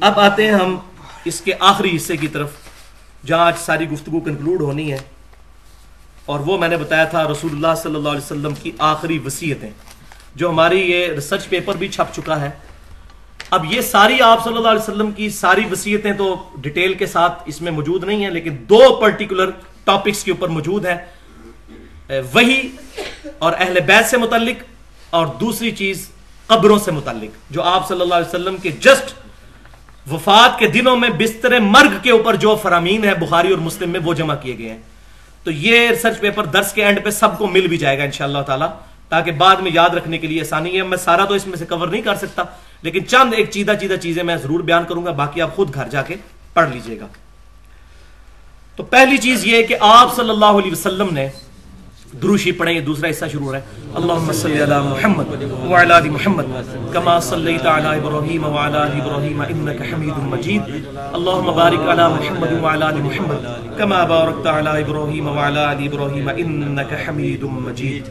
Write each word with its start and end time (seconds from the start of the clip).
اب 0.00 0.18
آتے 0.20 0.46
ہیں 0.46 0.52
ہم 0.52 0.76
اس 1.24 1.40
کے 1.40 1.52
آخری 1.60 1.94
حصے 1.96 2.16
کی 2.16 2.28
طرف، 2.28 2.50
جہاں 3.26 3.46
آج 3.46 3.58
ساری 3.58 3.88
گفتگو 3.90 4.20
کنکلوڈ 4.20 4.60
ہونی 4.60 4.90
ہے۔ 4.92 4.98
اور 6.24 6.40
وہ 6.40 6.58
میں 6.58 6.68
نے 6.68 6.76
بتایا 6.76 7.04
تھا 7.04 7.22
رسول 7.28 7.52
اللہ 7.52 7.74
صلی 7.82 7.94
اللہ 7.94 8.08
علیہ 8.08 8.20
وسلم 8.20 8.54
کی 8.62 8.70
آخری 8.78 9.18
وصیتیں، 9.18 9.70
جو 10.34 10.50
ہماری 10.50 10.80
یہ 10.80 11.06
ریسرچ 11.06 11.48
پیپر 11.48 11.76
بھی 11.76 11.88
چھپ 11.88 12.14
چکا 12.14 12.40
ہے۔ 12.40 12.50
اب 13.50 13.64
یہ 13.72 13.80
ساری 13.80 14.20
آپ 14.20 14.44
صلی 14.44 14.56
اللہ 14.56 14.68
علیہ 14.68 14.82
وسلم 14.82 15.10
کی 15.12 15.28
ساری 15.30 15.64
وصیتیں 15.70 16.12
تو 16.12 16.34
ڈیٹیل 16.60 16.94
کے 16.94 17.06
ساتھ 17.06 17.42
اس 17.46 17.60
میں 17.60 17.72
موجود 17.72 18.04
نہیں 18.04 18.22
ہیں، 18.24 18.30
لیکن 18.30 18.56
دو 18.70 18.94
پرٹیکولر 19.00 19.50
ٹاپکس 19.84 20.24
کے 20.24 20.30
اوپر 20.30 20.48
موجود 20.48 20.86
ہیں۔ 20.86 22.20
وہی 22.32 22.60
اور 23.38 23.52
اہل 23.58 23.80
بیت 23.80 24.06
سے 24.06 24.16
متعلق 24.16 24.62
اور 25.10 25.26
دوسری 25.40 25.70
چیز 25.70 26.08
قبروں 26.46 26.78
سے 26.78 26.90
متعلق، 26.90 27.52
جو 27.52 27.62
آپ 27.62 27.88
صلی 27.88 28.00
اللہ 28.00 28.14
علیہ 28.14 28.28
وسلم 28.28 28.56
کے 28.56 28.70
جسٹ 28.70 29.14
وفات 30.10 30.58
کے 30.58 30.66
دنوں 30.66 30.96
میں 30.96 31.08
بستر 31.08 31.60
مرگ 31.60 31.92
کے 32.02 32.10
اوپر 32.10 32.34
جو 32.34 32.56
فرامین 32.62 33.04
ہے، 33.04 33.14
بخاری 33.14 33.50
اور 33.50 33.58
مسلم 33.58 33.90
میں 33.90 34.00
وہ 34.04 34.14
جمع 34.14 34.34
کیے 34.34 34.58
گئے 34.58 34.68
ہیں۔ 34.68 34.78
تو 35.44 35.50
یہ 35.50 35.88
ریسرچ 35.88 36.20
پیپر 36.20 36.44
درس 36.44 36.72
کے 36.72 36.84
اینڈ 36.84 37.04
پہ 37.04 37.10
سب 37.10 37.38
کو 37.38 37.46
مل 37.46 37.66
بھی 37.66 37.76
جائے 37.76 37.98
گا 37.98 38.04
انشاءاللہ 38.04 38.42
تعالی، 38.42 38.64
تاکہ 39.08 39.32
بعد 39.32 39.56
میں 39.56 39.70
یاد 39.74 39.90
رکھنے 39.90 40.18
کے 40.18 40.26
لیے 40.26 40.40
آسانی 40.40 40.76
ہے۔ 40.76 40.82
میں 40.82 40.98
سارا 40.98 41.24
تو 41.24 41.34
اس 41.34 41.46
میں 41.46 41.56
سے 41.56 41.64
کور 41.64 41.88
نہیں 41.88 42.02
کر 42.02 42.14
سکتا، 42.14 42.42
لیکن 42.82 43.06
چند 43.06 43.34
ایک 43.36 43.50
چیدہ 43.50 43.72
چیدہ 43.80 43.96
چیزیں 43.96 44.22
میں 44.22 44.36
ضرور 44.36 44.60
بیان 44.60 44.84
کروں 44.84 45.04
گا، 45.04 45.10
باقی 45.10 45.40
آپ 45.40 45.56
خود 45.56 45.74
گھر 45.74 45.88
جا 45.88 46.02
کے 46.02 46.14
پڑھ 46.54 46.70
لیجیے 46.70 47.00
گا۔ 47.00 47.06
تو 48.76 48.82
پہلی 48.82 49.18
چیز 49.18 49.46
یہ 49.46 49.62
کہ 49.62 49.76
آپ 49.80 50.16
صلی 50.16 50.30
اللہ 50.30 50.60
علیہ 50.60 50.72
وسلم 50.72 51.08
نے 51.10 51.28
دروشی 52.22 52.52
پڑھیں 52.52 52.74
یہ 52.74 52.80
دوسرا 52.80 53.10
حصہ 53.10 53.24
شروع 53.32 53.46
ہو 53.46 53.52
رہا 53.52 53.58
ہے۔ 53.58 53.64
اللہم 53.94 54.32
صلی 54.32 54.62
علی 54.62 54.74
محمد 54.84 55.32
وعلا 55.70 55.98
علی 55.98 56.10
محمد، 56.10 56.44
کما 56.92 57.20
صلیت 57.20 57.66
علی 57.66 57.86
ابراہیم 57.86 58.44
وعلا 58.44 58.84
علی 58.86 59.00
ابراہیم 59.00 59.40
انکا 59.40 59.84
حمید 59.92 60.18
مجید۔ 60.18 60.62
اللہم 61.12 61.52
بارک 61.56 61.88
علی 61.88 62.02
محمد 62.14 62.52
وعلا 62.62 62.88
علی 62.88 63.02
محمد، 63.02 63.46
کما 63.78 64.04
بارکت 64.04 64.46
علی 64.46 64.82
ابراہیم 64.82 65.28
وعلا 65.28 65.70
علی 65.72 65.86
ابراہیم 65.86 66.28
انکا 66.36 66.96
حمید 67.08 67.42
مجید۔ 67.42 68.08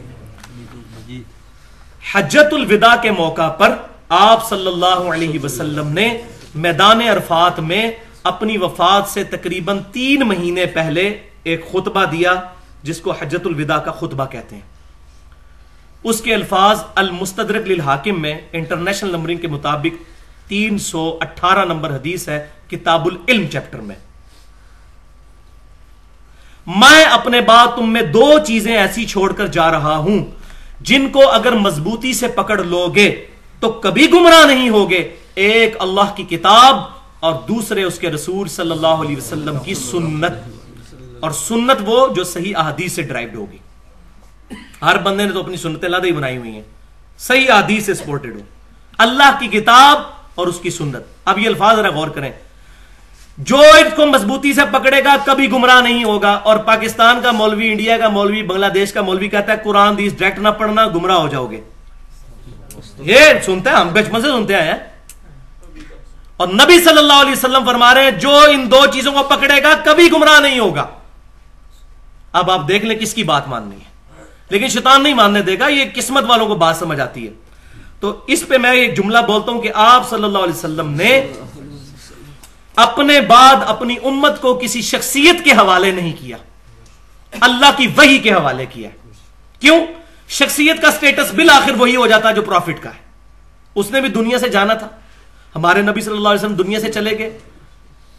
حجت 2.14 2.52
الوداع 2.52 2.94
کے 3.02 3.10
موقع 3.10 3.48
پر 3.48 3.74
آپ 4.08 4.48
صلی 4.48 4.66
اللہ 4.66 5.12
علیہ 5.14 5.38
وسلم 5.44 5.88
نے 5.88 6.18
میدان 6.54 7.00
عرفات 7.02 7.60
میں 7.60 7.90
اپنی 8.24 8.56
وفات 8.58 9.08
سے 9.08 9.24
تقریباً 9.24 9.78
تین 9.92 10.20
مہینے 10.20 10.66
پہلے 10.66 11.18
ایک 11.44 11.70
خطبہ 11.72 12.04
دیا۔ 12.04 12.34
جس 12.84 13.00
کو 13.00 13.10
حجت 13.10 13.46
الوداع 13.46 13.78
کا 13.78 13.90
خطبہ 13.90 14.24
کہتے 14.30 14.54
ہیں۔ 14.56 14.62
اس 16.04 16.20
کے 16.20 16.34
الفاظ 16.34 16.82
المستدرک 16.94 17.68
للحاکم 17.68 18.22
میں 18.22 18.38
انٹرنیشنل 18.52 19.10
نمبرنگ 19.10 19.38
کے 19.38 19.48
مطابق 19.48 20.02
تین 20.48 20.78
سو 20.78 21.18
اٹھارہ 21.20 21.64
نمبر 21.64 21.94
حدیث 21.96 22.28
ہے 22.28 22.46
کتاب 22.70 23.06
العلم 23.06 23.46
چیپٹر 23.46 23.80
میں۔ 23.80 23.96
میں 26.66 27.04
اپنے 27.04 27.40
بعد 27.40 27.66
تم 27.76 27.92
میں 27.92 28.02
دو 28.02 28.38
چیزیں 28.46 28.76
ایسی 28.76 29.04
چھوڑ 29.04 29.32
کر 29.32 29.46
جا 29.46 29.70
رہا 29.70 29.96
ہوں، 29.96 30.24
جن 30.80 31.08
کو 31.08 31.28
اگر 31.30 31.52
مضبوطی 31.52 32.12
سے 32.12 32.28
پکڑ 32.28 32.58
لو 32.58 32.88
گے 32.94 33.26
تو 33.60 33.72
کبھی 33.72 34.12
گمراہ 34.12 34.46
نہیں 34.46 34.68
ہوگے۔ 34.68 35.16
ایک 35.34 35.76
اللہ 35.78 36.14
کی 36.16 36.22
کتاب 36.22 36.76
اور 37.20 37.32
دوسرے 37.48 37.82
اس 37.82 37.98
کے 37.98 38.10
رسول 38.10 38.48
صلی 38.48 38.70
اللہ 38.70 39.02
علیہ 39.04 39.16
وسلم 39.16 39.58
کی 39.58 39.74
سنت۔ 39.74 40.53
اور 41.20 41.30
سنت 41.30 41.76
وہ 41.80 42.14
جو 42.14 42.24
صحیح 42.24 42.56
احادیث 42.56 42.92
سے 42.92 43.02
ڈرائیوڈ 43.02 43.34
ہوگی۔ 43.34 43.58
ہر 44.82 44.98
بندے 44.98 45.24
نے 45.24 45.32
تو 45.32 45.40
اپنی 45.40 45.56
سنت 45.56 45.84
اللہ 45.84 45.96
ہی 46.04 46.12
بنائی 46.12 46.36
ہوئی 46.36 46.50
ہیں۔ 46.50 46.62
صحیح 47.18 47.52
احادیث 47.52 47.86
سے 47.86 47.94
سپورٹڈ 47.94 48.34
ہو 48.34 48.40
اللہ 48.98 49.38
کی 49.40 49.48
کتاب 49.48 50.00
اور 50.34 50.46
اس 50.46 50.60
کی 50.60 50.70
سنت۔ 50.70 51.02
اب 51.24 51.38
یہ 51.38 51.46
الفاظ 51.46 51.76
ذرا 51.76 51.88
غور 51.88 52.08
کریں۔ 52.08 52.32
جو 53.38 53.58
اس 53.58 53.94
کو 53.96 54.06
مضبوطی 54.06 54.52
سے 54.52 54.60
پکڑے 54.72 55.04
گا 55.04 55.16
کبھی 55.26 55.50
گمراہ 55.50 55.80
نہیں 55.80 56.04
ہوگا۔ 56.04 56.32
اور 56.32 56.56
پاکستان 56.56 57.20
کا 57.22 57.32
مولوی، 57.32 57.70
انڈیا 57.70 57.98
کا 57.98 58.08
مولوی، 58.08 58.42
بنگلہ 58.42 58.66
دیش 58.66 58.92
کا 58.92 59.02
مولوی 59.02 59.28
کہتا 59.28 59.52
ہے، 59.52 59.56
قرآن 59.64 59.98
دیس 59.98 60.18
ڈائریکٹ 60.18 60.40
نہ 60.40 60.48
پڑھنا 60.48 60.86
گمراہ 60.86 61.16
ہو 61.16 61.28
جاؤ 61.28 61.46
گے۔ 61.46 61.60
یہ 62.98 63.20
سنتے 63.42 63.70
ہیں، 63.70 63.76
ہم 63.76 63.88
بچپن 63.88 64.22
سے 64.22 64.28
سنتے 64.28 64.56
ہیں۔ 64.56 64.74
اور 66.36 66.48
نبی 66.48 66.84
صلی 66.84 66.98
اللہ 66.98 67.12
علیہ 67.12 67.32
وسلم 67.32 67.64
فرما 67.66 67.94
رہے 67.94 68.04
ہیں، 68.04 68.10
جو 68.10 68.38
ان 68.50 68.70
دو 68.70 68.86
چیزوں 68.92 69.12
کو 69.12 69.22
پکڑے 69.22 69.62
گا 69.62 69.74
کبھی 69.84 70.12
گمراہ 70.12 70.40
نہیں 70.40 70.58
ہوگا۔ 70.58 70.86
اب 72.34 72.50
آپ 72.50 72.68
دیکھ 72.68 72.84
لیں 72.84 72.98
کس 72.98 73.14
کی 73.14 73.24
بات 73.24 73.48
ماننی 73.48 73.76
ہے۔ 73.76 73.84
لیکن 74.48 74.68
شیطان 74.68 75.02
نہیں 75.02 75.14
ماننے 75.14 75.42
دے 75.42 75.58
گا، 75.58 75.66
یہ 75.68 75.84
قسمت 75.94 76.24
والوں 76.28 76.46
کو 76.46 76.54
بات 76.54 76.76
سمجھ 76.76 77.00
آتی 77.00 77.28
ہے۔ 77.28 77.32
تو 78.00 78.24
اس 78.26 78.48
پہ 78.48 78.58
میں 78.58 78.72
ایک 78.72 78.96
جملہ 78.96 79.18
بولتا 79.26 79.52
ہوں 79.52 79.62
کہ 79.62 79.70
آپ 79.74 80.10
صلی 80.10 80.24
اللہ 80.24 80.38
علیہ 80.38 80.52
وسلم 80.52 80.90
نے 80.90 81.32
اپنے 82.76 83.20
بعد 83.20 83.56
اپنی 83.66 83.96
امت 84.04 84.40
کو 84.40 84.58
کسی 84.62 84.82
شخصیت 84.82 85.44
کے 85.44 85.50
حوالے 85.50 85.90
نہیں 85.90 86.12
کیا۔ 86.20 86.36
اللہ 87.40 87.70
کی 87.76 87.86
وحی 87.96 88.18
کے 88.18 88.32
حوالے 88.32 88.66
کیا۔ 88.66 88.88
کیوں؟ 89.60 89.86
شخصیت 90.28 90.82
کا 90.82 90.90
سٹیٹس 90.90 91.34
بالآخر 91.34 91.72
وہی 91.78 91.96
ہو 91.96 92.06
جاتا 92.06 92.28
ہے 92.28 92.34
جو 92.34 92.42
پروفٹ 92.42 92.82
کا 92.82 92.90
ہے۔ 92.90 93.00
اس 93.74 93.90
نے 93.90 94.00
بھی 94.00 94.08
دنیا 94.08 94.38
سے 94.38 94.48
جانا 94.48 94.74
تھا۔ 94.74 94.88
ہمارے 95.56 95.82
نبی 95.82 96.00
صلی 96.00 96.16
اللہ 96.16 96.28
علیہ 96.28 96.44
وسلم 96.44 96.56
دنیا 96.56 96.80
سے 96.80 96.92
چلے 96.92 97.18
گئے۔ 97.18 97.38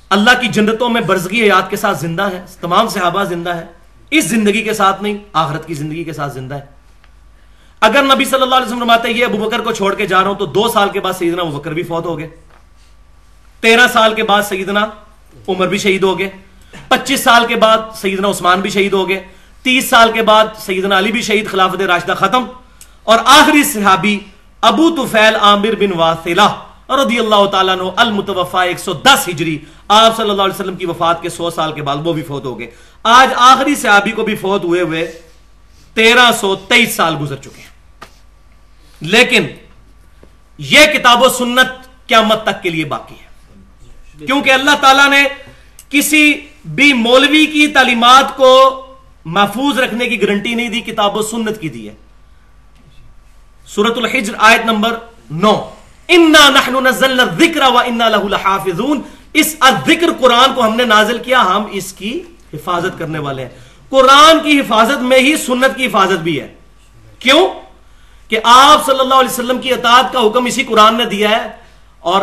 اللہ 0.10 0.42
کی 0.42 0.48
جنتوں 0.48 0.90
میں 0.90 1.02
برزگی 1.02 1.42
حیات 1.44 1.70
کے 1.70 1.76
ساتھ 1.76 2.00
زندہ 2.00 2.22
ہے 2.22 2.46
تمام 2.62 2.88
صحابہ 2.88 3.24
زندہ 3.24 3.50
ہے 3.50 3.66
اس 4.12 4.26
زندگی 4.26 4.62
کے 4.62 4.74
ساتھ 4.74 5.04
نہیں، 5.04 5.18
آخرت 5.34 5.68
کی 5.68 5.74
زندگی 5.74 6.04
کے 6.04 6.14
ساتھ 6.14 6.34
زندہ 6.34 6.56
ہے۔ 6.56 6.76
اگر 7.82 8.04
نبی 8.04 8.26
صلی 8.26 8.42
اللہ 8.42 8.56
علیہ 8.56 8.66
وسلم 8.66 8.80
فرماتے 8.80 9.10
یہ 9.10 9.26
ابو 9.26 9.38
بکر 9.38 9.62
کو 9.62 9.72
چھوڑ 9.72 9.94
کے 9.96 10.06
جا 10.06 10.22
رہا 10.22 10.28
ہوں 10.28 10.36
تو 10.36 10.46
دو 10.46 10.68
سال 10.68 10.90
کے 10.90 11.00
بعد 11.00 11.14
سیدنا 11.14 11.42
ابو 11.42 11.60
بکر 11.60 11.74
بھی 11.74 11.84
فوت 11.84 12.06
ہو 12.06 12.20
گئے۔ 12.20 12.30
تیرہ 13.60 13.88
سال 13.94 14.14
کے 14.14 14.24
بعد 14.24 14.42
سیدنا 14.44 14.86
عمر 15.48 15.68
بھی 15.68 15.78
شہید 15.78 16.04
ہو 16.04 16.20
گئے۔ 16.20 16.30
پچیس 16.88 17.24
سال 17.24 17.46
کے 17.46 17.56
بعد 17.56 17.78
سیدنا 17.96 18.30
عثمان 18.30 18.62
بھی 18.62 18.70
شہید 18.70 18.94
ہو 18.94 19.10
گئے۔ 19.10 19.28
تیس 19.64 19.90
سال 19.90 20.12
کے 20.12 20.22
بعد 20.22 20.46
سیدنا 20.58 20.98
علی 20.98 21.12
بھی 21.12 21.22
شہید، 21.22 21.48
خلافت 21.48 21.82
راشدہ 21.82 22.14
ختم۔ 22.18 22.46
اور 23.04 23.20
آخری 23.26 23.64
صحابی 23.64 24.20
ابو 24.62 24.90
توفیل 24.96 25.36
عامر 25.36 25.76
بن 25.80 25.94
واثلہ۔ 25.96 26.75
رضی 26.90 27.20
اللہ 27.20 27.46
تعالیٰ 27.46 27.76
نو 27.76 27.92
المتوفا 27.96 28.62
ایک 28.62 28.80
سو 28.80 28.94
دس 28.94 29.30
ہجری، 29.30 29.60
آپ 29.88 30.18
صلی 30.18 30.30
اللہ 30.30 30.42
علیہ 30.42 30.54
وسلم 30.54 30.76
کی 30.76 30.86
وفات 30.86 31.22
کے 31.22 31.30
سو 31.30 31.50
سال 31.50 31.74
کے 31.74 31.82
بعد 31.82 31.98
وہ 32.04 32.14
بھی 32.14 32.22
فوت 32.22 32.46
ہو 32.46 32.60
گئے۔ 32.60 32.72
آج 33.04 33.30
آخری 33.36 33.76
صحابی 33.76 34.12
کو 34.12 34.24
بھی 34.24 34.36
فوت 34.36 34.64
ہوئے 34.64 34.82
ہوئے 34.82 35.22
تیرہ 35.94 36.32
سو 36.32 36.56
تیئیس 36.56 36.96
سال 36.96 37.16
گزر 37.22 37.36
چکے 37.36 37.62
ہیں۔ 37.62 37.70
لیکن 39.02 39.48
یہ 40.58 40.86
کتاب 40.86 41.22
و 41.22 41.30
سنت 41.30 41.88
قیامت 42.08 42.44
تک 42.44 42.64
کے 42.64 42.70
لیے 42.70 42.86
باقی 42.86 43.16
ہے۔ 43.16 43.26
کیونکہ 44.26 44.52
اللہ 44.52 44.76
تعالیٰ 44.82 45.10
نے 45.10 45.24
کسی 45.90 46.34
بھی 46.66 46.94
مولوی 46.94 47.46
کی 47.46 47.68
تعلیمات 47.68 48.38
کو 48.38 48.82
محفوظ 49.26 49.80
رکھنے 49.80 50.10
کی 50.10 50.22
گارنٹی 50.22 50.56
نہیں 50.56 50.70
دی، 50.70 50.82
کتاب 50.82 51.18
و 51.18 51.22
سنت 51.22 51.62
کی 51.62 51.70
دی 51.70 51.90
ہے۔ 51.90 51.94
سورت 53.68 53.98
الحجر 53.98 54.34
آیت 54.38 54.66
نمبر 54.66 54.98
نو۔ 55.32 55.70
انا 56.08 56.50
نحن 56.50 56.84
نزلنا 56.84 57.24
الذکر 57.24 57.62
و 57.62 57.78
انا 57.78 58.10
له 58.10 58.28
لحافظون۔ 58.28 59.02
اس 59.34 59.56
الذکر 59.60 60.08
قرآن 60.20 60.54
کو 60.54 60.64
ہم 60.64 60.76
نے 60.76 60.86
نازل 60.86 61.18
کیا، 61.18 61.42
ہم 61.42 61.64
اس 61.72 61.94
کی 61.94 62.22
حفاظت 62.54 63.00
کرنے 63.00 63.20
والے 63.20 63.42
ہیں۔ 63.42 63.50
قرآن 63.90 64.40
کی 64.44 64.60
حفاظت 64.60 65.02
میں 65.02 65.20
ہی، 65.20 65.38
سنت 65.38 65.78
کی 65.78 65.86
حفاظت 65.86 66.20
بھی 66.20 66.42
ہے۔ 66.42 66.54
کیوں؟ 67.20 67.48
کہ 68.28 68.40
آپ 68.44 68.86
صلی 68.86 69.00
اللہ 69.00 69.14
علیہ 69.14 69.30
وسلم 69.30 69.58
کی 69.58 69.74
اطاعت 69.74 70.14
کا 70.14 70.20
حکم 70.20 70.46
اسی 70.46 70.64
قرآن 70.64 70.96
نے 70.96 71.06
دیا 71.06 71.30
ہے 71.30 71.50
اور 72.00 72.22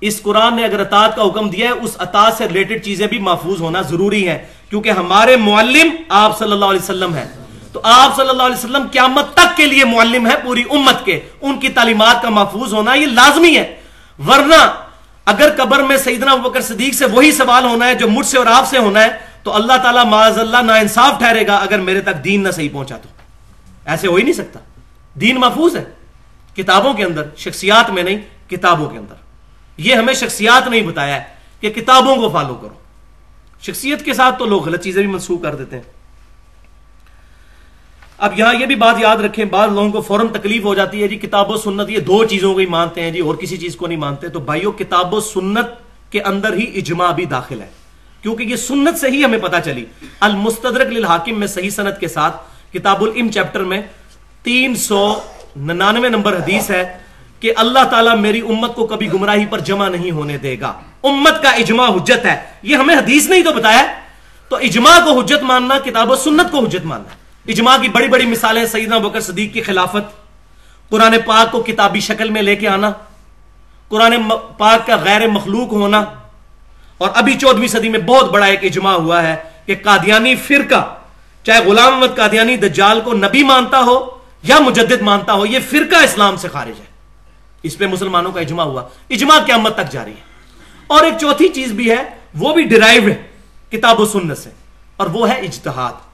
اس 0.00 0.22
قرآن 0.22 0.56
نے 0.56 0.64
اگر 0.64 0.80
اطاعت 0.80 1.16
کا 1.16 1.22
حکم 1.26 1.48
دیا 1.48 1.66
ہے، 1.66 1.72
اس 1.72 1.96
اطاعت 1.98 2.34
سے 2.38 2.44
ریلیٹڈ 2.46 2.84
چیزیں 2.84 3.06
بھی 3.06 3.18
محفوظ 3.18 3.60
ہونا 3.60 3.82
ضروری 3.82 4.28
ہے 4.28 4.46
کیونکہ 4.70 4.90
ہمارے 4.90 5.36
معلم 5.36 5.88
آپ 6.08 6.38
صلی 6.38 6.52
اللہ 6.52 6.64
علیہ 6.64 6.80
وسلم 6.82 7.14
ہیں۔ 7.14 7.45
تو 7.76 7.82
آپ 7.84 8.16
صلی 8.16 8.28
اللہ 8.28 8.42
علیہ 8.42 8.56
وسلم 8.56 8.86
قیامت 8.92 9.34
تک 9.34 9.56
کے 9.56 9.66
لیے 9.66 9.84
معلم 9.84 10.26
ہے 10.26 10.34
پوری 10.44 10.62
امت 10.70 11.04
کے۔ 11.04 11.20
ان 11.40 11.60
کی 11.60 11.68
تعلیمات 11.68 12.22
کا 12.22 12.28
محفوظ 12.28 12.74
ہونا 12.74 12.94
یہ 12.94 13.06
لازمی 13.06 13.56
ہے۔ 13.56 13.80
ورنہ 14.28 14.72
اگر 15.24 15.52
قبر 15.56 15.82
میں 15.82 15.96
سیدنا 15.96 16.34
بکر 16.34 16.60
صدیق 16.60 16.94
سے 16.94 17.06
وہی 17.06 17.32
سوال 17.32 17.64
ہونا 17.64 17.86
ہے 17.86 17.94
جو 17.94 18.08
مجھ 18.08 18.26
سے 18.26 18.38
اور 18.38 18.46
آپ 18.46 18.68
سے 18.68 18.78
ہونا 18.78 19.02
ہے، 19.02 19.08
تو 19.42 19.54
اللہ 19.54 19.72
تعالیٰ 19.82 20.04
معاذ 20.04 20.38
اللہ 20.38 20.56
نا 20.56 20.74
انصاف 20.74 21.18
ٹھہرے 21.18 21.46
گا 21.46 21.56
اگر 21.56 21.78
میرے 21.78 22.00
تک 22.00 22.24
دین 22.24 22.42
نہ 22.42 22.50
صحیح 22.50 22.68
پہنچا 22.72 22.96
تو۔ 22.96 23.08
ایسے 23.84 24.06
ہو 24.06 24.14
ہی 24.14 24.22
نہیں 24.22 24.32
سکتا۔ 24.32 24.60
دین 25.14 25.40
محفوظ 25.40 25.76
ہے۔ 25.76 25.84
کتابوں 26.56 26.94
کے 26.94 27.04
اندر، 27.04 27.22
شخصیات 27.36 27.90
میں 27.90 28.02
نہیں، 28.02 28.50
کتابوں 28.50 28.90
کے 28.90 28.98
اندر۔ 28.98 29.14
یہ 29.76 29.94
ہمیں 29.94 30.14
شخصیات 30.14 30.68
نہیں 30.68 30.82
بتایا 30.82 31.14
ہے 31.14 31.24
کہ 31.60 31.70
کتابوں 31.70 32.16
کو 32.16 32.30
فالو 32.30 32.54
کرو۔ 32.54 32.74
شخصیت 33.62 34.04
کے 34.04 34.14
ساتھ 34.14 34.38
تو 34.38 34.46
لوگ 34.46 34.66
غلط 34.66 34.82
چیزیں 34.82 35.02
بھی 35.02 35.12
منسوخ 35.12 35.42
کر 35.42 35.54
دیتے 35.54 35.76
ہیں۔ 35.76 35.95
اب 38.18 38.38
یہاں 38.38 38.54
یہ 38.54 38.66
بھی 38.66 38.74
بات 38.74 38.94
یاد 38.98 39.16
رکھیں، 39.16 39.44
بعض 39.44 39.72
لوگوں 39.72 39.92
کو 39.92 40.00
فوراً 40.00 40.28
تکلیف 40.28 40.64
ہو 40.64 40.74
جاتی 40.74 41.02
ہے 41.02 41.08
جی 41.08 41.16
کتاب 41.16 41.50
و 41.50 41.56
سنت، 41.56 41.90
یہ 41.90 41.98
دو 41.98 42.24
چیزوں 42.24 42.52
کو 42.52 42.58
ہی 42.58 42.66
مانتے 42.66 43.02
ہیں 43.02 43.10
جی 43.10 43.20
اور 43.20 43.34
کسی 43.34 43.56
چیز 43.56 43.76
کو 43.76 43.86
نہیں 43.86 43.98
مانتے۔ 43.98 44.28
تو 44.28 44.40
بھائیو، 44.40 44.72
کتاب 44.72 45.14
و 45.14 45.20
سنت 45.20 45.66
کے 46.10 46.20
اندر 46.20 46.52
ہی 46.52 46.78
اجماع 46.78 47.12
بھی 47.12 47.24
داخل 47.24 47.60
ہے۔ 47.60 47.66
کیونکہ 48.22 48.42
یہ 48.42 48.56
سنت 48.56 48.98
سے 48.98 49.10
ہی 49.10 49.24
ہمیں 49.24 49.38
پتا 49.38 49.60
چلی۔ 49.60 49.84
المستدرک 50.20 50.92
للحاکم 50.92 51.38
میں 51.38 51.46
صحیح 51.46 51.70
سنت 51.70 52.00
کے 52.00 52.08
ساتھ 52.08 52.36
کتاب 52.72 53.02
الام 53.02 53.28
چیپٹر 53.28 53.60
میں 53.60 53.82
تین 54.42 54.74
سو 54.74 55.20
ننانوے 55.56 56.08
نمبر 56.08 56.36
حدیث 56.36 56.70
ہے 56.70 56.98
کہ 57.40 57.52
اللہ 57.56 57.84
تعالیٰ 57.90 58.16
میری 58.18 58.40
امت 58.40 58.74
کو 58.74 58.86
کبھی 58.86 59.12
گمراہی 59.12 59.46
پر 59.46 59.58
جمع 59.58 59.88
نہیں 59.88 60.10
ہونے 60.10 60.38
دے 60.38 60.56
گا۔ 60.60 60.72
امت 61.02 61.42
کا 61.42 61.50
اجماع 61.50 61.88
حجت 61.88 62.26
ہے۔ 62.26 62.40
یہ 62.62 62.76
ہمیں 62.76 62.96
حدیث 62.96 63.28
نہیں 63.28 63.42
تو 63.42 63.52
بتایا 63.52 63.86
تو 64.48 64.56
اجماع 64.56 65.00
کو 65.04 65.20
حجت 65.20 65.42
ماننا، 65.42 65.78
کتاب 65.78 66.10
و 66.10 66.16
سنت 66.16 66.52
کو 66.52 66.64
حجت 66.64 66.86
ماننا۔ 66.86 67.25
اجماع 67.48 67.76
کی 67.78 67.88
بڑی 67.88 68.08
بڑی 68.08 68.26
مثالیں 68.26 68.66
سیدنا 68.66 68.98
بکر 68.98 69.20
صدیق 69.20 69.54
کی 69.54 69.62
خلافت، 69.62 70.26
قرآن 70.90 71.14
پاک 71.26 71.52
کو 71.52 71.62
کتابی 71.62 72.00
شکل 72.00 72.30
میں 72.30 72.42
لے 72.42 72.56
کے 72.56 72.68
آنا، 72.68 72.92
قرآن 73.88 74.12
پاک 74.58 74.86
کا 74.86 74.96
غیر 74.96 75.26
مخلوق 75.26 75.72
ہونا، 75.72 76.04
اور 76.98 77.08
ابھی 77.14 77.34
چودہویں 77.34 77.68
صدی 77.68 77.88
میں 77.88 77.98
بہت 77.98 78.30
بڑا 78.30 78.46
ایک 78.46 78.64
اجماع 78.64 78.94
ہوا 78.94 79.22
ہے 79.22 79.36
کہ 79.66 79.74
قادیانی 79.82 80.36
فرقہ، 80.36 80.94
چاہے 81.42 81.64
غلام 81.64 81.94
احمد 81.94 82.16
قادیانی 82.16 82.56
دجال 82.56 83.00
کو 83.00 83.12
نبی 83.12 83.42
مانتا 83.42 83.80
ہو 83.80 84.18
یا 84.42 84.58
مجدد 84.58 85.02
مانتا 85.02 85.32
ہو، 85.32 85.46
یہ 85.46 85.58
فرقہ 85.70 85.96
اسلام 85.96 86.36
سے 86.36 86.48
خارج 86.48 86.80
ہے۔ 86.80 86.86
اس 87.62 87.78
پہ 87.78 87.86
مسلمانوں 87.86 88.32
کا 88.32 88.40
اجماع 88.40 88.64
ہوا۔ 88.64 88.82
اجماع 89.10 89.38
قیامت 89.38 89.74
تک 89.74 89.92
جاری 89.92 90.10
ہے۔ 90.10 90.24
اور 90.86 91.04
ایک 91.04 91.14
چوتھی 91.20 91.48
چیز 91.48 91.72
بھی 91.72 91.90
ہے، 91.90 92.02
وہ 92.34 92.54
بھی 92.54 92.62
ڈرائیو 92.62 93.02
ہے، 93.08 93.26
کتاب 93.70 94.00
و 94.00 94.06
سنت 94.06 94.38
سے، 94.38 94.50
اور 94.96 95.06
وہ 95.06 95.28
ہے 95.28 95.34
اجتہاد۔ 95.34 96.05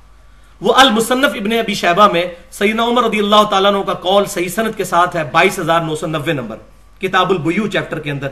وہ 0.63 0.73
المصنف 0.79 1.35
ابن 1.37 1.53
ابی 1.59 1.75
شہبہ 1.75 2.07
میں 2.13 2.25
سیدنا 2.59 2.85
عمر 2.85 3.05
رضی 3.05 3.19
اللہ 3.19 3.43
تعالیٰ 3.51 3.73
کا 3.87 3.95
قول 4.03 4.27
صحیح 4.33 4.49
سنت 4.49 4.77
کے 4.77 4.85
ساتھ 4.85 5.17
ہے 5.17 5.23
بائیس 5.33 5.59
ہزار 5.59 5.81
نو 5.81 5.95
سو 5.97 6.07
نوے 6.07 6.33
نمبر 6.33 6.57
کتاب 7.01 7.31
البیو 7.31 7.67
چیپٹر 7.67 7.99
کے 8.01 8.11
اندر، 8.11 8.29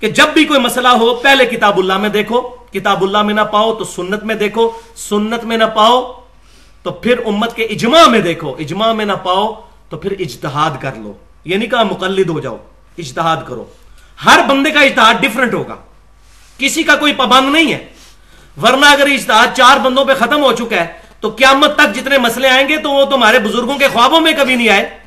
کہ 0.00 0.10
جب 0.10 0.32
بھی 0.34 0.44
کوئی 0.44 0.60
مسئلہ 0.60 0.88
ہو 1.00 1.14
پہلے 1.22 1.46
کتاب 1.46 1.78
اللہ 1.78 1.98
میں 1.98 2.08
دیکھو 2.08 2.40
کتاب 2.72 3.02
اللہ 3.04 3.22
میں 3.22 3.34
نہ 3.34 3.40
پاؤ 3.52 3.74
تو 3.74 3.84
سنت 3.84 4.24
میں 4.24 4.34
دیکھو، 4.34 4.70
سنت 5.08 5.44
میں 5.44 5.56
نہ 5.56 5.64
پاؤ 5.74 6.00
تو 6.82 6.90
پھر 7.02 7.20
امت 7.26 7.56
کے 7.56 7.64
اجماع 7.76 8.04
میں 8.10 8.20
دیکھو، 8.20 8.54
اجماع 8.58 8.92
میں 8.92 9.04
نہ 9.04 9.16
پاؤ 9.22 9.52
تو 9.88 9.96
پھر 9.98 10.14
اجتہاد 10.18 10.80
کر 10.80 10.94
لو 10.96 11.12
یہ 11.44 11.56
نہیں 11.56 11.70
کہا 11.70 11.82
مقلد 11.90 12.28
ہو 12.30 12.40
جاؤ، 12.40 12.56
اجتہاد 12.98 13.46
کرو۔ 13.48 13.64
ہر 14.18 14.40
بندے 14.48 14.70
کا 14.70 14.80
اجتہاد 14.80 15.22
ڈفرنٹ 15.22 15.54
ہوگا، 15.54 15.76
کسی 16.60 16.82
کا 16.82 16.96
کوئی 16.96 17.12
پابند 17.16 17.52
نہیں 17.52 17.72
ہے۔ 17.72 17.84
ورنہ 18.56 18.86
اگر 18.86 19.06
اجتہاد 19.12 19.56
چار 19.56 19.78
بندوں 19.84 20.04
پہ 20.04 20.14
ختم 20.18 20.42
ہو 20.44 20.52
چکا 20.58 20.76
ہے 20.76 20.86
تو 21.20 21.28
قیامت 21.28 21.76
تک 21.76 21.94
جتنے 21.94 22.18
مسئلے 22.18 22.48
آئیں 22.48 22.68
گے 22.68 22.76
تو 22.76 22.90
وہ 22.90 23.04
تمہارے 23.04 23.38
بزرگوں 23.38 23.78
کے 23.78 23.88
خوابوں 23.88 24.20
میں 24.20 24.32
کبھی 24.32 24.54
نہیں 24.54 24.68
آئے۔ 24.68 24.98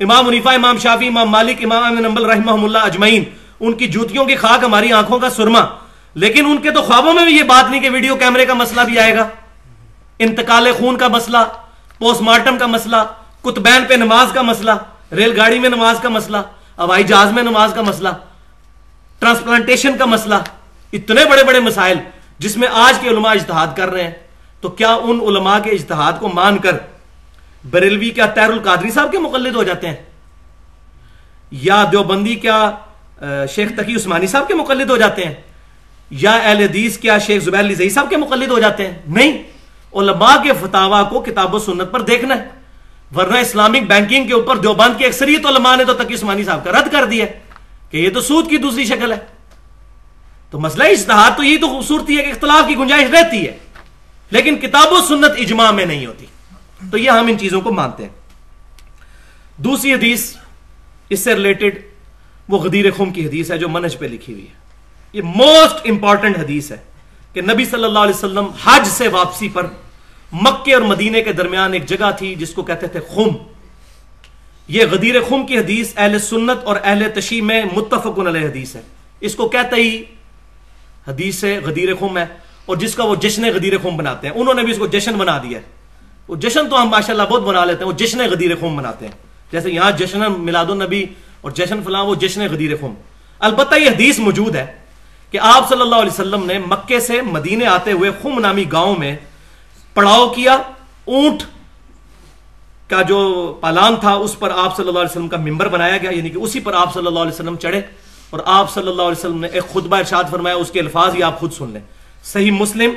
امام 0.00 0.26
منیفا 0.26 0.52
امام 0.52 0.78
شافی 0.78 1.08
امام 1.08 1.30
مالک، 1.30 1.56
امام 1.64 1.98
نمبل 1.98 2.24
رحمہ 2.24 2.64
اللہ 2.64 2.78
اجمعین، 2.78 3.24
ان 3.60 3.72
کی 3.72 3.86
جوتیوں 3.86 4.24
کی 4.24 4.36
خاک 4.36 4.64
ہماری 4.64 4.92
آنکھوں 4.92 5.18
کا 5.18 5.30
سرما۔ 5.30 5.60
لیکن 6.14 6.46
ان 6.46 6.58
کے 6.58 6.70
تو 6.70 6.82
خوابوں 6.82 7.12
میں 7.12 7.24
بھی 7.24 7.36
یہ 7.36 7.42
بات 7.42 7.70
نہیں 7.70 7.80
کہ 7.80 7.90
ویڈیو 7.90 8.16
کیمرے 8.16 8.46
کا 8.46 8.54
مسئلہ 8.54 8.80
بھی 8.80 8.98
آئے 8.98 9.16
گا۔ 9.16 9.28
انتقال 10.18 10.72
خون 10.78 10.96
کا 10.96 11.08
مسئلہ، 11.08 11.38
پوسٹ 11.98 12.20
مارٹم 12.20 12.58
کا 12.58 12.66
مسئلہ، 12.66 12.96
کتبین 13.42 13.84
پہ 13.88 13.94
نماز 13.94 14.26
کا 14.32 14.42
مسئلہ، 14.42 14.70
ریل 15.12 15.40
گاڑی 15.40 15.58
میں 15.58 15.68
نماز 15.68 15.96
کا 16.02 16.08
مسئلہ، 16.08 16.36
ہوائی 16.78 17.04
جہاز 17.04 17.32
میں 17.32 17.42
نماز 17.42 17.72
کا 17.74 17.82
مسئلہ، 17.82 18.08
ٹرانسپلانٹیشن 19.18 19.96
کا 19.98 20.04
مسئلہ، 20.04 20.34
اتنے 20.92 21.24
بڑے 21.24 21.44
بڑے 21.44 21.60
مسائل 21.60 21.98
جس 22.38 22.56
میں 22.56 22.68
آج 22.72 22.98
کے 22.98 23.08
علماء 23.08 23.30
اجتہاد 23.30 23.66
کر 23.76 23.88
رہے 23.88 24.02
ہیں۔ 24.02 24.29
تو 24.60 24.68
کیا 24.68 24.94
ان 24.94 25.20
علماء 25.20 25.58
کے 25.58 25.70
اجتہاد 25.70 26.12
کو 26.20 26.28
مان 26.28 26.58
کر 26.58 26.76
بریلوی 27.70 28.10
کیا 28.10 28.26
تیر 28.26 28.50
القادری 28.50 28.90
صاحب 28.90 29.12
کے 29.12 29.18
مقلد 29.18 29.54
ہو 29.54 29.62
جاتے 29.62 29.88
ہیں؟ 29.88 29.96
یا 31.50 31.84
دیوبندی 31.92 32.34
کیا 32.34 32.70
شیخ 33.54 33.70
تقی 33.76 33.96
عثمانی 33.96 34.26
صاحب 34.26 34.48
کے 34.48 34.54
مقلد 34.54 34.90
ہو 34.90 34.96
جاتے 34.96 35.24
ہیں؟ 35.24 35.34
یا 36.10 36.32
اہل 36.32 36.58
حدیث 36.58 36.98
کیا 36.98 37.18
شیخ 37.18 37.42
زبیر 37.42 37.60
علی 37.60 37.90
صاحب 37.90 38.10
کے 38.10 38.16
مقلد 38.16 38.50
ہو 38.50 38.58
جاتے 38.58 38.86
ہیں؟ 38.86 38.98
نہیں، 39.06 39.42
علماء 39.94 40.42
کے 40.42 40.52
فتوا 40.60 41.02
کو 41.02 41.20
کتاب 41.20 41.54
و 41.54 41.58
سنت 41.58 41.92
پر 41.92 42.00
دیکھنا 42.00 42.36
ہے، 42.36 42.48
ورنہ 43.16 43.36
اسلامک 43.36 43.88
بینکنگ 43.88 44.26
کے 44.26 44.34
اوپر 44.34 44.56
دیوبند 44.56 44.98
کی 44.98 45.06
اکثریت 45.06 45.46
علماء 45.46 45.76
نے 45.76 45.84
تو 45.84 45.92
تقی 45.92 46.14
عثمانی 46.14 46.44
صاحب 46.44 46.64
کا 46.64 46.70
رد 46.70 46.92
کر 46.92 47.04
دیا 47.04 47.24
کہ 47.90 47.96
یہ 47.96 48.10
تو 48.10 48.20
سود 48.20 48.48
کی 48.50 48.56
دوسری 48.56 48.84
شکل 48.84 49.12
ہے۔ 49.12 49.18
تو 50.50 50.60
مسئلہ 50.60 50.84
اجتہاد 50.84 51.36
تو 51.36 51.42
یہی 51.42 51.56
تو 51.56 51.68
خوبصورتی 51.68 52.18
ہے 52.18 52.22
کہ 52.22 52.30
اختلاف 52.30 52.68
کی 52.68 52.76
گنجائش 52.76 53.10
رہتی 53.10 53.48
ہے۔ 53.48 53.58
لیکن 54.30 54.56
کتاب 54.56 54.92
و 54.92 54.96
سنت 55.08 55.30
اجماع 55.38 55.70
میں 55.70 55.86
نہیں 55.86 56.06
ہوتی۔ 56.06 56.26
تو 56.90 56.98
یہ 56.98 57.10
ہم 57.10 57.26
ان 57.26 57.38
چیزوں 57.38 57.60
کو 57.60 57.72
مانتے 57.72 58.02
ہیں۔ 58.02 58.10
دوسری 59.56 59.94
حدیث، 59.94 60.36
اس 61.08 61.20
سے 61.20 61.34
ریلیٹڈ 61.34 61.78
وہ 62.48 62.58
غدیر 62.58 62.90
خم 62.96 63.10
کی 63.10 63.26
حدیث 63.26 63.50
ہے 63.50 63.58
جو 63.58 63.68
منج 63.68 63.98
پہ 63.98 64.06
لکھی 64.06 64.32
ہوئی 64.32 64.46
ہے۔ 64.46 64.52
یہ 65.12 65.22
موسٹ 65.22 65.90
امپورٹنٹ 65.90 66.38
حدیث 66.38 66.70
ہے 66.70 66.76
کہ 67.32 67.40
نبی 67.40 67.64
صلی 67.64 67.84
اللہ 67.84 67.98
علیہ 67.98 68.14
وسلم 68.14 68.46
حج 68.64 68.86
سے 68.86 69.08
واپسی 69.08 69.48
پر 69.48 69.66
مکے 70.32 70.74
اور 70.74 70.82
مدینے 70.82 71.22
کے 71.22 71.32
درمیان 71.32 71.72
ایک 71.72 71.86
جگہ 71.86 72.10
تھی 72.18 72.34
جس 72.34 72.50
کو 72.54 72.62
کہتے 72.62 72.86
تھے 72.86 73.00
خم۔ 73.14 73.36
یہ 74.68 74.84
غدیر 74.90 75.14
خم 75.28 75.46
کی 75.46 75.58
حدیث 75.58 75.92
اہل 75.96 76.18
سنت 76.18 76.64
اور 76.64 76.76
اہل 76.84 77.02
تشیح 77.14 77.42
میں 77.42 77.62
متفق 77.76 78.18
علیہ 78.18 78.48
حدیث 78.48 78.76
ہے۔ 78.76 78.80
اس 79.20 79.34
کو 79.34 79.48
کہتے 79.48 79.76
ہی 79.76 80.02
حدیث 81.08 81.44
غدیر 81.64 81.94
خم 81.94 82.18
ہے۔ 82.18 82.26
اور 82.70 82.78
جس 82.78 82.94
کا 82.94 83.04
وہ 83.04 83.14
جشن 83.14 83.42
غدیر 83.54 83.72
خم 83.82 83.96
بناتے 83.96 84.26
ہیں۔ 84.26 84.34
انہوں 84.34 84.54
نے 84.54 84.62
بھی 84.62 84.72
اس 84.72 84.78
کو 84.78 84.86
جشن 84.86 85.12
بنا 85.12 85.38
دیا 85.38 85.58
ہے۔ 85.58 85.62
وہ 86.28 86.36
جشن 86.36 86.70
تو 86.70 86.82
ہم 86.82 86.88
ماشاءاللہ 86.88 87.22
بہت 87.22 87.42
بنا 87.42 87.64
لیتے 87.64 87.78
ہیں۔ 87.78 87.86
وہ 87.86 87.96
جشن 87.96 88.20
غدیر 88.30 88.50
خم 88.60 88.76
بناتے 88.76 89.04
ہیں۔ 89.04 89.12
جیسے 89.52 89.70
یہاں 89.70 89.90
جشن 89.90 90.20
میلاد 90.38 90.66
النبی 90.66 91.06
اور 91.40 91.50
جشن 91.50 91.82
فلاں 91.84 92.04
وہ 92.04 92.14
جشن 92.14 92.46
غدیر 92.50 92.76
خم۔ 92.80 92.94
البتہ 93.38 93.74
یہ 93.74 93.90
حدیث 93.90 94.18
موجود 94.18 94.56
ہے 94.56 94.66
کہ 95.30 95.38
آپ 95.38 95.68
صلی 95.68 95.80
اللہ 95.80 95.94
علیہ 95.94 96.10
وسلم 96.10 96.46
نے 96.46 96.58
مکے 96.58 97.00
سے 97.00 97.22
مدینے 97.22 97.66
آتے 97.66 97.92
ہوئے 97.92 98.10
خم 98.22 98.38
نامی 98.38 98.64
گاؤں 98.72 98.96
میں 98.98 99.16
پڑاؤ 99.94 100.28
کیا۔ 100.28 100.58
اونٹ 101.04 101.42
کا 102.90 103.02
جو 103.02 103.18
پالان 103.60 103.96
تھا، 103.96 104.12
اس 104.12 104.38
پر 104.38 104.50
آپ 104.56 104.76
صلی 104.76 104.88
اللہ 104.88 104.98
علیہ 104.98 105.10
وسلم 105.10 105.28
کا 105.28 105.36
ممبر 105.36 105.68
بنایا 105.68 105.96
گیا 105.96 106.10
یعنی 106.10 106.30
کہ 106.30 106.38
اسی 106.38 106.60
پر 106.60 106.72
آپ 106.72 106.94
صلی 106.94 107.06
اللہ 107.06 107.18
علیہ 107.18 107.32
وسلم 107.32 107.56
چڑھے 107.56 107.80
اور 108.30 108.40
آپ 108.44 108.74
صلی 108.74 108.88
اللہ 108.88 109.02
علیہ 109.02 109.18
وسلم 109.18 109.40
نے 109.40 109.48
ایک 109.48 109.64
خطبہ 109.72 109.96
ارشاد 109.96 110.24
فرمایا، 110.30 110.56
اس 110.56 110.70
کے 110.70 110.80
الفاظ 110.80 111.14
ہی 111.14 111.22
آپ 111.22 111.40
خود 111.40 111.52
سن 111.52 111.70
لیں۔ 111.70 111.80
صحیح 112.24 112.50
مسلم، 112.50 112.90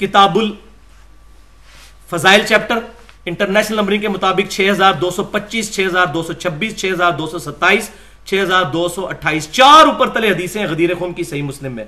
کتاب 0.00 0.38
الفضائل 0.38 2.46
چیپٹر، 2.46 2.78
انٹرنیشنل 3.24 3.76
نمبرنگ 3.76 4.00
کے 4.00 4.08
مطابق 4.08 4.52
6225 4.52 5.72
6226 5.72 6.76
6227 6.76 7.90
6228 8.24 9.52
چار 9.52 9.86
اوپر 9.86 10.08
تلے 10.08 10.30
حدیثیں 10.30 10.66
غدیر 10.66 10.94
خون 10.94 11.12
کی 11.12 11.24
صحیح 11.24 11.42
مسلم 11.42 11.72
میں۔ 11.72 11.84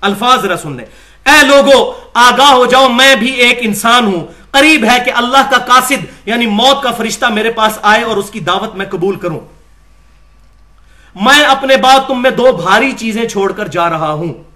الفاظ 0.00 0.42
ذرا 0.42 0.56
سن 0.56 0.76
لیں۔ 0.76 0.84
اے 1.26 1.46
لوگو، 1.46 1.92
آگاہ 2.14 2.46
ہو 2.46 2.66
جاؤ، 2.66 2.88
میں 2.88 3.16
بھی 3.16 3.30
ایک 3.30 3.58
انسان 3.60 4.06
ہوں۔ 4.06 4.26
قریب 4.50 4.84
ہے 4.84 4.98
کہ 5.04 5.12
اللہ 5.14 5.50
کا 5.50 5.58
قاصد 5.58 6.26
یعنی 6.26 6.46
موت 6.46 6.82
کا 6.82 6.90
فرشتہ 6.90 7.26
میرے 7.26 7.50
پاس 7.50 7.78
آئے 7.82 8.02
اور 8.02 8.16
اس 8.16 8.30
کی 8.30 8.40
دعوت 8.40 8.74
میں 8.74 8.86
قبول 8.86 9.16
کروں۔ 9.16 9.40
میں 11.14 11.40
اپنے 11.40 11.76
بعد 11.76 11.98
تم 12.06 12.22
میں 12.22 12.30
دو 12.30 12.52
بھاری 12.52 12.92
چیزیں 12.92 13.28
چھوڑ 13.28 13.52
کر 13.52 13.68
جا 13.68 13.90
رہا 13.90 14.12
ہوں۔ 14.12 14.47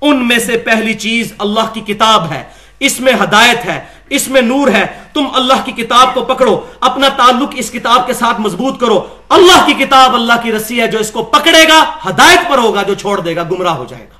ان 0.00 0.28
میں 0.28 0.38
سے 0.38 0.56
پہلی 0.56 0.94
چیز 0.94 1.32
اللہ 1.38 1.72
کی 1.72 1.80
کتاب 1.80 2.32
ہے، 2.32 2.44
اس 2.80 3.00
میں 3.00 3.12
ہدایت 3.12 3.64
ہے، 3.64 3.84
اس 4.08 4.28
میں 4.28 4.40
نور 4.40 4.68
ہے۔ 4.68 4.86
تم 5.12 5.26
اللہ 5.34 5.64
کی 5.64 5.72
کتاب 5.72 6.14
کو 6.14 6.24
پکڑو، 6.24 6.60
اپنا 6.80 7.08
تعلق 7.08 7.48
اس 7.56 7.70
کتاب 7.70 8.06
کے 8.06 8.12
ساتھ 8.12 8.40
مضبوط 8.40 8.80
کرو۔ 8.80 9.06
اللہ 9.28 9.66
کی 9.66 9.72
کتاب 9.72 10.14
اللہ 10.14 10.32
کی 10.42 10.52
رسی 10.52 10.80
ہے، 10.80 10.86
جو 10.86 10.98
اس 10.98 11.10
کو 11.10 11.22
پکڑے 11.22 11.68
گا، 11.68 11.84
ہدایت 12.06 12.50
پر 12.50 12.58
ہوگا، 12.58 12.82
جو 12.82 12.94
چھوڑ 12.94 13.20
دے 13.20 13.36
گا، 13.36 13.42
گمراہ 13.42 13.74
ہو 13.74 13.84
جائے 13.88 14.04
گا۔ 14.04 14.18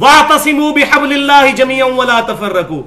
وَاعْتَصِمُوا 0.00 0.72
بِحَبْلِ 0.72 1.12
اللَّهِ 1.14 1.56
جَمِيعًا 1.56 1.94
وَلَا 1.94 2.20
تَفَرَّقُوا۔ 2.20 2.82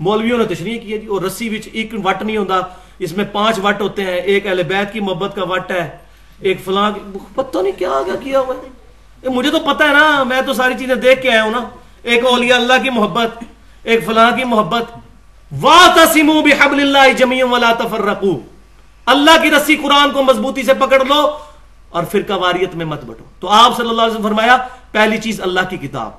مولویوں 0.00 0.38
نے 0.38 0.44
تشریح 0.44 0.78
کیا 0.78 0.96
جی 0.96 1.06
اور 1.06 1.22
رسی 1.22 1.48
وچ 1.48 1.68
ایک 1.72 1.94
وٹ 2.04 2.22
نہیں 2.22 2.36
ہوندا، 2.36 2.60
اس 2.98 3.12
میں 3.12 3.24
پانچ 3.32 3.58
وٹ 3.58 3.80
ہوتے 3.80 4.04
ہیں۔ 4.04 4.20
ایک 4.20 4.46
اہل 4.46 4.62
بیت 4.62 4.92
کی 4.92 5.00
محبت 5.00 5.36
کا 5.36 5.44
وٹ 5.44 5.70
ہے، 5.70 5.96
ایک 6.40 6.64
فلاں 6.64 6.90
پتہ 7.34 7.58
نہیں 7.58 7.78
کیا 7.78 7.90
آگا 7.90 8.16
کیا 8.24 8.40
ہوا 8.40 8.54
ہے۔ 8.54 8.81
مجھے 9.30 9.50
تو 9.50 9.60
پتہ 9.60 9.84
ہے 9.84 9.92
نا، 9.92 10.22
میں 10.22 10.42
تو 10.42 10.52
ساری 10.52 10.74
چیزیں 10.78 10.94
دیکھ 10.94 11.22
کے 11.22 11.30
آیا 11.30 11.42
ہوں 11.42 11.50
نا۔ 11.50 11.60
ایک 12.02 12.26
اولیاء 12.26 12.56
اللہ 12.56 12.72
کی 12.82 12.90
محبت، 12.90 13.44
ایک 13.82 14.06
فلاں 14.06 14.30
کی 14.30 14.44
محبت۔ 14.44 14.84
وَاعْتَصِمُوا 15.62 16.42
بِحَبْلِ 16.42 16.80
اللَّهِ 16.82 17.16
جَمِيعًا 17.16 17.52
وَلَا 17.52 17.72
تَفَرَّقُوا۔ 17.72 18.38
اللہ 19.06 19.30
کی 19.42 19.50
رسی 19.50 19.76
قرآن 19.76 20.10
کو 20.10 20.22
مضبوطی 20.22 20.62
سے 20.62 20.74
پکڑ 20.74 21.04
لو 21.04 21.38
اور 21.90 22.04
فرقہ 22.12 22.32
واریت 22.32 22.74
میں 22.74 22.86
مت 22.86 23.04
بٹو۔ 23.04 23.24
تو 23.40 23.48
آپ 23.48 23.76
صلی 23.76 23.88
اللہ 23.88 24.02
علیہ 24.02 24.12
وسلم 24.12 24.22
فرمایا، 24.22 24.56
پہلی 24.92 25.18
چیز 25.18 25.40
اللہ 25.40 25.60
کی 25.70 25.76
کتاب۔ 25.76 26.10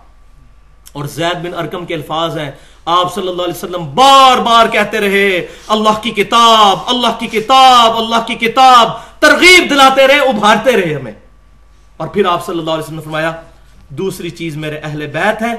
اور 0.93 1.05
زید 1.05 1.45
بن 1.45 1.53
ارکم 1.53 1.85
کے 1.85 1.93
الفاظ 1.93 2.37
ہیں۔ 2.37 2.51
آپ 2.85 3.15
صلی 3.15 3.27
اللہ 3.27 3.41
علیہ 3.41 3.53
وسلم 3.53 3.95
بار 3.95 4.37
بار 4.37 4.67
کہتے 4.67 4.99
رہے، 4.99 5.47
اللہ 5.67 6.01
کی 6.01 6.11
کتاب، 6.11 6.79
اللہ 6.85 7.19
کی 7.19 7.27
کتاب، 7.27 7.97
اللہ 7.97 8.25
کی 8.27 8.35
کتاب۔ 8.35 8.89
ترغیب 9.19 9.69
دلاتے 9.69 10.07
رہے، 10.07 10.19
ابھارتے 10.19 10.71
رہے 10.71 10.93
ہمیں۔ 10.93 11.11
اور 11.97 12.07
پھر 12.07 12.25
آپ 12.25 12.45
صلی 12.45 12.59
اللہ 12.59 12.71
علیہ 12.71 12.83
وسلم 12.83 12.95
نے 12.95 13.01
فرمایا، 13.01 13.31
دوسری 13.89 14.29
چیز 14.29 14.57
میرے 14.57 14.77
اہل 14.77 15.07
بیت 15.07 15.41
ہے 15.41 15.53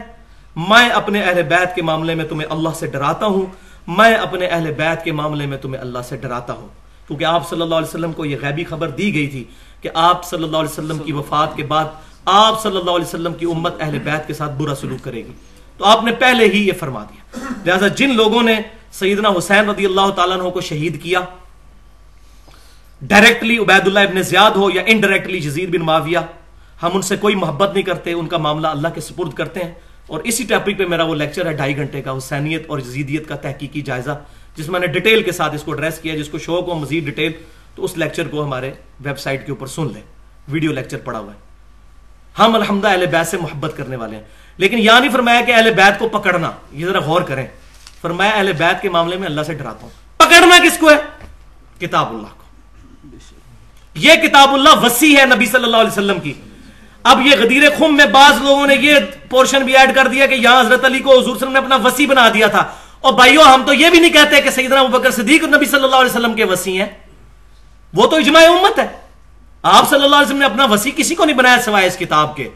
میں 0.56 0.88
اپنے 0.88 1.22
اہل 1.22 1.42
بیت 1.42 1.74
کے 1.74 1.82
معاملے 1.82 2.14
میں 2.14 2.24
تمہیں 2.24 2.48
اللہ 2.50 2.68
سے 2.74 2.86
ڈراتا 2.86 3.26
ہوں۔ 3.26 3.46
میں 3.88 4.14
اپنے 4.14 4.46
اہل 4.46 4.72
بیت 4.72 5.04
کے 5.04 5.12
معاملے 5.12 5.46
میں 5.46 5.58
تمہیں 5.58 5.80
اللہ 5.80 5.98
سے 6.08 6.16
ڈراتا 6.16 6.52
ہوں۔ 6.52 6.68
کیونکہ 7.06 7.24
آپ 7.24 7.48
صلی 7.48 7.60
اللہ 7.60 7.74
علیہ 7.74 7.88
وسلم 7.88 8.12
کو 8.12 8.24
یہ 8.24 8.36
غیبی 8.42 8.64
خبر 8.64 8.88
دی 8.88 9.14
گئی 9.14 9.26
تھی 9.26 9.44
کہ 9.80 9.90
آپ 9.94 10.24
صلی 10.24 10.44
اللہ 10.44 10.56
علیہ 10.56 10.70
وسلم 10.70 10.98
کی 10.98 11.12
وفات 11.12 11.56
کے 11.56 11.64
بعد 11.64 11.84
آپ 12.24 12.62
صلی 12.62 12.76
اللہ 12.76 12.90
علیہ 12.90 13.06
وسلم 13.06 13.34
کی 13.34 13.46
امت 13.46 13.74
اہل 13.80 13.98
بیت 13.98 14.26
کے 14.26 14.34
ساتھ 14.34 14.52
برا 14.52 14.74
سلوک 14.74 15.04
کرے 15.04 15.24
گی۔ 15.24 15.32
تو 15.76 15.84
آپ 15.84 16.04
نے 16.04 16.12
پہلے 16.12 16.44
ہی 16.44 16.66
یہ 16.66 16.72
فرما 16.80 17.04
دیا۔ 17.04 17.38
لہذا 17.66 17.88
جن 17.88 18.14
لوگوں 18.14 18.42
نے 18.42 18.56
سیدنا 18.92 19.28
حسین 19.28 19.70
رضی 19.70 19.84
اللہ 19.84 20.10
تعالیٰ 20.10 20.52
کو 20.52 20.60
شہید 20.60 21.02
کیا 21.02 21.20
ڈائریکٹلی 23.06 23.58
عبید 23.58 23.86
اللہ 23.86 23.98
ابن 23.98 24.22
زیاد 24.22 24.50
ہو 24.50 24.70
یا 24.70 24.82
انڈائریکٹلی 24.86 25.40
جزید 25.40 25.78
بن 25.78 25.86
معاویہ 25.86 26.18
ہم 26.82 26.90
ان 26.94 27.02
سے 27.02 27.16
کوئی 27.16 27.34
محبت 27.34 27.72
نہیں 27.72 27.82
کرتے، 27.82 28.12
ان 28.12 28.26
کا 28.26 28.38
معاملہ 28.38 28.68
اللہ 28.68 28.88
کے 28.94 29.00
سپرد 29.00 29.32
کرتے 29.34 29.60
ہیں۔ 29.60 29.74
اور 30.06 30.20
اسی 30.24 30.44
ٹاپک 30.44 30.78
پہ 30.78 30.86
میرا 30.86 31.04
وہ 31.04 31.14
لیکچر 31.14 31.46
ہے 31.46 31.52
ڈھائی 31.52 31.76
گھنٹے 31.76 32.02
کا، 32.02 32.16
حسینیت 32.16 32.62
اور 32.66 32.78
جزیدیت 32.78 33.28
کا 33.28 33.36
تحقیقی 33.36 33.80
جائزہ، 33.80 34.22
جس 34.56 34.68
میں 34.68 34.80
نے 34.80 34.86
ڈیٹیل 34.86 35.22
کے 35.22 35.32
ساتھ 35.32 35.54
اس 35.54 35.62
کو 35.62 35.72
ایڈریس 35.72 35.98
کیا، 35.98 36.16
جس 36.16 36.28
کو 36.28 36.38
شوق 36.38 36.68
ہو 36.68 36.74
مزید 36.74 37.04
ڈیٹیل 37.04 37.32
تو 37.74 37.84
اس 37.84 37.98
لیکچر 37.98 38.28
کو 38.28 38.44
ہمارے 38.44 38.72
ویب 39.00 39.18
سائٹ 39.18 39.46
کے 39.46 39.52
اوپر 39.52 39.66
سن 39.66 39.86
لیں۔ 39.92 40.02
ویڈیو 40.48 40.72
لیکچر 40.72 40.98
پڑا 41.04 41.18
ہوا 41.18 41.32
ہے۔ 41.32 41.38
ہم 42.38 42.54
الحمدہ 42.54 42.88
اہل 42.88 43.06
بیت 43.06 43.26
سے 43.26 43.36
محبت 43.36 43.72
کرنے 43.76 43.96
والے 43.96 44.16
ہیں۔ 44.16 44.22
لیکن 44.56 44.78
یہ 44.78 44.90
نہیں 45.00 45.12
فرمایا 45.12 45.40
کہ 45.40 45.52
اہل 45.52 45.74
بیت 45.76 45.98
کو 45.98 46.08
پکڑنا، 46.08 46.50
یہ 46.72 46.86
ذرا 46.86 46.98
غور 46.98 47.22
کریں۔ 47.22 47.46
فرمایا 48.02 48.30
اہل 48.30 48.52
بیت 48.52 48.82
کے 48.82 48.88
معاملے 48.88 49.16
میں 49.16 49.26
اللہ 49.26 49.40
سے 49.40 49.54
ڈراتا 49.54 49.82
ہوں۔ 49.82 49.90
پکڑنا 50.16 50.58
کس 50.64 50.78
کو 50.78 50.90
ہے؟ 50.90 51.26
کتاب 51.86 52.08
اللہ 52.08 52.26
کو۔ 52.38 52.43
یہ 53.94 54.14
کتاب 54.14 54.54
اللہ 54.54 54.68
وسیع 54.82 55.20
ہے 55.20 55.26
نبی 55.26 55.46
صلی 55.46 55.64
اللہ 55.64 55.76
علیہ 55.76 55.90
وسلم 55.90 56.20
کی۔ 56.20 56.32
اب 57.02 57.26
یہ 57.26 57.36
غدیر 57.38 57.62
خم 57.78 57.96
میں 57.96 58.06
بعض 58.06 58.42
لوگوں 58.42 58.66
نے 58.66 58.74
یہ 58.74 58.94
پورشن 59.30 59.62
بھی 59.62 59.76
ایڈ 59.76 59.94
کر 59.94 60.06
دیا 60.06 60.26
کہ 60.26 60.34
یہاں 60.34 60.60
حضرت 60.60 60.84
علی 60.84 60.98
کو 60.98 61.10
حضور 61.10 61.36
صلی 61.36 61.46
اللہ 61.46 61.58
علیہ 61.58 61.58
وسلم 61.58 61.68
نے 61.68 61.74
اپنا 61.74 61.76
وسیع 61.76 62.06
بنا 62.06 62.28
دیا 62.34 62.46
تھا۔ 62.46 62.64
اور 63.00 63.12
بھائیو، 63.12 63.42
ہم 63.42 63.62
تو 63.66 63.72
یہ 63.72 63.90
بھی 63.90 64.00
نہیں 64.00 64.12
کہتے 64.12 64.40
کہ 64.40 64.50
سیدنا 64.50 64.80
ابوبکر 64.80 65.10
صدیق 65.10 65.44
نبی 65.44 65.64
صلی 65.64 65.84
اللہ 65.84 65.96
علیہ 65.96 66.10
وسلم 66.10 66.34
کے 66.34 66.44
وسیع 66.44 66.82
ہیں۔ 66.82 66.90
وہ 67.94 68.06
تو 68.06 68.16
اجماع 68.16 68.42
امت 68.42 68.78
ہے۔ 68.78 68.86
آپ 69.62 69.90
صلی 69.90 70.04
اللہ 70.04 70.16
علیہ 70.16 70.26
وسلم 70.26 70.38
نے 70.38 70.44
اپنا 70.44 70.64
وسیع 70.64 70.92
کسی 70.96 71.14
کو 71.14 71.24
نہیں 71.24 71.36
بنایا 71.36 71.56
سوائے 71.64 71.86
اس 71.86 71.96
کتاب 71.96 72.36
کے۔ 72.36 72.48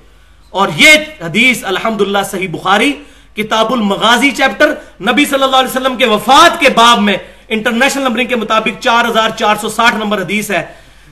اور 0.50 0.68
یہ 0.76 0.90
حدیث 1.20 1.64
الحمدللہ 1.64 2.18
صحیح 2.30 2.48
بخاری، 2.48 2.92
کتاب 3.36 3.72
المغازی 3.72 4.30
چیپٹر، 4.30 4.74
نبی 5.00 5.24
صلی 5.24 5.42
اللہ 5.42 5.56
علیہ 5.56 5.76
وسلم 5.76 5.96
کے 5.96 6.06
وفات 6.06 6.60
کے 6.60 6.68
باب 6.68 7.00
میں 7.00 7.16
انٹرنیشنل 7.48 8.02
نمبرنگ 8.02 8.26
کے 8.26 8.36
مطابق 8.36 8.82
چار 8.82 9.04
ہزار 9.04 9.30
چار 9.30 9.56
سو 9.60 9.68
ساٹھ 9.68 9.94
نمبر 9.94 10.22
حدیث 10.22 10.50
ہے۔ 10.50 10.66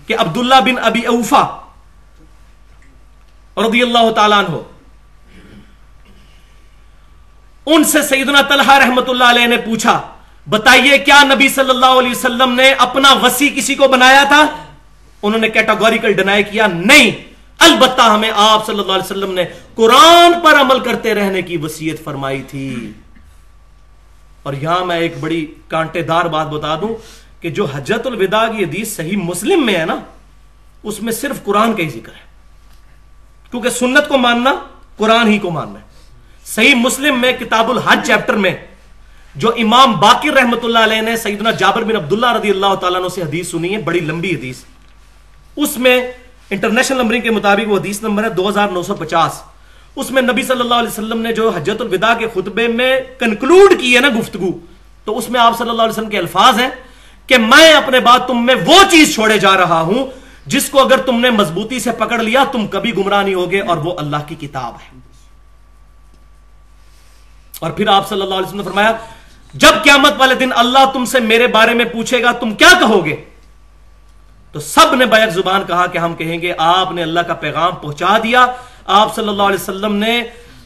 کہ 0.06 0.16
عبداللہ 0.18 0.60
بن 0.64 0.78
ابی 0.82 1.00
اوفا 1.00 1.44
رضی 3.56 3.82
اللہ 3.82 4.10
تعالیٰ 4.10 4.38
عنہ، 4.38 4.56
ان 7.66 7.84
سے 7.84 8.02
سیدنا 8.02 8.42
طلحہ 8.42 8.78
رحمت 8.78 9.08
اللہ 9.08 9.25
علیہ 9.25 9.46
نے 9.46 9.56
پوچھا، 9.56 10.00
بتائیے 10.46 10.98
کیا 10.98 11.22
نبی 11.22 11.48
صلی 11.48 11.70
اللہ 11.70 11.98
علیہ 11.98 12.10
وسلم 12.10 12.52
نے 12.52 12.72
اپنا 12.72 13.12
وسیع 13.12 13.50
کسی 13.56 13.75
کو 13.75 13.88
بنایا 13.88 14.25
تھا؟ 14.25 14.46
انہوں 15.22 15.40
نے 15.40 15.48
کیٹاگوریکل 15.48 16.12
ڈینائی 16.12 16.42
کیا، 16.42 16.66
نہیں، 16.66 17.10
البتہ 17.58 18.02
ہمیں 18.02 18.30
آپ 18.36 18.66
صلی 18.66 18.78
اللہ 18.78 18.92
علیہ 18.92 19.04
وسلم 19.04 19.32
نے 19.32 19.44
قرآن 19.75 20.32
پر 20.44 20.60
عمل 20.60 20.80
کرتے 20.80 21.14
رہنے 21.14 21.42
کی 21.42 21.56
وسیعت 21.56 22.04
فرمائی 22.04 22.42
تھی۔ 22.42 22.92
اور 24.42 24.52
یہاں 24.52 24.84
میں 24.84 24.96
ایک 24.96 25.18
بڑی 25.20 25.46
کانٹے 25.68 26.02
دار 26.02 26.25
بات 26.25 26.46
بتا 26.46 26.75
دوں۔ 26.75 26.94
کہ 27.47 27.50
جو 27.50 27.65
حجت 27.65 28.07
الوداع 28.07 28.47
کی 28.57 28.65
حدیث 28.65 28.97
صحیح 28.97 29.17
مسلم 29.17 29.67
میں 29.67 29.75
ہے 29.75 29.85
نا، 29.85 30.00
اس 30.83 31.03
میں 31.03 31.12
صرف 31.12 31.45
قرآن 31.45 31.73
کا 31.73 31.83
ہی 31.83 31.88
ذکر 31.88 32.12
ہے۔ 32.12 32.25
کیونکہ 33.50 33.69
سنت 33.69 34.09
کو 34.09 34.19
ماننا، 34.19 34.55
قرآن 34.97 35.29
ہی 35.29 35.38
کو 35.38 35.50
ماننا 35.50 35.81
ہے۔ 35.81 35.85
صحیح 36.45 36.75
مسلم 36.75 37.21
میں 37.21 37.33
کتاب 37.33 37.71
الحج 37.71 38.07
چیپٹر 38.07 38.35
میں، 38.35 38.57
جو 39.35 39.53
امام 39.59 39.93
باقر 39.93 40.33
رحمت 40.33 40.65
اللہ 40.65 40.79
علیہ 40.79 41.00
نے 41.00 41.17
سیدنا 41.17 41.50
جابر 41.50 41.85
بن 41.85 41.97
عبداللہ 41.97 42.33
رضی 42.33 42.50
اللہ 42.50 42.75
تعالیٰ 42.75 43.00
عنہ 43.00 43.09
سے 43.09 43.23
حدیث 43.23 43.50
سنی 43.50 43.75
ہے، 43.75 43.79
بڑی 43.79 44.00
لمبی 44.00 44.35
حدیث۔ 44.35 44.57
اس 45.57 45.79
میں 45.79 46.12
انٹرنیشنل 46.50 46.99
نمبرنگ 46.99 47.21
کے 47.21 47.31
مطابق 47.31 47.71
وہ 47.71 47.79
حدیث 47.79 48.03
نمبر 48.03 48.25
ہے 48.25 48.29
دو 48.29 48.49
ہزار 48.49 48.69
نو 48.69 48.83
سو 48.83 48.95
پچاس۔ 48.95 49.43
اس 49.97 50.11
میں 50.11 50.23
نبی 50.23 50.43
صلی 50.43 50.61
اللہ 50.61 50.75
علیہ 50.75 50.88
وسلم 50.88 51.21
نے 51.21 51.33
جو 51.33 51.49
حجت 51.49 51.81
الوداع 51.81 52.15
کے 52.15 52.26
خطبے 52.35 52.69
میں 52.69 53.00
کنکلوڈ 53.19 53.81
کی 53.81 53.95
ہے 53.95 54.00
نا 54.00 54.09
گفتگو، 54.21 54.59
تو 55.05 55.19
اس 55.19 55.31
میں 55.31 55.41
آپ 55.41 55.59
صلی 55.59 55.71
اللہ 55.71 55.83
علیہ 55.83 55.93
وسلم 55.93 56.11
کے 56.11 56.19
الفاظ 56.19 56.59
ہیں۔ 56.61 56.71
کہ 57.26 57.38
میں 57.38 57.73
اپنے 57.73 58.00
بعد 58.00 58.18
تم 58.26 58.47
میں 58.47 58.54
وہ 58.66 58.83
چیز 58.90 59.14
چھوڑے 59.14 59.38
جا 59.38 59.56
رہا 59.56 59.80
ہوں 59.80 60.06
جس 60.47 60.71
کو 60.71 60.80
اگر 60.80 60.99
تم 60.99 61.21
نے 61.21 61.30
مضبوطی 61.30 61.80
سے 61.80 61.90
پکڑ 61.92 62.18
لیا، 62.18 62.45
تم 62.52 62.66
کبھی 62.66 62.97
گمراہ 62.97 63.23
نہیں 63.23 63.35
ہوگے 63.35 63.61
اور 63.61 63.76
وہ 63.76 63.95
اللہ 63.99 64.16
کی 64.26 64.35
کتاب 64.35 64.75
ہے۔ 64.75 64.99
اور 67.61 67.71
پھر 67.71 67.88
آپ 67.88 68.09
صلی 68.09 68.23
اللہ 68.23 68.35
علیہ 68.35 68.47
وسلم 68.47 68.59
نے 68.59 68.64
فرمایا، 68.64 68.92
جب 69.54 69.73
قیامت 69.85 70.12
والے 70.18 70.35
دن 70.35 70.49
اللہ 70.56 70.90
تم 70.92 71.04
سے 71.04 71.21
میرے 71.21 71.47
بارے 71.47 71.75
میں 71.75 71.85
پوچھے 71.85 72.23
گا، 72.23 72.33
تم 72.33 72.54
کیا 72.54 72.68
کہو 72.80 73.04
گے؟ 73.04 73.25
تو 74.52 74.61
سب 74.61 74.95
نے 74.95 75.06
بیک 75.06 75.30
زبان 75.30 75.62
کہا 75.66 75.87
کہ 75.87 75.99
ہم 75.99 76.14
کہیں 76.14 76.40
گے، 76.40 76.52
آپ 76.59 76.92
نے 76.92 77.02
اللہ 77.02 77.21
کا 77.21 77.35
پیغام 77.35 77.75
پہنچا 77.75 78.18
دیا۔ 78.23 78.47
آپ 78.87 79.14
صلی 79.14 79.28
اللہ 79.28 79.42
علیہ 79.42 79.62
وسلم 79.62 79.95
نے 79.95 80.23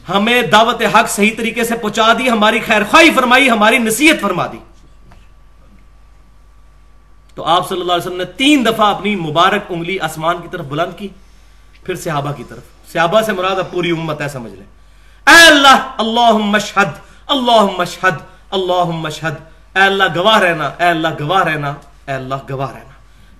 ہمیں 0.09 0.41
دعوت 0.41 0.81
حق 0.95 1.09
صحیح 1.09 1.31
طریقے 1.37 1.63
سے 1.63 1.75
پہنچا 1.75 2.13
دی، 2.19 2.29
ہماری 2.29 2.59
خیر 2.59 2.81
خواہی 2.91 3.09
فرمائی، 3.11 3.49
ہماری 3.49 3.77
نصیحت 3.77 4.21
فرما 4.21 4.47
دی۔ 4.47 4.57
تو 7.35 7.43
آپ 7.43 7.69
صلی 7.69 7.81
اللہ 7.81 7.93
علیہ 7.93 8.07
وسلم 8.07 8.17
نے 8.17 8.25
تین 8.25 8.65
دفعہ 8.65 8.95
اپنی 8.95 9.15
مبارک 9.15 9.61
انگلی 9.69 9.99
آسمان 9.99 10.37
کی 10.41 10.47
طرف 10.51 10.65
بلند 10.65 10.97
کی، 10.97 11.07
پھر 11.83 11.95
صحابہ 11.95 12.31
کی 12.31 12.43
طرف۔ 12.49 12.91
صحابہ 12.91 13.21
سے 13.21 13.31
مراد 13.31 13.59
اب 13.59 13.71
پوری 13.71 13.91
امت 13.91 14.21
ہے، 14.21 14.27
سمجھ 14.27 14.53
لیں۔ 14.53 14.65
اے 15.27 15.47
اللہ 15.47 15.91
اللہ 15.97 16.31
مشہد 16.31 16.89
اللہ 17.27 17.65
مشہد 17.77 18.15
اللہ 18.51 18.85
مشہد 18.85 19.33
اے 19.75 19.81
اللہ، 19.81 20.03
گواہ 20.15 20.39
رہنا، 20.39 20.65
اے 20.65 20.83
اللہ، 20.83 21.07
گواہ 21.19 21.43
رہنا، 21.43 21.69
اے 22.07 22.11
اللہ، 22.11 22.35
گواہ 22.49 22.71
رہنا۔ 22.71 22.91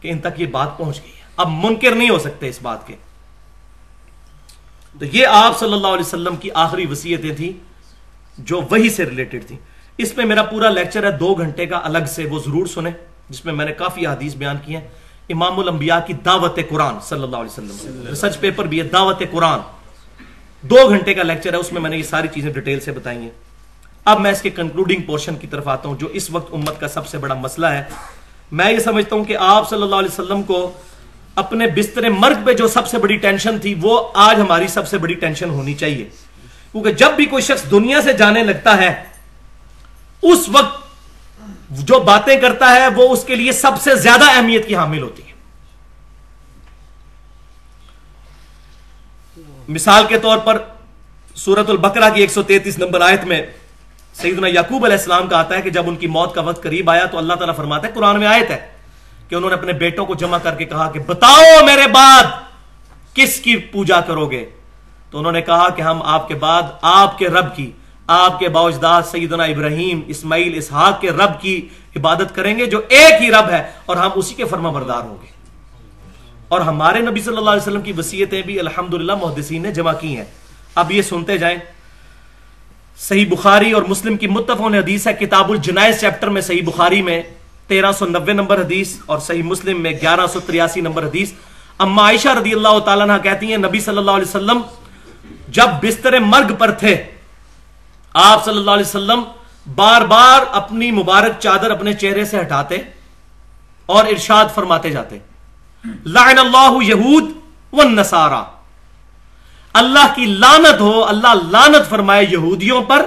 کہ 0.01 0.11
ان 0.11 0.19
تک 0.19 0.41
یہ 0.41 0.45
بات 0.45 0.77
پہنچ 0.77 1.03
گئی 1.03 1.11
ہے۔ 1.11 1.21
اب 1.37 1.47
منکر 1.49 1.91
نہیں 1.91 2.09
ہو 2.09 2.19
سکتے 2.19 2.47
اس 2.47 2.59
بات 2.61 2.87
کے۔ 2.87 2.95
تو 4.99 5.05
یہ 5.05 5.27
آپ 5.27 5.59
صلی 5.59 5.73
اللہ 5.73 5.87
علیہ 5.87 6.05
وسلم 6.05 6.35
کی 6.35 6.49
آخری 6.53 6.85
وسیعتیں 6.85 7.35
تھیں، 7.35 7.51
جو 8.37 8.61
وہی 8.71 8.89
سے 8.89 9.05
ریلیٹڈ 9.05 9.45
تھیں۔ 9.47 9.57
اس 9.97 10.17
میں 10.17 10.25
میرا 10.25 10.43
پورا 10.43 10.69
لیکچر 10.69 11.03
ہے، 11.03 11.17
دو 11.17 11.33
گھنٹے 11.33 11.65
کا 11.65 11.79
الگ 11.83 12.05
سے، 12.07 12.25
وہ 12.25 12.39
ضرور 12.39 12.65
سنیں۔ 12.65 12.91
جس 13.29 13.45
میں 13.45 13.53
میں 13.53 13.65
نے 13.65 13.71
کافی 13.71 14.07
حدیث 14.07 14.35
بیان 14.35 14.57
کی 14.65 14.75
ہیں 14.75 14.87
امام 15.29 15.59
الانبیاء 15.59 15.99
کی 16.07 16.13
دعوت 16.13 16.59
قرآن 16.69 16.95
صلی 17.03 17.23
اللہ 17.23 17.37
علیہ 17.37 17.63
وسلم۔ 17.63 18.07
ریسرچ 18.09 18.39
پیپر 18.39 18.65
بھی 18.65 18.77
ہے 18.79 18.83
دعوت 18.83 19.23
قرآن۔ 19.31 19.59
دو 20.61 20.89
گھنٹے 20.89 21.13
کا 21.13 21.23
لیکچر 21.23 21.53
ہے 21.53 21.57
اس 21.57 21.71
میں 21.71 21.81
میں 21.81 21.89
نے 21.89 21.97
یہ 21.97 22.03
ساری 22.03 22.27
چیزیں 22.33 22.53
ڈیٹیل 22.53 22.79
سے 22.79 22.91
بتائی 22.91 23.17
ہیں۔ 23.17 23.29
اب 24.05 24.19
میں 24.19 24.31
اس 24.31 24.41
کے 24.41 24.49
کنکلوڈنگ 24.49 25.01
پورشن 25.01 25.35
کی 25.35 25.47
طرف 25.47 25.67
آتا 25.67 25.89
ہوں 25.89 25.97
جو 25.97 26.07
اس 26.07 26.31
وقت 26.31 26.53
امت 26.53 26.79
کا 26.79 26.87
سب 26.87 27.07
سے 27.07 27.17
بڑا 27.17 27.33
مسئلہ 27.33 27.65
ہے۔ 27.65 27.83
میں 28.51 28.71
یہ 28.71 28.79
سمجھتا 28.79 29.15
ہوں 29.15 29.25
کہ 29.25 29.37
آپ 29.37 29.69
صلی 29.69 29.81
اللہ 29.81 29.95
علیہ 29.95 30.19
وسلم 30.19 30.43
کو 30.43 30.71
اپنے 31.35 31.67
بستر 31.67 32.09
مرگ 32.09 32.45
پہ 32.45 32.53
جو 32.53 32.67
سب 32.67 32.87
سے 32.87 32.97
بڑی 32.97 33.17
ٹینشن 33.17 33.59
تھی 33.59 33.75
وہ 33.81 34.11
آج 34.13 34.39
ہماری 34.39 34.67
سب 34.67 34.87
سے 34.87 34.97
بڑی 34.97 35.13
ٹینشن 35.13 35.49
ہونی 35.49 35.73
چاہیے۔ 35.73 36.09
کیونکہ 36.71 36.91
جب 36.91 37.11
بھی 37.15 37.25
کوئی 37.25 37.43
شخص 37.43 37.71
دنیا 37.71 38.01
سے 38.01 38.13
جانے 38.13 38.43
لگتا 38.43 38.77
ہے 38.77 39.03
اس 40.21 40.49
وقت 40.49 40.80
جو 41.71 41.99
باتیں 41.99 42.35
کرتا 42.35 42.75
ہے 42.75 42.87
وہ 42.87 43.13
اس 43.13 43.23
کے 43.23 43.35
لیے 43.35 43.51
سب 43.51 43.71
سے 43.81 43.95
زیادہ 43.95 44.23
اہمیت 44.23 44.67
کی 44.67 44.75
حامل 44.75 45.01
ہوتی 45.01 45.23
ہے۔ 45.23 45.31
مثال 49.67 50.05
کے 50.07 50.19
طور 50.19 50.37
پر 50.37 50.57
سورت 51.35 51.69
البقرہ 51.69 52.09
کی 52.09 52.21
ایک 52.21 52.31
سو 52.31 52.43
تینتیس 52.43 52.77
نمبر 52.77 53.01
آیت 53.01 53.23
میں 53.23 53.41
سیدنا 54.13 54.47
یعقوب 54.47 54.85
علیہ 54.85 54.97
السلام 54.97 55.27
کا 55.27 55.39
آتا 55.39 55.55
ہے 55.55 55.61
کہ 55.61 55.69
جب 55.69 55.83
ان 55.87 55.95
کی 55.95 56.07
موت 56.07 56.35
کا 56.35 56.41
وقت 56.41 56.63
قریب 56.63 56.89
آیا 56.89 57.05
تو 57.05 57.17
اللہ 57.17 57.33
تعالیٰ 57.33 57.55
فرماتا 57.55 57.87
ہے، 57.87 57.93
قرآن 57.93 58.19
میں 58.19 58.27
آیت 58.27 58.49
ہے 58.49 58.71
کہ 59.27 59.35
انہوں 59.35 59.49
نے 59.49 59.55
اپنے 59.55 59.73
بیٹوں 59.73 60.05
کو 60.05 60.15
جمع 60.15 60.37
کر 60.37 60.55
کے 60.55 60.65
کہا 60.65 60.91
کہ 60.91 60.99
بتاؤ 60.99 61.65
میرے 61.65 61.87
بعد 61.87 62.23
کس 63.13 63.39
کی 63.39 63.57
پوجا 63.57 64.01
کرو 64.01 64.31
گے؟ 64.31 64.49
تو 65.11 65.19
انہوں 65.19 65.31
نے 65.31 65.41
کہا 65.41 65.69
کہ 65.69 65.81
ہم 65.81 66.01
آپ 66.01 66.27
کے 66.27 66.35
بعد 66.35 66.63
آپ 66.81 67.17
کے 67.17 67.27
رب 67.27 67.55
کی 67.55 67.71
آپ 68.11 68.39
کے 68.39 68.49
باوجداد 68.49 69.01
سیدنا 69.11 69.43
ابراہیم 69.43 70.01
اسماعیل 70.07 70.57
اسحاق 70.57 71.01
کے 71.01 71.11
رب 71.11 71.41
کی 71.41 71.67
عبادت 71.95 72.35
کریں 72.35 72.57
گے 72.57 72.65
جو 72.65 72.81
ایک 72.89 73.21
ہی 73.21 73.31
رب 73.31 73.49
ہے 73.49 73.71
اور 73.85 73.97
ہم 73.97 74.09
اسی 74.15 74.35
کے 74.35 74.45
فرما 74.45 74.71
بردار 74.71 75.01
ہوں 75.01 75.17
گے۔ 75.21 75.27
اور 76.47 76.61
ہمارے 76.61 76.99
نبی 76.99 77.21
صلی 77.21 77.37
اللہ 77.37 77.49
علیہ 77.49 77.61
وسلم 77.61 77.81
کی 77.81 77.93
وسیعتیں 77.97 78.41
بھی 78.41 78.59
الحمدللہ 78.59 79.15
محدثین 79.21 79.61
نے 79.61 79.71
جمع 79.71 79.93
کی 79.93 80.17
ہیں۔ 80.17 80.25
اب 80.75 80.91
یہ 80.91 81.01
سنتے 81.01 81.37
جائیں۔ 81.37 81.57
صحیح 82.97 83.25
بخاری 83.29 83.71
اور 83.71 83.81
مسلم 83.81 84.17
کی 84.17 84.27
متفق 84.27 84.61
حدیث 84.61 85.07
ہے، 85.07 85.13
کتاب 85.13 85.51
الجنائز 85.51 85.99
چیپٹر 85.99 86.29
میں 86.29 86.41
صحیح 86.41 86.61
بخاری 86.65 87.01
میں 87.01 87.21
تیرہ 87.67 87.91
سو 87.91 88.05
نبے 88.05 88.33
نمبر 88.33 88.61
حدیث 88.61 88.97
اور 89.05 89.19
صحیح 89.19 89.43
مسلم 89.43 89.81
میں 89.81 89.91
گیارہ 89.91 90.27
سو 90.27 90.39
تریاسی 90.39 90.81
نمبر 90.81 91.03
حدیث۔ 91.03 91.31
اما 91.77 92.03
عائشہ 92.03 92.29
رضی 92.29 92.53
اللہ 92.53 92.79
تعالیٰ 92.79 93.17
کہتی 93.23 93.49
ہیں، 93.51 93.57
نبی 93.57 93.79
صلی 93.79 93.97
اللہ 93.97 94.11
علیہ 94.11 94.29
وسلم 94.29 94.61
جب 95.47 95.67
بستر 95.83 96.19
مرگ 96.19 96.55
پر 96.55 96.71
تھے 96.71 97.03
آپ 98.13 98.45
صلی 98.45 98.57
اللہ 98.57 98.71
علیہ 98.71 98.85
وسلم 98.85 99.23
بار 99.75 100.01
بار 100.01 100.41
اپنی 100.51 100.91
مبارک 100.91 101.39
چادر 101.39 101.71
اپنے 101.71 101.93
چہرے 101.93 102.25
سے 102.25 102.41
ہٹاتے 102.41 102.77
اور 103.85 104.05
ارشاد 104.05 104.45
فرماتے 104.55 104.89
جاتے۔ 104.89 105.19
لعن 106.05 106.39
اللہ 106.39 106.83
یہود 106.83 107.23
والنصارہ 107.73 108.43
اللہ 109.73 110.13
کی 110.15 110.25
لانت 110.25 110.81
ہو، 110.81 111.05
اللہ 111.05 111.27
لانت 111.49 111.89
فرمائے 111.89 112.25
یہودیوں 112.29 112.83
پر 112.83 113.05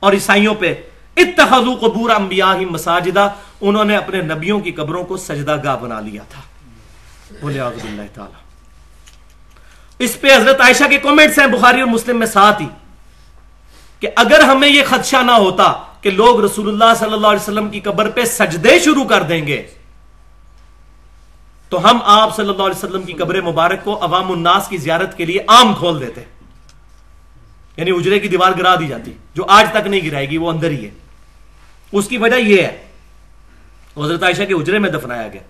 اور 0.00 0.12
عیسائیوں 0.12 0.54
پہ۔ 0.54 0.74
اتخذو 1.16 1.74
قبور 1.80 2.10
انبیاء 2.10 2.54
مساجدہ، 2.70 3.28
انہوں 3.60 3.84
نے 3.84 3.96
اپنے 3.96 4.22
نبیوں 4.22 4.60
کی 4.60 4.72
قبروں 4.72 5.04
کو 5.04 5.16
سجدہ 5.16 5.56
گاہ 5.64 5.76
بنا 5.76 6.00
لیا 6.00 6.22
تھا۔ 6.28 6.40
بولے 7.40 7.60
اللہ 7.60 8.02
تعالی۔ 8.14 8.34
اس 10.04 10.20
پہ 10.20 10.36
حضرت 10.36 10.60
عائشہ 10.60 10.84
کے 10.90 10.98
کومنٹس 10.98 11.38
ہیں، 11.38 11.46
بخاری 11.46 11.80
اور 11.80 11.88
مسلم 11.88 12.18
میں 12.18 12.26
ساتھ 12.26 12.62
ہی۔ 12.62 12.66
کہ 14.02 14.08
اگر 14.16 14.40
ہمیں 14.40 14.68
یہ 14.68 14.82
خدشہ 14.88 15.16
نہ 15.16 15.30
ہوتا 15.30 15.72
کہ 16.00 16.10
لوگ 16.10 16.44
رسول 16.44 16.68
اللہ 16.68 16.94
صلی 16.98 17.12
اللہ 17.12 17.26
علیہ 17.26 17.40
وسلم 17.40 17.68
کی 17.68 17.80
قبر 17.80 18.10
پہ 18.10 18.24
سجدے 18.24 18.78
شروع 18.78 19.04
کر 19.04 19.22
دیں 19.22 19.46
گے، 19.46 19.66
تو 21.68 21.90
ہم 21.90 21.98
آپ 22.04 22.36
صلی 22.36 22.48
اللہ 22.48 22.62
علیہ 22.62 22.84
وسلم 22.84 23.02
کی 23.02 23.12
قبر 23.12 23.40
مبارک 23.40 23.84
کو 23.84 24.04
عوام 24.04 24.32
الناس 24.32 24.68
کی 24.68 24.76
زیارت 24.76 25.16
کے 25.16 25.24
لیے 25.24 25.38
عام 25.48 25.74
کھول 25.74 26.00
دیتے۔ 26.00 26.20
یعنی 27.76 27.90
اجرے 27.90 28.18
کی 28.18 28.28
دیوار 28.28 28.52
گرا 28.58 28.74
دی 28.74 28.86
جاتی، 28.86 29.12
جو 29.34 29.44
آج 29.48 29.66
تک 29.70 29.86
نہیں 29.86 30.10
گرائے 30.10 30.30
گی، 30.30 30.36
وہ 30.36 30.50
اندر 30.50 30.70
ہی 30.70 30.84
ہے۔ 30.84 30.90
اس 31.92 32.08
کی 32.08 32.18
وجہ 32.18 32.36
یہ 32.36 32.62
ہے، 32.62 32.86
حضرت 33.96 34.22
عائشہ 34.22 34.42
کے 34.42 34.54
اجرے 34.54 34.78
میں 34.78 34.90
دفنایا 34.90 35.28
گیا۔ 35.28 35.42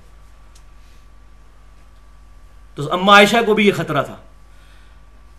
تو 2.75 2.93
اما 2.93 3.13
عائشہ 3.13 3.37
کو 3.47 3.55
بھی 3.55 3.67
یہ 3.67 3.73
خطرہ 3.73 4.03
تھا۔ 4.03 4.17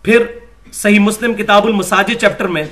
پھر 0.02 0.26
صحیح 0.72 0.98
مسلم 0.98 1.34
کتاب 1.34 1.64
المساجد 1.64 2.20
چیپٹر 2.20 2.46
میں 2.46 2.64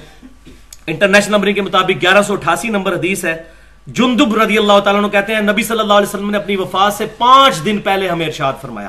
انٹرنیشنل 0.87 1.33
نمبرنگ 1.33 1.55
کے 1.55 1.61
مطابق 1.61 2.03
گیارہ 2.03 2.23
سو 2.23 2.33
اٹھاسی 2.33 2.69
نمبر 2.69 2.93
حدیث 2.93 3.25
ہے۔ 3.25 3.43
جندب 3.87 4.43
رضی 4.43 4.59
اللہ 4.59 4.81
تعالیٰ 4.85 5.13
کہتے 5.13 5.35
ہیں، 5.35 5.41
نبی 5.41 5.63
صلی 5.63 5.79
اللہ 5.79 5.93
علیہ 5.93 6.09
وسلم 6.09 6.31
نے 6.31 6.39
اپنی 6.39 6.57
وفات 6.57 6.95
سے 6.95 7.07
پانچ 7.19 7.65
دن 7.65 7.79
پہلے 7.79 8.09
ہمیں 8.09 8.27
ارشاد 8.27 8.53
فرمایا۔ 8.61 8.89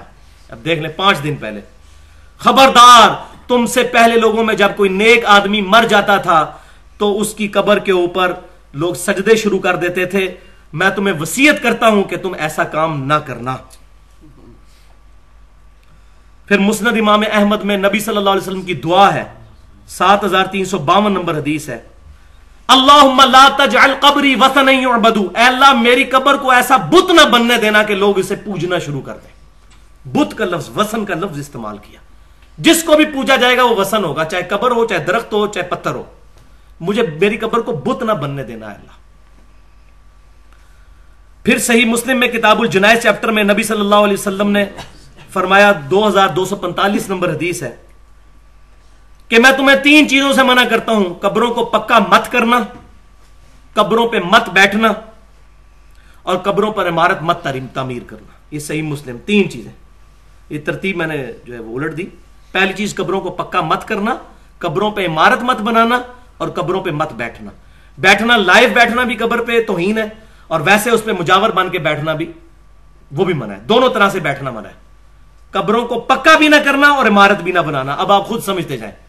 اب 0.49 0.65
دیکھ 0.65 0.81
لیں، 0.81 0.89
پانچ 0.89 1.23
دن 1.23 1.35
پہلے۔ 1.35 1.61
خبردار، 2.37 3.09
تم 3.47 3.65
سے 3.65 3.83
پہلے 3.83 4.19
لوگوں 4.19 4.43
میں 4.43 4.55
جب 4.55 4.69
کوئی 4.75 4.89
نیک 4.89 5.25
آدمی 5.25 5.61
مر 5.61 5.85
جاتا 5.89 6.17
تھا، 6.17 6.51
تو 6.97 7.21
اس 7.21 7.33
کی 7.33 7.47
قبر 7.47 7.79
کے 7.79 7.91
اوپر 7.91 8.33
لوگ 8.73 8.93
سجدے 8.93 9.35
شروع 9.35 9.59
کر 9.59 9.75
دیتے 9.75 10.05
تھے۔ 10.05 10.35
میں 10.73 10.89
تمہیں 10.89 11.15
وسیعت 11.19 11.63
کرتا 11.63 11.87
ہوں 11.87 12.03
کہ 12.03 12.17
تم 12.17 12.35
ایسا 12.39 12.63
کام 12.63 13.03
نہ 13.03 13.13
کرنا۔ 13.13 13.57
پھر 16.47 16.57
مسند 16.57 16.97
امام 16.99 17.21
احمد 17.31 17.63
میں 17.63 17.77
نبی 17.77 17.99
صلی 17.99 18.17
اللہ 18.17 18.29
علیہ 18.29 18.41
وسلم 18.41 18.61
کی 18.61 18.73
دعا 18.73 19.13
ہے۔ 19.13 19.23
سات 19.87 20.23
ہزار 20.23 20.45
تین 20.45 20.65
سو 20.65 20.77
باون 20.77 21.11
نمبر 21.11 21.37
حدیث 21.37 21.69
ہے۔ 21.69 21.81
اللہ 22.67 23.25
لا 23.25 23.47
تجعل 23.57 23.93
قبری 23.99 24.35
وطن 24.35 24.65
بدو 25.01 25.29
اے 25.35 25.43
اللہ، 25.43 25.73
میری 25.73 26.03
قبر 26.03 26.37
کو 26.37 26.51
ایسا 26.51 26.77
بت 26.77 27.11
نہ 27.11 27.29
بننے 27.29 27.57
دینا 27.57 27.83
کہ 27.83 27.95
لوگ 27.95 28.19
اسے 28.19 28.35
پوجنا 28.35 28.79
شروع 28.79 29.01
کر 29.01 29.13
دیں۔ 29.13 29.33
بت 30.09 30.37
کا 30.37 30.45
لفظ 30.45 30.69
وسن 30.77 31.05
کا 31.05 31.15
لفظ 31.15 31.39
استعمال 31.39 31.77
کیا۔ 31.77 31.99
جس 32.57 32.83
کو 32.83 32.95
بھی 32.95 33.05
پوجا 33.05 33.35
جائے 33.35 33.57
گا 33.57 33.63
وہ 33.63 33.75
وسن 33.75 34.03
ہوگا، 34.03 34.25
چاہے 34.25 34.43
قبر 34.43 34.71
ہو، 34.71 34.87
چاہے 34.87 34.99
درخت 34.99 35.33
ہو، 35.33 35.47
چاہے 35.47 35.65
پتھر 35.65 35.91
ہو۔ 35.91 36.03
مجھے 36.79 37.03
میری 37.21 37.37
قبر 37.37 37.59
کو 37.59 37.71
بت 37.71 38.03
نہ 38.03 38.11
بننے 38.11 38.43
دینا 38.43 38.69
ہے 38.69 38.75
اللہ۔ 38.75 38.91
پھر 41.43 41.57
صحیح 41.57 41.85
مسلم 41.85 42.19
میں 42.19 42.27
کتاب 42.27 42.61
الجنائز 42.61 43.03
چیپٹر 43.03 43.31
میں 43.31 43.43
نبی 43.43 43.63
صلی 43.63 43.79
اللہ 43.79 43.95
علیہ 43.95 44.13
وسلم 44.13 44.51
نے 44.51 44.65
فرمایا، 45.29 45.71
دو 45.89 46.07
ہزار 46.07 46.27
دو 46.27 46.45
سو 46.45 46.55
پنتالیس 46.55 47.09
نمبر 47.09 47.29
حدیث 47.33 47.63
ہے۔ 47.63 47.75
کہ 49.33 49.39
میں 49.39 49.51
تمہیں 49.51 49.77
تین 49.83 50.09
چیزوں 50.09 50.33
سے 50.33 50.43
منع 50.43 50.63
کرتا 50.69 50.91
ہوں، 50.91 51.13
قبروں 51.13 51.53
کو 51.53 51.65
پکا 51.65 51.99
مت 51.99 52.31
کرنا، 52.31 52.59
قبروں 53.73 54.07
پہ 54.07 54.19
مت 54.19 54.49
بیٹھنا، 54.49 54.93
اور 56.23 56.37
قبروں 56.37 56.71
پر 56.71 56.87
عمارت 56.87 57.21
مت 57.21 57.47
تعمیر 57.73 58.01
کرنا۔ 58.07 58.31
یہ 58.51 58.59
صحیح 58.59 58.81
مسلم، 58.81 59.17
تین 59.25 59.49
چیزیں۔ 59.49 59.71
یہ 60.49 60.59
ترتیب 60.65 60.97
میں 60.97 61.07
نے 61.07 61.27
جو 61.45 61.53
ہے 61.53 61.59
وہ 61.59 61.79
الٹ 61.79 61.97
دی۔ 61.97 62.03
پہلی 62.51 62.73
چیز، 62.73 62.95
قبروں 62.95 63.21
کو 63.21 63.29
پکا 63.29 63.61
مت 63.61 63.87
کرنا، 63.87 64.15
قبروں 64.57 64.91
پہ 64.91 65.05
عمارت 65.05 65.43
مت 65.43 65.61
بنانا، 65.61 66.01
اور 66.37 66.49
قبروں 66.49 66.83
پہ 66.83 66.89
مت 66.89 67.13
بیٹھنا۔ 67.13 67.51
بیٹھنا 67.97 68.37
لائیو 68.37 68.69
بیٹھنا 68.73 69.03
بھی 69.03 69.15
قبر 69.15 69.43
پہ 69.43 69.63
توہین 69.63 69.97
ہے، 69.97 70.05
اور 70.47 70.61
ویسے 70.61 70.89
اس 70.89 71.03
پہ 71.03 71.11
مجاور 71.11 71.49
بن 71.49 71.69
کے 71.69 71.79
بیٹھنا 71.79 72.13
بھی، 72.13 72.31
وہ 73.11 73.25
بھی 73.25 73.33
منع 73.33 73.53
ہے۔ 73.53 73.59
دونوں 73.59 73.89
طرح 73.89 74.09
سے 74.09 74.19
بیٹھنا 74.19 74.51
منع 74.51 74.67
ہے۔ 74.67 74.73
قبروں 75.51 75.87
کو 75.87 75.99
پکا 75.99 76.37
بھی 76.37 76.47
نہ 76.47 76.55
کرنا 76.65 76.87
اور 76.87 77.05
عمارت 77.05 77.41
بھی 77.41 77.51
نہ 77.51 77.59
بنانا۔ 77.59 77.93
اب 77.93 78.11
آپ 78.11 78.27
خود 78.27 78.43
سمجھتے 78.43 78.77
جائیں۔ 78.77 79.02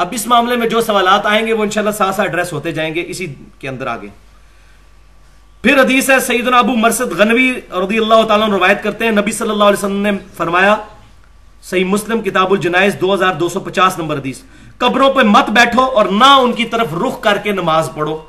اب 0.00 0.08
اس 0.10 0.26
معاملے 0.26 0.56
میں 0.56 0.68
جو 0.68 0.80
سوالات 0.80 1.26
آئیں 1.26 1.46
گے 1.46 1.52
وہ 1.52 1.62
انشاءاللہ 1.62 1.90
ساتھ 1.90 2.16
ساتھ 2.16 2.28
ایڈریس 2.28 2.52
ہوتے 2.52 2.72
جائیں 2.72 2.94
گے 2.94 3.04
اسی 3.06 3.34
کے 3.58 3.68
اندر 3.68 3.86
آگے۔ 3.86 4.08
پھر 5.62 5.80
حدیث 5.80 6.10
ہے 6.10 6.20
سیدنا 6.20 6.58
ابو 6.58 6.76
مرسد 6.76 7.12
غنوی 7.12 7.60
رضی 7.70 7.98
اللہ 7.98 8.22
تعالیٰ 8.28 8.48
روایت 8.48 8.82
کرتے 8.82 9.04
ہیں۔ 9.04 9.12
نبی 9.12 9.32
صلی 9.32 9.50
اللہ 9.50 9.64
علیہ 9.64 9.78
وسلم 9.78 10.00
نے 10.00 10.10
فرمایا، 10.36 10.76
صحیح 11.62 11.84
مسلم 11.84 12.22
کتاب 12.22 12.50
الجنائز 12.50 12.96
دو 13.00 13.14
ہزار 13.14 13.34
دو 13.34 13.48
سو 13.48 13.60
پچاس 13.60 13.98
نمبر 13.98 14.18
حدیث، 14.18 14.38
قبروں 14.78 15.12
پہ 15.12 15.22
مت 15.22 15.50
بیٹھو 15.50 15.84
اور 15.84 16.06
نہ 16.06 16.24
ان 16.24 16.52
کی 16.52 16.64
طرف 16.64 16.86
رخ 17.06 17.20
کر 17.20 17.38
کے 17.38 17.52
نماز 17.52 17.90
پڑھو۔ 17.94 18.22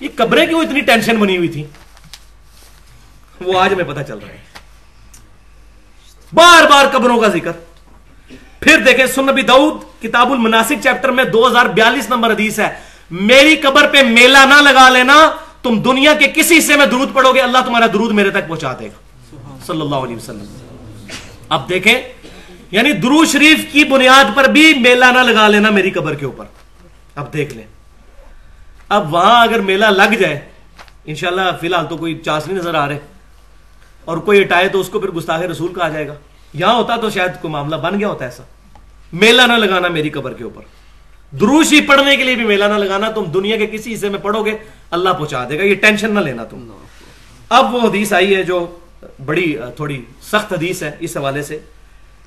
یہ 0.00 0.08
قبریں 0.16 0.46
کیوں 0.46 0.60
اتنی 0.60 0.80
ٹینشن 0.80 1.16
بنی 1.16 1.36
ہوئی 1.36 1.48
تھی؟ 1.48 1.64
وہ 3.40 3.60
آج 3.60 3.74
میں 3.74 3.84
پتہ 3.84 4.00
چل 4.08 4.18
رہا 4.18 4.28
ہے۔ 4.28 4.38
بار 6.32 6.70
بار 6.70 6.86
قبروں 6.92 7.20
کا 7.20 7.28
ذکر۔ 7.28 7.52
پھر 8.60 8.78
دیکھیں 8.78 9.06
سنبی 9.06 9.42
دعود 9.42 10.02
کتاب 10.02 10.32
المناسک 10.32 10.82
چیپٹر 10.82 11.08
میں 11.08 11.24
دو 11.24 11.48
ہزار 11.48 11.66
بیالیس 11.66 12.08
نمبر 12.08 12.30
حدیث 12.30 12.58
ہے۔ 12.58 12.68
میری 13.10 13.56
قبر 13.56 13.88
پہ 13.88 14.02
میلہ 14.02 14.38
نہ 14.38 14.60
لگا 14.60 14.88
لینا 14.88 15.30
تم 15.62 15.82
دنیا 15.82 16.14
کے 16.14 16.26
کسی 16.34 16.58
حصے 16.58 16.76
میں 16.76 16.86
درود 16.86 17.12
پڑھو 17.12 17.32
گے 17.34 17.40
اللہ 17.40 17.58
تمہارا 17.66 17.86
درود 17.86 18.12
میرے 18.12 18.30
تک 18.30 18.48
پہنچا 18.48 18.72
دے 18.72 18.86
گا۔ 18.86 19.16
صلی 19.66 19.80
اللہ 19.80 19.94
علیہ 19.94 20.16
وسلم۔ 20.16 20.44
اب 21.48 21.68
دیکھیں 21.68 22.02
یعنی 22.70 22.92
درود 22.92 23.28
شریف 23.28 23.72
کی 23.72 23.84
بنیاد 23.84 24.36
پر 24.36 24.44
بھی 24.44 24.74
میلہ 24.74 25.04
نہ 25.04 25.18
لگا 25.18 25.48
لینا 25.48 25.70
میری 25.70 25.90
قبر 25.90 26.14
کے 26.14 26.24
اوپر۔ 26.24 26.44
اب 27.14 27.32
دیکھ 27.32 27.54
لیں۔ 27.54 27.66
اب 28.88 29.14
وہاں 29.14 29.42
اگر 29.42 29.60
میلہ 29.60 29.86
لگ 29.86 30.14
جائے 30.14 30.40
انشاءاللہ 31.04 31.42
فی 31.60 31.66
الحال 31.66 31.86
تو 31.86 31.96
کوئی 31.96 32.18
چاس 32.24 32.46
نہیں 32.46 32.58
نظر 32.58 32.74
آ 32.74 32.88
رہے۔ 32.88 32.98
اور 34.04 34.16
کوئی 34.16 34.40
اٹھائے 34.40 34.68
تو 34.68 34.80
اس 34.80 34.88
کو 34.88 35.00
پھر 35.00 35.10
گستاخ 35.10 35.40
رسول 35.40 35.74
کہا 35.74 35.88
جائے 35.88 36.08
گا۔ 36.08 36.14
یہاں 36.54 36.74
ہوتا 36.74 36.96
تو 36.96 37.10
شاید 37.10 37.30
کوئی 37.40 37.52
معاملہ 37.52 37.76
بن 37.76 37.98
گیا 37.98 38.08
ہوتا 38.08 38.24
ایسا۔ 38.24 38.42
میلہ 39.12 39.42
نہ 39.42 39.52
لگانا 39.52 39.88
میری 39.88 40.10
قبر 40.10 40.32
کے 40.32 40.44
اوپر۔ 40.44 40.62
دروشی 41.36 41.80
پڑھنے 41.80 42.16
کے 42.16 42.24
لیے 42.24 42.34
بھی 42.34 42.44
میلہ 42.44 42.64
نہ 42.64 42.74
لگانا، 42.74 43.10
تم 43.10 43.24
دنیا 43.24 43.56
کے 43.56 43.66
کسی 43.66 43.94
حصے 43.94 44.08
میں 44.08 44.18
پڑھو 44.18 44.44
گے، 44.44 44.56
اللہ 44.90 45.08
پہنچا 45.08 45.48
دے 45.48 45.58
گا، 45.58 45.64
یہ 45.64 45.74
ٹینشن 45.74 46.14
نہ 46.14 46.20
لینا 46.20 46.44
تم۔ 46.44 46.70
اب 47.48 47.74
وہ 47.74 47.80
حدیث 47.80 48.12
آئی 48.12 48.34
ہے 48.34 48.42
جو 48.42 48.78
بڑی 49.24 49.56
تھوڑی 49.76 50.04
سخت 50.22 50.52
حدیث 50.52 50.82
ہے 50.82 50.96
اس 51.00 51.16
حوالے 51.16 51.42
سے۔ 51.42 51.58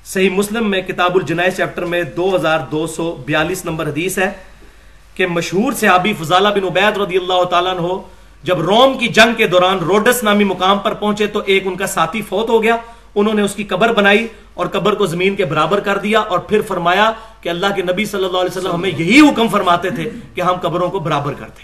صحیح 0.04 0.30
مسلم 0.30 0.70
میں 0.70 0.82
کتاب 0.82 1.14
الجنائز 1.14 1.56
چیپٹر 1.56 1.84
میں 1.84 2.02
دو 2.02 2.36
ہزار 2.36 2.58
دو 2.70 2.86
سو 2.86 3.22
بیالیس 3.26 3.64
نمبر 3.64 3.86
حدیث 3.86 4.18
ہے 4.18 4.32
کہ 5.14 5.26
مشہور 5.26 5.72
صحابی 5.72 6.12
فضالہ 6.12 6.48
بن 6.48 6.64
عبید 6.64 6.96
رضی 6.98 7.16
اللہ 7.16 7.44
تعالیٰ 7.44 7.78
ہو 7.78 8.02
جب 8.42 8.60
روم 8.60 8.98
کی 8.98 9.08
جنگ 9.08 9.34
کے 9.34 9.46
دوران 9.46 9.78
روڈس 9.78 10.22
نامی 10.22 10.44
مقام 10.44 10.78
پر 10.78 10.94
پہنچے 10.94 11.26
تو 11.26 11.42
ایک 11.46 11.66
ان 11.66 11.76
کا 11.76 11.86
ساتھی 11.86 12.22
فوت 12.22 12.48
ہو 12.48 12.62
گیا۔ 12.62 12.76
انہوں 13.14 13.34
نے 13.34 13.42
اس 13.42 13.54
کی 13.54 13.64
قبر 13.64 13.92
بنائی 13.92 14.26
اور 14.54 14.66
قبر 14.66 14.94
کو 14.94 15.06
زمین 15.06 15.36
کے 15.36 15.44
برابر 15.44 15.80
کر 15.80 15.98
دیا 15.98 16.20
اور 16.20 16.38
پھر 16.38 16.60
فرمایا 16.68 17.12
کہ 17.40 17.48
اللہ 17.48 17.66
کے 17.76 17.82
نبی 17.82 18.04
صلی 18.04 18.24
اللہ 18.24 18.38
علیہ 18.38 18.58
وسلم 18.58 18.72
ہمیں 18.72 18.90
یہی 18.90 19.20
حکم 19.20 19.48
فرماتے 19.48 19.90
تھے 19.90 20.10
کہ 20.34 20.40
ہم 20.40 20.54
قبروں 20.62 20.90
کو 20.90 20.98
برابر 20.98 21.34
کرتے 21.34 21.62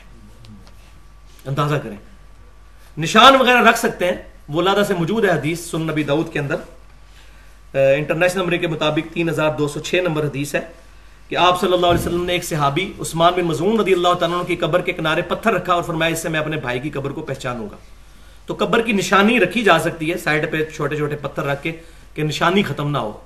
اندازہ 1.46 1.74
کریں۔ 1.74 1.96
نشان 2.98 3.36
وغیرہ 3.36 3.68
رکھ 3.68 3.78
سکتے 3.78 4.04
ہیں۔ 4.04 4.16
وہ 4.48 4.62
لادہ 4.62 4.82
سے 4.88 4.94
موجود 4.94 5.24
ہے 5.24 5.30
حدیث 5.30 5.60
سن 5.60 5.82
نبی 5.82 6.02
دعود 6.02 6.32
کے 6.32 6.38
اندر۔ 6.38 6.56
انٹرنیشنل 7.74 8.42
نمبر 8.42 8.56
کے 8.56 8.66
مطابق 8.66 9.14
تین 9.14 9.28
ہزار 9.28 9.50
دو 9.58 9.68
سو 9.68 9.80
چھ 9.80 9.94
نمبر 9.94 10.24
حدیث 10.24 10.54
ہے 10.54 10.60
کہ 11.28 11.36
آپ 11.36 11.60
صلی 11.60 11.72
اللہ 11.72 11.86
علیہ 11.86 12.00
وسلم 12.00 12.24
نے 12.24 12.32
ایک 12.32 12.44
صحابی 12.44 12.92
عثمان 13.00 13.32
بن 13.36 13.42
مضمون 13.42 13.80
رضی 13.80 13.92
اللہ 13.92 14.14
تعالیٰ 14.14 14.46
کی 14.46 14.56
قبر 14.56 14.80
کے 14.80 14.92
کنارے 14.92 15.22
پتھر 15.22 15.52
رکھا 15.52 15.72
اور 15.72 15.82
فرمایا 15.82 16.12
اس 16.12 16.22
سے 16.22 16.28
میں 16.28 16.40
اپنے 16.40 16.56
بھائی 16.56 16.80
کی 16.80 16.90
قبر 16.90 17.10
کو 17.10 17.20
پہچانوں 17.20 17.68
گا۔ 17.70 17.76
تو 18.50 18.56
قبر 18.58 18.82
کی 18.82 18.92
نشانی 18.92 19.40
رکھی 19.40 19.62
جا 19.62 19.78
سکتی 19.78 20.12
ہے، 20.12 20.18
سائڈ 20.18 20.52
پہ 20.52 20.64
چھوٹے 20.64 20.96
چھوٹے 20.96 21.16
پتھر 21.16 21.42
رکھ 21.42 21.62
کے 21.62 21.72
کہ 22.14 22.22
نشانی 22.22 22.62
ختم 22.62 22.90
نہ 22.90 22.98
ہو۔ 22.98 23.20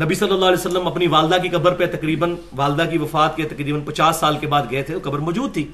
نبی 0.00 0.14
صلی 0.14 0.30
اللہ 0.30 0.44
علیہ 0.44 0.66
وسلم 0.66 0.86
اپنی 0.86 1.06
والدہ 1.06 1.42
کی 1.42 1.48
قبر 1.48 1.72
پہ 1.72 1.86
تقریباً، 1.86 2.34
والدہ 2.56 2.90
کی 2.90 2.98
وفات 2.98 3.36
کے 3.36 3.44
تقریباً 3.44 3.80
پچاس 3.80 4.16
سال 4.16 4.38
کے 4.38 4.46
بعد 4.46 4.62
گئے 4.70 4.82
تھے 4.82 4.94
قبر 5.02 5.18
موجود 5.18 5.52
تھی۔ 5.52 5.68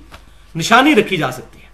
نشانی 0.57 0.95
رکھی 0.95 1.17
جا 1.17 1.31
سکتی 1.31 1.59
ہے۔ 1.63 1.67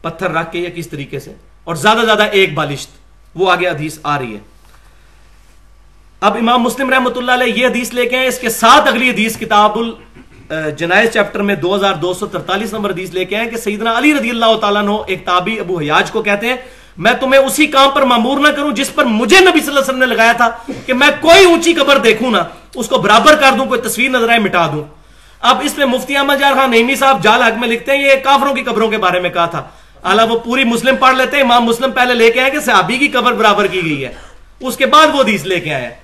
پتھر 0.00 0.30
رکھ 0.30 0.52
کے 0.52 0.58
یا 0.58 0.70
کس 0.70 0.88
طریقے 0.88 1.18
سے؟ 1.18 1.34
اور 1.64 1.74
زیادہ 1.74 2.00
زیادہ 2.04 2.22
ایک 2.22 2.54
بالشت۔ 2.54 2.90
وہ 3.34 3.52
آگے 3.52 3.68
حدیث 3.68 3.98
آ 4.02 4.18
رہی 4.18 4.34
ہے۔ 4.34 4.40
اب 6.20 6.34
امام 6.34 6.62
مسلم 6.62 6.90
رحمۃ 6.90 7.16
اللہ 7.16 7.32
علیہ 7.32 7.54
یہ 7.54 7.66
حدیث 7.66 7.92
لے 7.92 8.06
کے 8.06 8.16
ہیں 8.16 8.26
اس 8.26 8.38
کے 8.38 8.48
ساتھ 8.48 8.88
اگلی 8.88 9.10
حدیث 9.10 9.38
کتاب 9.38 9.78
جنائز 10.50 11.12
چیپٹر 11.12 11.42
میں 11.42 11.54
دو 11.54 11.74
ہزار 11.74 11.94
دو 11.94 12.12
سو 12.14 12.26
ترتالیس 12.26 12.72
نمبر 12.72 12.90
حدیث 12.90 13.10
لے 13.14 13.24
کے 13.24 13.36
ہیں 13.36 13.46
کہ 13.50 13.56
سیدنا 13.56 13.96
علی 13.98 14.12
رضی 14.14 14.30
اللہ 14.30 14.54
تعالیٰ 14.60 14.82
نو 14.82 14.96
ایک 15.06 15.24
تابی 15.24 15.58
ابو 15.60 15.78
حیاج 15.78 16.10
کو 16.10 16.22
کہتے 16.22 16.48
ہیں، 16.48 16.56
میں 16.96 17.12
تمہیں 17.20 17.40
اسی 17.40 17.66
کام 17.66 17.90
پر 17.94 18.02
معمور 18.02 18.38
نہ 18.40 18.48
کروں 18.56 18.70
جس 18.72 18.94
پر 18.94 19.04
مجھے 19.04 19.40
نبی 19.40 19.60
صلی 19.60 19.68
اللہ 19.68 19.80
علیہ 19.80 19.88
وسلم 19.88 19.98
نے 19.98 20.06
لگایا 20.06 20.32
تھا 20.32 20.48
کہ 20.86 20.92
میں 20.92 21.08
کوئی 21.20 21.44
اونچی 21.44 21.72
قبر 21.74 21.98
دیکھوں 21.98 22.30
نا 22.30 22.42
اس 22.74 22.88
کو 22.88 22.98
برابر 22.98 23.34
کر 23.34 23.52
دوں، 23.58 23.66
کوئی 23.66 23.80
تصویر 23.80 24.10
نظر 24.10 24.28
آئے، 24.28 24.38
مٹا 24.38 24.66
دوں۔ 24.72 24.84
اب 25.40 25.60
اس 25.64 25.76
میں 25.78 25.86
مفتی 25.86 26.16
احمد 26.16 26.40
جار 26.40 26.54
خان 26.54 26.70
نعیمی 26.70 26.94
صاحب 26.94 27.22
جال 27.22 27.42
حق 27.42 27.58
میں 27.58 27.68
لکھتے 27.68 27.92
ہیں، 27.92 28.02
یہ 28.04 28.14
کافروں 28.24 28.54
کی 28.54 28.62
قبروں 28.62 28.88
کے 28.88 28.98
بارے 28.98 29.20
میں 29.20 29.30
کہا 29.30 29.46
تھا۔ 29.46 29.62
اعلیٰ، 30.04 30.28
وہ 30.30 30.38
پوری 30.38 30.64
مسلم 30.64 30.96
پڑھ 30.96 31.16
لیتے 31.16 31.36
ہیں، 31.36 31.44
امام 31.44 31.64
مسلم 31.64 31.90
پہلے 31.92 32.14
لے 32.14 32.30
کے 32.30 32.40
آئے 32.40 32.50
کہ 32.50 32.60
صحابی 32.60 32.96
کی 32.96 33.08
قبر 33.08 33.32
برابر 33.32 33.66
کی 33.66 33.84
گئی 33.84 34.04
ہے۔ 34.04 34.12
اس 34.60 34.76
کے 34.76 34.86
بعد 34.86 35.06
وہ 35.14 35.20
حدیث 35.20 35.44
لے 35.46 35.60
کے 35.60 35.74
آئے 35.74 35.94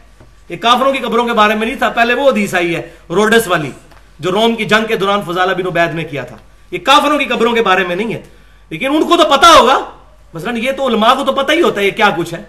یہ 0.48 0.56
کافروں 0.60 0.92
کی 0.92 0.98
قبروں 0.98 1.26
کے 1.26 1.32
بارے 1.32 1.54
میں 1.54 1.66
نہیں 1.66 1.78
تھا، 1.78 1.88
پہلے 1.88 2.14
وہ 2.14 2.30
حدیث 2.30 2.54
آئی 2.54 2.74
ہے، 2.76 2.82
روڈس 3.10 3.48
والی۔ 3.48 3.70
جو 4.18 4.32
روم 4.32 4.56
کی 4.56 4.64
جنگ 4.64 4.86
کے 4.86 4.96
دوران 4.96 5.20
فضالہ 5.22 5.52
بن 5.52 5.66
عبید 5.66 5.94
نے 5.94 6.04
کیا 6.04 6.24
تھا۔ 6.24 6.36
یہ 6.70 6.78
کافروں 6.78 7.18
کی 7.18 7.24
قبروں 7.24 7.52
کے 7.52 7.62
بارے 7.62 7.84
میں 7.84 7.96
نہیں 7.96 8.14
ہے۔ 8.14 8.22
لیکن 8.70 8.86
ان 8.86 9.04
کو 9.04 9.16
تو 9.16 9.30
پتا 9.30 9.48
ہوگا۔ 9.58 9.90
مثلا 10.34 10.52
یہ 10.52 10.72
تو 10.72 10.88
علماء 10.88 11.14
کو 11.14 11.24
تو 11.24 11.32
پتہ 11.32 11.52
ہی 11.52 11.60
ہوتا 11.60 11.80
ہے 11.80 11.86
یہ 11.86 11.90
کیا 11.90 12.10
کچھ 12.16 12.34
ہے۔ 12.34 12.42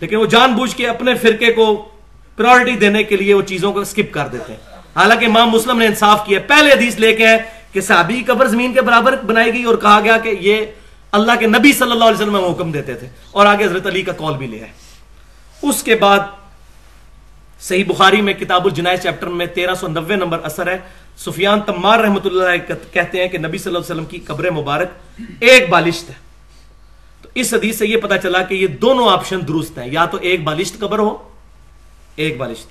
لیکن 0.00 0.16
وہ 0.16 0.26
جان 0.26 0.52
بوجھ 0.52 0.76
کے 0.76 0.88
اپنے 0.88 1.14
فرقے 1.14 1.52
کو 1.52 1.88
پرائرٹی 2.36 2.76
دینے 2.76 3.02
کے 3.02 3.16
لیے 3.16 3.34
وہ 3.34 3.42
چیزوں 3.42 3.72
کو 3.72 3.84
سکپ 3.84 4.12
کر 4.12 4.26
دیتے 4.26 4.52
ہیں۔ 4.52 4.60
حالانکہ 4.96 5.26
امام 5.26 5.50
مسلم 5.50 5.78
نے 5.78 5.86
انصاف 5.86 6.26
کیا 6.26 6.38
پہلے 6.46 6.72
حدیث 6.72 6.96
لے 6.96 7.14
کے 7.14 7.26
ہیں 7.26 7.38
کہ 7.72 7.80
صحابی 7.80 8.22
قبر 8.26 8.46
زمین 8.46 8.74
کے 8.74 8.80
برابر 8.80 9.16
بنائی 9.26 9.52
گئی 9.52 9.64
اور 9.64 9.76
کہا 9.76 10.00
گیا 10.04 10.18
کہ 10.18 10.34
یہ 10.40 10.66
اللہ 11.12 11.32
کے 11.40 11.46
نبی 11.46 11.72
صلی 11.72 11.90
اللہ 11.90 12.04
علیہ 12.04 12.16
وسلم 12.16 12.36
حکم 12.36 12.72
دیتے 12.72 12.94
تھے۔ 12.94 13.08
اور 13.30 13.46
آگے 13.46 13.64
حضرت 13.64 13.86
علی 13.86 14.02
کا 14.02 14.12
کال 14.12 14.36
بھی 14.36 14.46
لیا 14.46 14.66
ہے 14.66 14.72
اس 15.62 15.82
کے 15.82 15.94
بعد 15.94 16.20
صحیح 17.64 17.84
بخاری 17.88 18.20
میں 18.20 18.32
کتاب 18.32 18.64
الجنائز 18.64 19.02
چیپٹر 19.02 19.26
میں 19.26 19.46
تیرہ 19.46 19.74
سو 19.74 19.88
نوے 19.88 20.16
نمبر 20.16 20.40
اثر 20.42 20.66
ہے۔ 20.66 20.78
سفیان 21.16 21.60
تمار 21.60 21.98
رحمۃ 21.98 22.20
اللہ 22.24 22.72
کہتے 22.92 23.20
ہیں 23.20 23.28
کہ 23.28 23.38
نبی 23.38 23.58
صلی 23.58 23.74
اللہ 23.74 23.78
علیہ 23.78 23.94
وسلم 23.94 24.04
کی 24.04 24.18
قبر 24.18 24.50
مبارک 24.50 24.88
ایک 25.40 25.68
بالشت 25.68 26.10
ہے۔ 26.10 26.14
تو 27.22 27.28
اس 27.34 27.54
حدیث 27.54 27.78
سے 27.78 27.86
یہ 27.86 27.96
پتا 27.96 28.18
چلا 28.18 28.42
کہ 28.42 28.54
یہ 28.54 28.66
دونوں 28.66 29.08
آپشن 29.08 29.38
درست 29.48 29.78
ہیں۔ 29.78 29.92
یا 29.92 30.04
تو 30.04 30.18
ایک 30.20 30.44
بالشت 30.44 30.80
قبر 30.80 30.98
ہو، 30.98 31.28
ایک 32.16 32.36
بالشت۔ 32.36 32.68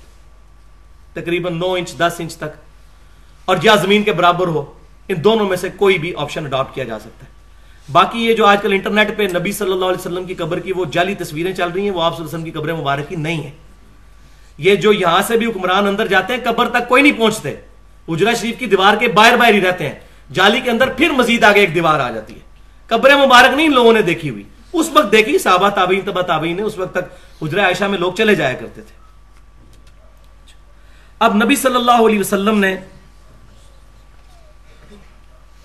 تقریباً 1.12 1.58
نو 1.58 1.72
انچ، 1.72 1.96
دس 1.96 2.12
انچ 2.18 2.36
تک۔ 2.36 2.56
اور 3.44 3.56
یا 3.62 3.74
زمین 3.74 4.02
کے 4.02 4.12
برابر 4.12 4.46
ہو، 4.46 4.72
ان 5.08 5.24
دونوں 5.24 5.48
میں 5.48 5.56
سے 5.56 5.68
کوئی 5.76 5.98
بھی 5.98 6.12
آپشن 6.16 6.46
اڈاپٹ 6.46 6.74
کیا 6.74 6.84
جا 6.84 6.98
سکتا 6.98 7.26
ہے۔ 7.26 7.30
باقی 7.92 8.26
یہ 8.26 8.34
جو 8.34 8.46
آج 8.46 8.62
کل 8.62 8.72
انٹرنیٹ 8.72 9.16
پہ 9.16 9.26
نبی 9.38 9.52
صلی 9.52 9.72
اللہ 9.72 9.84
علیہ 9.84 10.00
وسلم 10.00 10.24
کی 10.24 10.34
قبر 10.34 10.58
کی 10.58 10.72
وہ 10.72 10.84
جعلی 10.84 11.14
تصویریں 11.14 11.52
چل 11.52 11.68
رہی 11.68 11.82
ہیں، 11.82 11.90
وہ 11.90 12.02
آپ 12.02 12.16
صلی 12.16 12.24
اللہ 12.24 12.36
علیہ 12.36 12.52
وسلم 12.52 12.52
کی 12.52 12.58
قبر 12.58 12.80
مبارک 12.80 13.08
کی 13.08 13.16
نہیں 13.16 13.42
ہے 13.42 13.50
یہ 14.58 14.74
جو 14.74 14.92
یہاں 14.92 15.22
سے 15.22 15.36
بھی 15.36 15.46
حکمران 15.46 15.86
اندر 15.86 16.06
جاتے 16.06 16.34
ہیں، 16.34 16.40
قبر 16.44 16.68
تک 16.68 16.88
کوئی 16.88 17.02
نہیں 17.02 17.18
پہنچتے۔ 17.18 17.54
اجرا 18.08 18.34
شریف 18.34 18.58
کی 18.58 18.66
دیوار 18.66 18.96
کے 18.96 19.08
باہر 19.08 19.36
باہر 19.36 19.54
ہی 19.54 19.60
رہتے 19.60 19.88
ہیں۔ 19.88 19.94
جالی 20.32 20.60
کے 20.60 20.70
اندر 20.70 20.88
پھر 20.88 21.10
مزید 21.10 21.44
آگے 21.44 21.60
ایک 21.60 21.74
دیوار 21.74 22.00
آ 22.00 22.10
جاتی 22.10 22.34
ہے۔ 22.34 22.40
قبر 22.86 23.10
مبارک 23.26 23.54
نہیں 23.54 23.68
لوگوں 23.68 23.92
نے 23.92 24.02
دیکھی 24.02 24.30
ہوئی۔ 24.30 24.42
اس 24.72 24.90
وقت 24.92 25.12
دیکھی، 25.12 25.38
صحابہ 25.38 25.68
تابعین 25.68 26.00
تبا 26.00 26.20
تابعین 26.20 26.56
نے، 26.56 26.62
اس 26.62 26.78
وقت 26.78 26.92
تک 26.92 27.04
اجرا 27.42 27.62
عائشہ 27.62 27.84
میں 27.84 27.98
لوگ 27.98 28.12
چلے 28.12 28.34
جایا 28.34 28.54
کرتے 28.54 28.82
تھے۔ 28.82 28.94
اب 31.18 31.44
نبی 31.44 31.56
صلی 31.56 31.74
اللہ 31.74 32.06
علیہ 32.06 32.20
وسلم 32.20 32.58
نے 32.58 32.76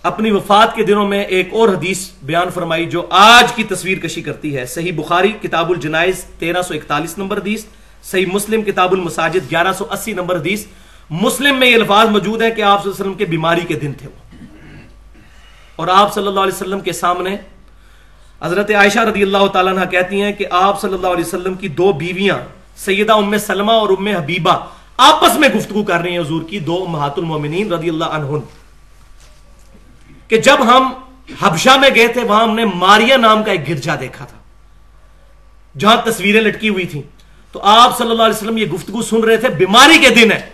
اپنی 0.04 0.32
وفات 0.32 0.76
کے 0.76 0.84
دنوں 0.84 1.08
میں 1.08 1.24
ایک 1.24 1.50
اور 1.52 1.70
حدیث 1.70 2.10
بیان 2.24 2.50
فرمائی 2.50 2.86
جو 2.86 3.08
آج 3.10 3.54
کی 3.54 3.64
تصویر 3.64 3.98
کشی 3.98 4.22
کرتی 4.22 4.58
ہے۔ 4.58 4.66
صحیح 4.66 4.92
بخاری، 4.96 5.32
کتاب 5.42 5.70
الجنائز، 5.70 6.24
تیرہ 6.40 6.62
سو 6.62 6.74
اکتالیس 6.74 7.18
نمبر 7.18 7.38
حدیث۔ 7.38 7.66
صحیح 8.04 8.26
مسلم 8.26 8.62
کتاب 8.62 8.92
المساجد، 8.92 9.52
گیارہ 9.52 9.74
سو 9.74 9.86
اسی 9.92 10.14
نمبر 10.14 10.36
حدیث۔ 10.36 10.66
مسلم 11.10 11.60
میں 11.60 11.68
یہ 11.68 11.76
الفاظ 11.76 12.10
موجود 12.10 12.42
ہیں 12.42 12.50
کہ 12.50 12.62
آپ 12.62 12.84
صلی 12.84 12.90
اللہ 12.90 12.96
علیہ 12.96 13.04
وسلم 13.04 13.14
کے 13.14 13.26
بیماری 13.26 13.62
کے 13.62 13.76
دن 13.80 13.94
تھے 13.94 14.08
وہ۔ 14.08 14.46
اور 15.76 15.88
آپ 15.88 16.14
صلی 16.14 16.28
اللہ 16.28 16.40
علیہ 16.40 16.54
وسلم 16.54 16.80
کے 16.80 16.92
سامنے 16.94 17.36
حضرت 18.42 18.72
عائشہ 18.72 19.00
رضی 19.00 19.22
اللہ 19.22 19.46
تعالیٰ 19.54 19.74
عنہ 19.74 19.86
کہتی 19.86 20.22
ہیں 20.22 20.32
کہ 20.34 20.46
آپ 20.52 20.82
صلی 20.82 20.94
اللہ 20.94 21.08
علیہ 21.08 21.26
وسلم 21.26 21.54
کی 21.54 21.68
دو 21.68 21.92
بیویاں، 21.94 22.38
سیدہ 22.78 23.14
ام 23.14 23.38
سلمہ 23.38 23.72
اور 23.72 23.90
ام 23.90 24.08
حبیبہ، 24.08 24.56
آپس 24.98 25.38
میں 25.40 25.50
گفتگو 25.50 25.84
کر 25.84 26.02
رہی 26.02 26.12
ہیں 26.12 26.20
حضور 26.20 26.42
کی 26.50 26.60
دو 26.60 26.86
محات 26.86 27.18
المومنین 27.18 27.74
رضی 27.74 27.90
اللہ 27.90 28.18
عنہ 28.18 28.40
کہ 30.28 30.38
جب 30.38 30.64
ہم 30.68 30.94
حبشہ 31.42 31.78
میں 31.80 31.90
گئے 31.96 32.08
تھے، 32.08 32.24
وہاں 32.24 32.44
ہم 32.44 32.56
نے 32.56 32.66
ماریا 32.66 33.18
نام 33.18 33.44
کا 33.44 33.52
ایک 33.52 33.70
گرجا 33.70 33.96
دیکھا 34.00 34.26
تھا، 34.26 34.38
جہاں 35.80 35.96
تصویریں 36.06 36.42
لٹکی 36.42 36.70
ہوئی 36.70 36.86
تھیں۔ 36.86 37.02
تو 37.52 37.60
آپ 37.64 37.98
صلی 37.98 38.12
اللہ 38.12 38.24
علیہ 38.24 38.36
وسلم 38.36 38.58
یہ 38.58 38.66
گفتگو 38.66 39.02
سن 39.02 39.24
رہے 39.24 39.38
تھے، 39.38 39.50
بیماری 39.50 39.98
کے 39.98 40.10
دن 40.10 40.32
ہے۔ 40.32 40.50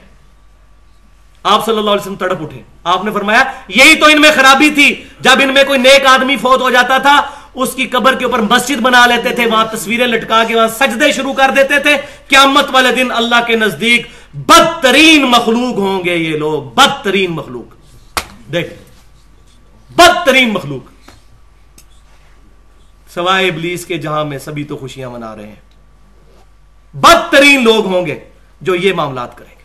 آپ 1.44 1.66
صلی 1.66 1.78
اللہ 1.78 1.90
علیہ 1.90 2.02
وسلم 2.02 2.16
تڑپ 2.16 2.42
اٹھے۔ 2.42 2.62
آپ 2.84 3.06
نے 3.06 3.12
فرمایا، 3.12 3.44
یہی 3.68 3.96
تو 3.96 4.06
ان 4.06 4.22
میں 4.22 4.32
خرابی 4.36 4.70
تھی۔ 4.70 5.04
جب 5.20 5.32
ان 5.40 5.54
میں 5.54 5.64
کوئی 5.64 5.80
نیک 5.80 6.06
آدمی 6.06 6.38
فوت 6.38 6.62
ہو 6.62 6.70
جاتا 6.70 6.98
تھا، 6.98 7.22
اس 7.54 7.74
کی 7.74 7.88
قبر 7.88 8.16
کے 8.16 8.26
اوپر 8.26 8.40
مسجد 8.40 8.82
بنا 8.82 9.06
لیتے 9.06 9.30
تھے، 9.30 9.46
وہاں 9.46 9.66
تصویریں 9.72 10.08
لٹکا 10.08 10.44
کے 10.44 10.56
وہاں 10.56 10.68
سجدے 10.68 11.12
شروع 11.12 11.34
کر 11.34 11.52
دیتے 11.56 11.80
تھے۔ 11.80 11.98
قیامت 12.28 12.66
والے 12.72 12.92
دن 12.92 13.12
اللہ 13.12 13.36
کے 13.48 13.56
نزدیک 13.56 14.08
بدترین 14.34 15.22
مخلوق 15.22 15.76
ہوں 15.76 16.04
گے 16.06 16.16
یہ 16.16 16.38
لوگ۔ 16.38 16.64
بدترین 16.64 17.32
مخلوق۔ 17.32 17.76
دیکھ، 18.52 18.74
بدترین 19.96 20.50
مخلوق۔ 20.50 20.92
سوائے 23.14 23.48
ابلیس 23.48 23.86
کے 23.86 23.98
جہاں 23.98 24.26
میں 24.26 24.38
سبھی 24.38 24.64
تو 24.64 24.78
خوشیاں 24.78 25.10
منا 25.10 25.36
رہے 25.36 25.48
ہیں۔ 25.48 25.65
بدترین 26.96 27.64
لوگ 27.64 27.86
ہوں 27.86 28.06
گے 28.06 28.20
جو 28.62 28.76
یہ 28.76 28.94
معاملات 28.94 29.38
کریں 29.38 29.50
گے۔ 29.50 29.64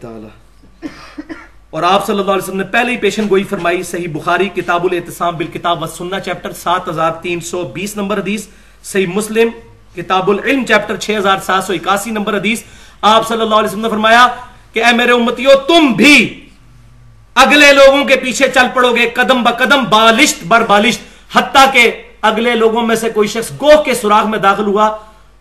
تعالی 0.00 0.28
اور 1.70 1.82
آپ 1.82 2.06
صلی 2.06 2.18
اللہ 2.18 2.30
علیہ 2.30 2.42
وسلم 2.42 2.56
نے 2.56 2.64
پہلے 2.64 2.92
ہی 2.92 2.96
پیشن 2.96 3.28
گوئی 3.30 3.44
فرمائی 3.44 3.82
صحیح 3.82 4.08
بخاری 4.12 4.48
کتاب 4.48 4.84
الاتسام 4.84 5.36
بالکتاب 5.36 5.80
والسنہ 5.82 6.18
چیپٹر 6.24 6.52
سات 6.52 6.88
ہزار 6.88 7.12
تین 7.22 7.40
سو 7.40 7.62
بیس 7.74 7.96
نمبر 7.96 8.18
حدیث 8.18 8.46
صحیح 8.82 9.06
مسلم 9.06 9.48
کتاب 9.96 10.30
العلم 10.30 10.64
چیپٹر 10.64 10.96
چھ 10.96 11.10
ہزار 11.18 11.38
سات 11.46 11.64
سو 11.64 11.72
اکاسی 11.72 12.10
نمبر 12.10 12.36
حدیث۔ 12.36 12.62
آپ 13.02 13.28
صلی 13.28 13.40
اللہ 13.40 13.54
علیہ 13.54 13.68
وسلم 13.68 13.80
نے 13.80 13.88
فرمایا 13.88 14.26
کہ 14.72 14.84
اے 14.84 14.92
میرے 14.96 15.12
امتیو 15.12 15.50
تم 15.68 15.92
بھی 15.92 16.48
اگلے 17.34 17.72
لوگوں 17.72 18.04
کے 18.04 18.16
پیچھے 18.16 18.46
چل 18.54 18.66
پڑو 18.74 18.94
گے 18.96 19.08
قدم 19.14 19.42
بقدم 19.42 19.84
بالشت 19.90 20.44
بر 20.46 20.62
بالشت 20.66 21.36
حتیٰ 21.36 21.72
کہ 21.72 21.90
اگلے 22.22 22.54
لوگوں 22.54 22.82
میں 22.82 22.96
سے 22.96 23.10
کوئی 23.10 23.28
شخص 23.28 23.50
گوہ 23.60 23.82
کے 23.82 23.94
سوراخ 23.94 24.26
میں 24.26 24.38
داخل 24.38 24.66
ہوا، 24.66 24.90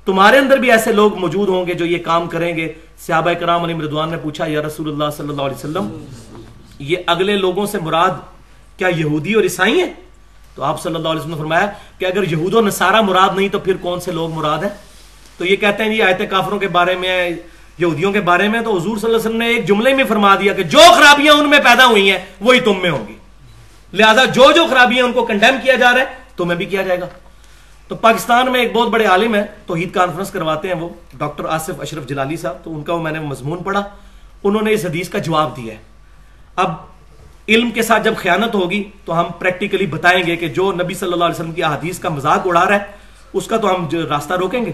تمہارے 0.05 0.37
اندر 0.37 0.57
بھی 0.57 0.71
ایسے 0.71 0.91
لوگ 0.91 1.17
موجود 1.17 1.49
ہوں 1.49 1.67
گے 1.67 1.73
جو 1.73 1.85
یہ 1.85 1.97
کام 2.03 2.27
کریں 2.27 2.57
گے۔ 2.57 2.73
صحابہ 3.05 3.33
کرام 3.33 3.63
علی 3.63 3.73
مردوان 3.73 4.09
نے 4.09 4.17
پوچھا، 4.17 4.45
یا 4.47 4.61
رسول 4.61 4.87
اللہ 4.87 5.09
صلی 5.17 5.29
اللہ 5.29 5.41
علیہ 5.41 5.55
وسلم، 5.55 5.87
یہ 6.79 6.97
اگلے 7.07 7.35
لوگوں 7.37 7.65
سے 7.65 7.79
مراد 7.79 8.11
کیا 8.77 8.87
یہودی 8.87 9.33
اور 9.33 9.43
عیسائی 9.43 9.79
ہیں؟ 9.79 9.93
تو 10.55 10.63
آپ 10.63 10.81
صلی 10.81 10.95
اللہ 10.95 11.07
علیہ 11.07 11.19
وسلم 11.19 11.33
نے 11.33 11.39
فرمایا 11.39 11.67
کہ 11.97 12.05
اگر 12.05 12.23
یہود 12.23 12.53
و 12.53 12.61
نصارہ 12.61 13.01
مراد 13.01 13.35
نہیں، 13.35 13.49
تو 13.49 13.59
پھر 13.59 13.77
کون 13.81 13.99
سے 13.99 14.11
لوگ 14.11 14.29
مراد 14.29 14.57
ہیں؟ 14.57 14.69
تو 15.37 15.45
یہ 15.45 15.55
کہتے 15.55 15.83
ہیں 15.83 15.93
یہ 15.93 16.03
آیت 16.03 16.21
کافروں 16.29 16.59
کے 16.59 16.67
بارے 16.67 16.95
میں، 16.95 17.29
یہودیوں 17.77 18.11
کے 18.11 18.21
بارے 18.21 18.47
میں 18.47 18.61
تو 18.61 18.77
حضور 18.77 18.97
صلی 18.97 19.05
اللہ 19.05 19.17
علیہ 19.17 19.29
وسلم 19.29 19.37
نے 19.37 19.47
ایک 19.47 19.67
جملے 19.67 19.93
میں 19.93 20.03
فرما 20.03 20.35
دیا 20.35 20.53
کہ 20.53 20.63
جو 20.63 20.79
خرابیاں 20.95 21.33
ان 21.33 21.49
میں 21.49 21.59
پیدا 21.59 21.85
ہوئی 21.85 22.11
ہیں، 22.11 22.19
وہی 22.41 22.59
تم 22.59 22.81
میں 22.81 22.89
ہوں 22.89 23.07
گی۔ 23.07 23.17
لہذا 23.93 24.25
جو 24.25 24.51
جو 24.51 24.65
خرابیاں 24.69 25.05
ان 25.05 25.13
کو 25.13 25.25
کنڈیم 25.25 25.55
کیا 25.63 25.75
جا 25.75 25.93
رہا 25.93 26.01
ہے 26.01 26.18
تمہیں 26.39 26.57
بھی 26.57 26.65
کیا 26.65 26.81
جائے 26.81 26.99
گا۔ 26.99 27.07
تو 27.87 27.95
پاکستان 27.95 28.51
میں 28.51 28.59
ایک 28.59 28.73
بہت 28.73 28.89
بڑے 28.89 29.05
عالم 29.05 29.35
ہے 29.35 29.45
توحید 29.65 29.91
کانفرنس 29.93 30.31
کرواتے 30.31 30.67
ہیں 30.67 30.75
وہ، 30.75 30.89
ڈاکٹر 31.17 31.45
آصف 31.45 31.81
اشرف 31.81 32.07
جلالی 32.07 32.37
صاحب، 32.37 32.55
تو 32.63 32.75
ان 32.75 32.83
کا 32.83 32.93
وہ 32.93 33.01
میں 33.01 33.11
نے 33.11 33.19
مضمون 33.19 33.63
پڑھا۔ 33.63 33.83
انہوں 34.43 34.61
نے 34.61 34.71
اس 34.71 34.85
حدیث 34.85 35.09
کا 35.09 35.17
جواب 35.17 35.57
دیا 35.57 35.73
ہے۔ 35.73 35.79
اب 36.55 36.71
علم 37.47 37.71
کے 37.71 37.81
ساتھ 37.81 38.03
جب 38.03 38.13
خیانت 38.17 38.55
ہوگی 38.55 38.83
تو 39.05 39.19
ہم 39.19 39.25
پریکٹیکلی 39.39 39.85
بتائیں 39.85 40.23
گے 40.27 40.35
کہ 40.35 40.47
جو 40.47 40.71
نبی 40.71 40.93
صلی 40.93 41.13
اللہ 41.13 41.23
علیہ 41.23 41.35
وسلم 41.35 41.51
کی 41.51 41.63
حدیث 41.63 41.99
کا 41.99 42.09
مذاق 42.09 42.41
اڑا 42.45 42.65
رہا 42.65 42.75
ہے، 42.75 42.83
اس 43.33 43.47
کا 43.47 43.57
تو 43.57 43.75
ہم 43.75 43.87
راستہ 44.09 44.33
روکیں 44.33 44.65
گے۔ 44.65 44.71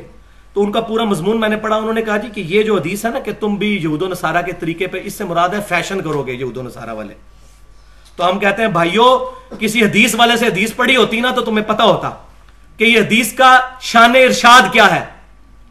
تو 0.54 0.64
ان 0.64 0.72
کا 0.72 0.82
پورا 0.82 1.04
مضمون 1.04 1.40
میں 1.40 1.50
نے 1.50 1.58
پڑھا، 1.58 1.76
انہوں 1.76 1.94
نے 1.94 2.02
کہا 2.02 2.18
جی 2.18 2.28
کہ 2.34 2.42
یہ 2.42 2.64
جو 2.64 2.76
حدیث 2.76 3.06
ہے 3.06 3.10
نا 3.10 3.20
کہ 3.20 3.32
تم 3.40 3.56
بھی 3.56 3.78
یہود 3.78 4.02
و 4.02 4.08
نصارہ 4.08 4.42
کے 4.42 4.52
طریقے 4.60 4.88
پہ 4.88 5.02
اس 5.04 5.14
سے 5.14 5.24
مراد 5.24 5.50
ہے 5.50 5.60
فیشن 5.68 6.02
کرو 6.02 6.24
گے 6.24 6.34
یہود 6.34 6.58
و 6.58 6.64
نصارہ 6.64 6.94
والے۔ 6.94 7.14
تو 8.16 8.30
ہم 8.30 8.40
کہتے 8.40 8.62
ہیں، 8.62 8.70
بھائیو، 8.70 9.18
کسی 9.60 9.84
حدیث 9.84 10.16
والے 10.16 10.38
سے 10.38 10.48
حدیث 10.48 10.76
پڑھی 10.76 10.96
ہوتی 10.96 11.20
نا 11.20 11.32
تو 11.32 11.42
تمہیں 11.42 11.66
پتا 11.66 11.84
ہوتا 11.84 12.10
کہ 12.80 12.84
یہ 12.84 13.00
حدیث 13.00 13.34
کا 13.34 13.58
شان 13.82 14.16
ارشاد 14.16 14.72
کیا 14.74 14.94
ہے۔ 14.96 15.04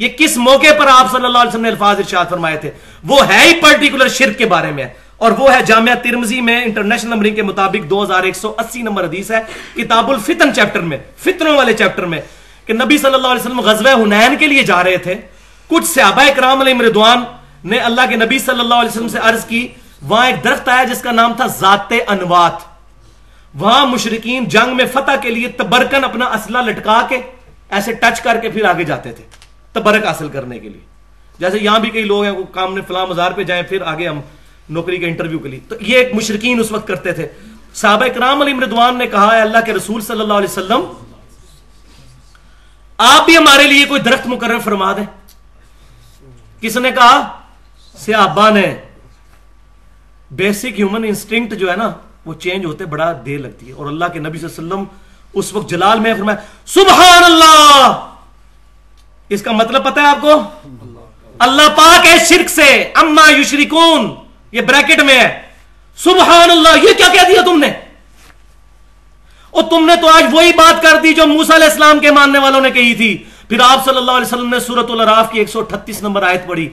یہ 0.01 0.09
کس 0.19 0.37
موقع 0.37 0.73
پر 0.79 0.87
آپ 0.91 1.11
صلی 1.11 1.25
اللہ 1.25 1.39
علیہ 1.39 1.49
وسلم 1.49 1.63
نے 1.63 1.69
الفاظ 1.69 1.99
ارشاد 1.99 2.31
فرمائے 2.31 2.57
تھے؟ 2.57 2.71
وہ 3.09 3.19
ہے 3.29 3.43
ہی 3.45 3.61
پرٹیکولر 3.61 4.09
شرک 4.09 4.39
کے 4.39 4.47
بارے 4.47 4.71
میں 4.71 4.87
اور 5.17 5.33
وہ 5.39 5.53
ہے 5.55 5.61
جامعہ 5.67 5.95
ترمزی 6.03 6.41
میں 6.41 6.63
انٹرنیشنل 6.65 7.11
نمبرنگ 7.11 7.35
کے 7.35 7.43
مطابق 7.43 7.89
دو 7.91 8.03
ہزار 8.03 8.23
ایک 8.23 8.37
سو 8.37 8.53
اسی 8.59 8.83
نمبر 8.83 9.05
حدیث 9.05 9.31
ہے، 9.31 9.41
کتاب 9.75 10.11
الفتن 10.11 10.55
چیپٹر 10.55 10.81
میں 10.81 10.99
فتنوں 11.25 11.57
والے 11.57 11.73
چیپٹر 11.73 12.07
میں 12.07 12.21
کہ 12.67 12.73
نبی 12.73 12.99
صلی 12.99 13.15
اللہ 13.15 13.29
علیہ 13.29 13.41
وسلم 13.41 13.61
غزوہ 13.61 13.95
ہنین 14.03 14.37
کے 14.37 14.47
لیے 14.47 14.63
جا 14.63 14.83
رہے 14.85 14.97
تھے۔ 14.97 15.15
کچھ 15.71 15.87
صحابہ 15.87 16.29
کرام 16.37 16.61
علیہ 16.61 16.75
مردوان 16.75 17.25
نے 17.71 17.79
اللہ 17.79 18.09
کے 18.09 18.17
نبی 18.17 18.39
صلی 18.39 18.61
اللہ 18.61 18.75
علیہ 18.75 18.91
وسلم 18.91 19.09
سے 19.09 19.19
عرض 19.23 19.45
کی 19.45 19.67
وہاں 20.03 20.27
ایک 20.27 20.45
درخت 20.45 20.69
آیا 20.69 20.85
جس 20.85 21.03
کا 21.03 21.13
نام 21.13 21.35
تھا 21.35 21.47
ذات 21.47 21.93
انوات۔ 22.07 22.75
وہاں 23.55 23.87
مشرقین 23.87 24.45
جنگ 24.45 24.77
میں 24.77 24.85
فتح 24.93 25.17
کے 25.23 25.31
لیے 25.31 25.49
تبرکن 25.49 26.05
اپنا 26.05 26.25
اسلحہ 26.25 26.63
لٹکا 26.63 27.07
کے 27.09 27.19
ایسے 27.71 27.93
ٹچ 27.93 28.21
کر 28.21 28.39
کے 28.43 28.49
پھر 28.49 28.65
آگے 28.65 28.85
جاتے 28.85 29.13
تھے، 29.13 29.25
تبرک 29.73 30.07
حاصل 30.07 30.29
کرنے 30.29 30.59
کے 30.59 30.69
لیے۔ 30.69 30.81
جیسے 31.39 31.59
یہاں 31.59 31.79
بھی 31.79 31.91
کئی 31.91 32.03
لوگ 32.03 32.23
ہیں، 32.23 32.31
وہ 32.31 32.45
کام 32.45 32.75
نے 32.75 32.81
فلاں 32.81 33.07
مزار 33.07 33.33
پہ 33.33 33.43
جائیں، 33.43 33.63
پھر 33.63 33.83
آگے 33.83 34.09
ہم 34.09 34.21
نوکری 34.69 34.99
کے 34.99 35.07
انٹرویو 35.07 35.39
کے 35.39 35.49
لیے۔ 35.49 35.61
تو 35.69 35.77
یہ 35.81 35.97
ایک 35.99 36.15
مشرقین 36.15 36.61
اس 36.61 36.73
وقت 36.73 36.89
کرتے 36.89 37.13
تھے۔ 37.13 37.29
صحابہ 37.75 38.07
کرام 38.07 38.41
علی 38.41 38.53
مردوان 38.53 38.99
نے 38.99 39.07
کہا 39.07 39.37
ہے 39.37 39.41
اللہ 39.41 39.59
کے 39.67 39.73
رسول 39.73 40.01
صلی 40.01 40.21
اللہ 40.21 40.35
علیہ 40.35 40.49
وسلم، 40.49 40.81
آپ 42.99 43.25
بھی 43.25 43.37
ہمارے 43.37 43.63
لیے 43.63 43.85
کوئی 43.85 44.01
درخت 44.01 44.27
مقرر 44.27 44.59
فرما 44.59 44.93
دیں۔ 44.93 45.05
کس 46.61 46.77
نے 46.77 46.91
کہا؟ 46.91 47.41
سیابا 47.99 48.51
نے۔ 48.51 48.77
بیسک 50.37 50.79
ہیومن 50.79 51.05
انسٹنکٹ 51.05 51.55
جو 51.55 51.71
ہے 51.71 51.77
نا، 51.77 51.91
وہ 52.27 52.35
چینج 52.35 52.65
ہوتے، 52.65 52.85
بڑا 52.85 53.13
دیر 53.27 53.39
لگتی 53.39 53.69
ہے۔ 53.69 53.73
اور 53.73 53.87
اللہ 53.87 54.05
کے 54.13 54.19
نبی 54.19 54.39
صلی 54.39 54.49
اللہ 54.49 54.75
علیہ 54.75 54.75
وسلم 54.75 54.85
اس 55.35 55.53
وقت 55.55 55.71
جلال 55.71 56.01
میں 56.01 56.15
فرمایا 56.15 56.39
سبحان 56.67 57.25
اللہ 57.25 58.09
اس 59.29 59.43
کا 59.43 59.53
مطلب 59.53 59.85
پتا 59.85 60.03
ہے 60.03 60.07
آپ 60.07 60.21
کو؟ 60.21 60.43
اللہ 61.39 61.69
پاک 61.77 62.07
ہے 62.07 62.17
شرک 62.29 62.51
سے، 62.51 62.93
اما 62.95 63.31
یشرکون، 63.31 64.15
یہ 64.53 64.61
بریکٹ 64.61 65.03
میں 65.03 65.21
ہے۔ 65.21 65.43
سبحان 65.97 66.51
اللہ 66.51 66.77
یہ 66.77 66.93
کیا 66.97 67.09
کہہ 67.13 67.29
دیا 67.29 67.43
تم 67.43 67.59
نے؟ 67.59 67.73
اور 69.51 69.63
تم 69.63 69.85
نے 69.85 69.97
تو 69.97 70.09
آج 70.09 70.25
وہی 70.33 70.53
بات 70.57 70.83
کر 70.83 70.97
دی 71.03 71.15
جو 71.15 71.27
موسیٰ 71.27 71.57
علیہ 71.57 71.69
السلام 71.69 71.99
کے 71.99 72.11
ماننے 72.11 72.39
والوں 72.39 72.61
نے 72.61 72.71
کہی 72.71 72.95
تھی۔ 72.95 73.25
پھر 73.49 73.61
آپ 73.61 73.85
صلی 73.85 73.97
اللہ 73.97 74.11
علیہ 74.11 74.27
وسلم 74.27 74.49
نے 74.49 74.61
سورت 74.61 74.91
الراف 74.91 75.33
کی 75.33 75.39
ایک 75.39 75.49
سو 75.49 75.59
اٹھتیس 75.59 76.03
نمبر 76.03 76.23
آیت 76.23 76.47
پڑھی 76.47 76.69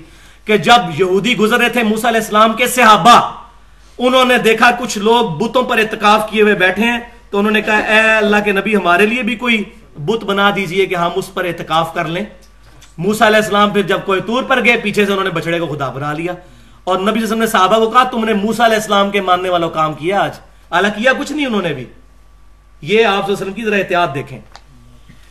کہ 0.45 0.57
جب 0.57 0.99
یہودی 0.99 1.37
گزر 1.37 1.57
رہے 1.57 1.69
تھے 1.69 1.83
موسیٰ 1.83 2.05
علیہ 2.05 2.21
السلام 2.21 2.53
کے 2.53 2.67
صحابہ 2.67 3.40
انہوں 3.97 4.25
نے 4.25 4.37
دیکھا 4.37 4.71
کچھ 4.79 4.97
لوگ 4.97 5.29
بتوں 5.29 5.63
پر 5.63 5.77
اتقاف 5.77 6.29
کیے 6.29 6.41
ہوئے 6.41 6.55
بیٹھے 6.55 6.83
ہیں، 6.83 6.99
تو 7.29 7.39
انہوں 7.39 7.51
نے 7.51 7.61
کہا، 7.61 7.77
اے 7.77 7.99
اللہ 7.99 8.37
کے 8.45 8.51
نبی، 8.51 8.75
ہمارے 8.75 9.05
لیے 9.05 9.23
بھی 9.23 9.35
کوئی 9.35 9.63
بت 9.97 10.23
بنا 10.23 10.51
دیجیے 10.55 10.85
کہ 10.85 10.95
ہم 10.95 11.09
اس 11.15 11.33
پر 11.33 11.45
اتقاف 11.45 11.93
کر 11.93 12.05
لیں۔ 12.05 12.25
موسا 12.97 13.27
علیہ 13.27 13.37
السلام 13.37 13.69
پھر 13.69 13.81
جب 13.81 13.99
کوئی 14.05 14.21
طور 14.21 14.43
پر 14.43 14.65
گئے، 14.65 14.77
پیچھے 14.77 15.05
سے 15.05 15.11
انہوں 15.11 15.23
نے 15.23 15.29
بچڑے 15.29 15.59
کو 15.59 15.67
خدا 15.67 15.89
بنا 15.89 16.13
لیا۔ 16.13 16.33
اور 16.83 16.95
نبی 16.95 17.05
صلی 17.05 17.13
اللہ 17.13 17.25
علیہ 17.25 17.27
وسلم 17.27 17.39
نے 17.39 17.47
صحابہ 17.47 17.85
کو 17.85 17.89
کہا، 17.89 18.03
تم 18.03 18.25
نے 18.25 18.33
موسا 18.33 18.65
علیہ 18.65 18.75
السلام 18.75 19.11
کے 19.11 19.21
ماننے 19.21 19.49
والوں 19.49 19.69
کام 19.69 19.93
کیا 19.93 20.21
آج۔ 20.21 20.31
اعلیٰ 20.71 20.89
کیا 20.89 21.13
کچھ 21.19 21.31
نہیں 21.31 21.45
انہوں 21.45 21.61
نے 21.61 21.73
بھی۔ 21.73 21.85
یہ 22.81 22.97
آپ 22.97 23.13
صلی 23.13 23.13
اللہ 23.13 23.23
علیہ 23.23 23.33
وسلم 23.33 23.53
کی 23.53 23.63
ذرا 23.63 23.75
احتیاط 23.75 24.15
دیکھیں۔ 24.15 24.39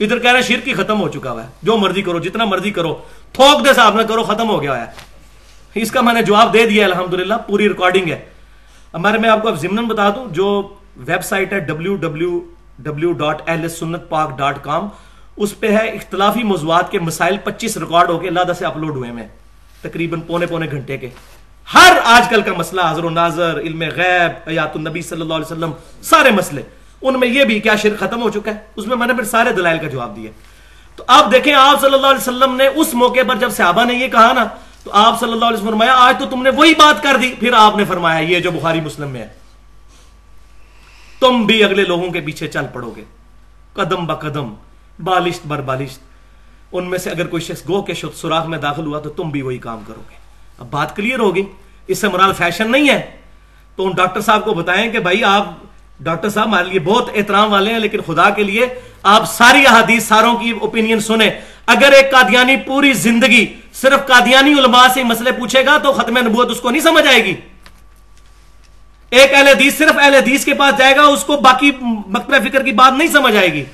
ادھر 0.01 0.19
کہہ 0.19 0.33
رہے 0.33 0.43
شرک 0.43 0.69
ہی 0.69 0.75
ختم 0.75 1.01
ہو 1.01 1.09
چکا 1.09 1.33
ہوا 1.33 1.45
ہے۔ 1.45 1.49
جو 1.63 1.77
مرضی 1.77 2.03
کرو، 2.03 2.19
جتنا 2.19 2.45
مرضی 2.45 2.71
کرو، 2.71 2.95
تھوک 3.33 3.65
دے 3.65 3.73
صاحب، 3.73 3.95
نہ 3.95 4.03
کرو، 4.03 4.23
ختم 4.23 4.49
ہو 4.49 4.63
گیا 4.63 4.81
ہے۔ 4.81 4.87
اس 5.75 5.91
کا 5.91 6.01
میں 6.01 6.15
نے 6.15 6.23
جواب 6.23 6.53
دے 6.53 6.67
دیا، 6.67 6.85
الحمدللہ، 6.85 7.35
پوری 7.35 7.69
ریکارڈنگ 7.69 8.11
ہے۔ 8.11 8.30
ہمارے 8.95 9.19
میں 9.19 9.29
آپ 9.29 9.43
کو 9.43 9.49
اب 9.49 9.61
ضمن 9.61 9.85
بتا 9.85 10.09
دوں، 10.11 10.27
جو 10.35 10.75
ویب 10.97 11.25
سائٹ 11.25 11.53
ہے 11.53 11.61
W 11.61 11.95
W 11.97 12.41
W 12.79 13.13
dot 13.13 13.43
Ahle 13.47 13.69
Sunnat 13.69 14.09
Pak 14.09 14.39
dot 14.39 14.63
com 14.63 14.89
اس 15.37 15.61
پہ 15.61 15.69
ہے 15.69 15.89
اختلافی 15.89 16.43
موضوعات 16.43 16.91
کے 16.91 16.99
مسائل، 16.99 17.37
پچیس 17.45 17.77
ریکارڈ 17.77 18.11
ہو 18.11 18.19
کے 18.19 18.29
اللہ 18.29 18.53
سے 18.59 18.65
اپلوڈ 18.65 18.97
ہوئے 18.97 19.11
میں، 19.13 19.27
تقریباً 19.83 20.21
پونے 20.21 20.47
پونے 20.47 20.67
گھنٹے 20.71 20.97
کے۔ 20.99 21.09
ہر 21.75 21.99
آج 22.05 22.29
کل 22.29 22.43
کا 22.43 22.53
مسئلہ 22.53 22.81
حضر 22.91 23.05
و 23.05 23.11
ناظر 23.11 23.61
علم 23.61 23.83
غیب، 23.97 24.49
حیات 24.49 24.77
النبی 24.77 25.03
صلی 25.03 25.21
اللہ 25.21 25.35
علیہ 25.35 25.53
وسلم، 25.53 25.71
سارے 26.03 26.31
مسئلے۔ 26.31 26.63
ان 27.03 27.21
میں 27.21 27.29
یہ 27.29 27.45
بھی 27.45 27.61
کیا 27.61 27.77
شرک 27.77 27.99
ختم 27.99 28.23
ہو 28.23 28.31
چکا 28.31 28.51
ہے؟ 28.51 28.57
اس 28.77 28.87
میں 28.87 28.97
میں 28.97 29.07
نے 29.07 29.15
پھر 29.15 29.25
سارے 29.25 29.53
دلائل 29.53 29.79
کا 29.79 29.87
جواب 29.87 30.17
دیا۔ 30.17 30.31
تو 30.97 31.05
آپ 31.07 31.33
دیکھیں، 31.33 31.55
آپ 31.55 31.81
صلی 31.81 31.95
اللہ 31.95 32.07
علیہ 32.07 32.29
وسلم 32.29 32.57
نے 32.57 32.67
اس 32.67 32.95
موقع 32.95 33.21
پر 33.29 33.37
جب 33.37 33.51
صحابہ 33.51 33.85
نے 33.85 33.95
یہ 33.95 34.09
کہا 34.09 34.33
نا 34.33 34.45
تو 34.85 34.91
آپ 34.93 35.21
صلی 35.21 35.33
اللہ 35.33 35.45
علیہ 35.45 35.57
وسلم 35.57 35.69
فرمایا، 35.69 35.95
آج 35.95 36.19
تو 36.19 36.27
تم 36.27 36.43
نے 36.43 36.51
وہی 36.51 36.75
بات 36.75 37.03
کر 37.03 37.17
دی۔ 37.17 37.35
پھر 37.41 37.53
آپ 37.53 37.77
نے 37.77 37.85
فرمایا، 37.85 38.21
یہ 38.21 38.41
جو 38.41 38.51
بخاری 38.51 38.81
مسلم 38.81 39.11
میں 39.11 39.21
ہے، 39.21 39.29
تم 41.21 41.47
بھی 41.47 41.65
اگلے 41.65 41.85
لوگوں 41.85 42.11
کے 42.11 42.21
پیچھے 42.21 42.49
چل 42.49 42.65
پڑو 42.73 42.93
گے۔ 42.97 43.05
قدم 43.73 44.07
با 44.07 44.15
قدم، 44.15 44.55
بالشت 45.05 45.47
بر 45.47 45.61
بالشت۔ 45.61 46.01
ان 46.73 46.91
میں 46.91 46.99
سے 46.99 47.11
اگر 47.11 47.27
کوئی 47.27 47.43
شخص 47.43 47.69
گو 47.69 47.83
کے 47.83 47.95
سوراخ 47.95 48.47
میں 48.47 48.59
داخل 48.59 48.87
ہوا 48.87 49.01
تو 49.01 49.11
تم 49.11 49.31
بھی 49.31 49.43
وہی 49.43 49.59
کام 49.59 49.83
کرو 49.87 50.01
گے۔ 50.11 50.15
اب 50.59 50.67
بات 50.71 50.97
کلیئر 50.97 51.19
ہوگی۔ 51.19 51.43
اس 51.87 51.99
سے 51.99 52.09
مرال 52.09 52.33
فیشن 52.33 52.73
نہیں 52.73 52.89
ہے۔ 52.89 53.17
تو 53.77 53.87
ان 53.87 53.93
ڈاکٹر 53.93 54.21
صاحب 54.21 54.45
کو 54.45 54.55
بتائیں 54.55 54.93
کہ 54.93 54.99
بھائی، 54.99 55.25
آپ 55.25 55.45
ڈاکٹر 56.01 56.29
صاحب، 56.29 56.47
ہمارے 56.47 56.69
لیے 56.69 56.79
بہت 56.79 57.11
احترام 57.15 57.53
والے 57.53 57.73
ہیں، 57.73 57.79
لیکن 57.79 57.99
خدا 58.07 58.31
کے 58.31 58.43
لیے 58.43 58.67
آپ 59.03 59.33
ساری 59.33 59.67
احادیث 59.67 60.05
ساروں 60.05 60.37
کی 60.37 60.51
اوپینین 60.51 61.01
سنیں۔ 61.01 61.31
اگر 61.67 61.93
ایک 61.93 62.13
قادیانی 62.13 62.57
پوری 62.57 62.93
زندگی 62.93 63.47
صرف 63.73 64.07
قادیانی 64.07 64.53
علماء 64.53 64.87
سے 64.95 65.03
مسئلے 65.03 65.33
پوچھے 65.33 65.67
گا، 65.67 65.79
تو 65.79 65.93
ختم 65.93 66.19
نبوت 66.19 66.51
اس 66.51 66.61
کو 66.61 66.71
نہیں 66.71 66.83
سمجھ 66.83 67.07
آئے 67.07 67.25
گی۔ 67.25 67.35
ایک 69.11 69.35
اہل 69.35 69.49
حدیث 69.49 69.79
صرف 69.79 69.99
اہل 70.01 70.15
حدیث 70.15 70.45
کے 70.45 70.55
پاس 70.55 70.79
جائے 70.79 70.97
گا، 70.97 71.03
اس 71.03 71.25
کو 71.25 71.37
باقی 71.37 71.71
مکتب 72.07 72.49
فکر 72.49 72.63
کی 72.63 72.73
بات 72.73 72.93
نہیں 72.99 73.09
سمجھ 73.09 73.37
آئے 73.37 73.53
گی۔ 73.53 73.65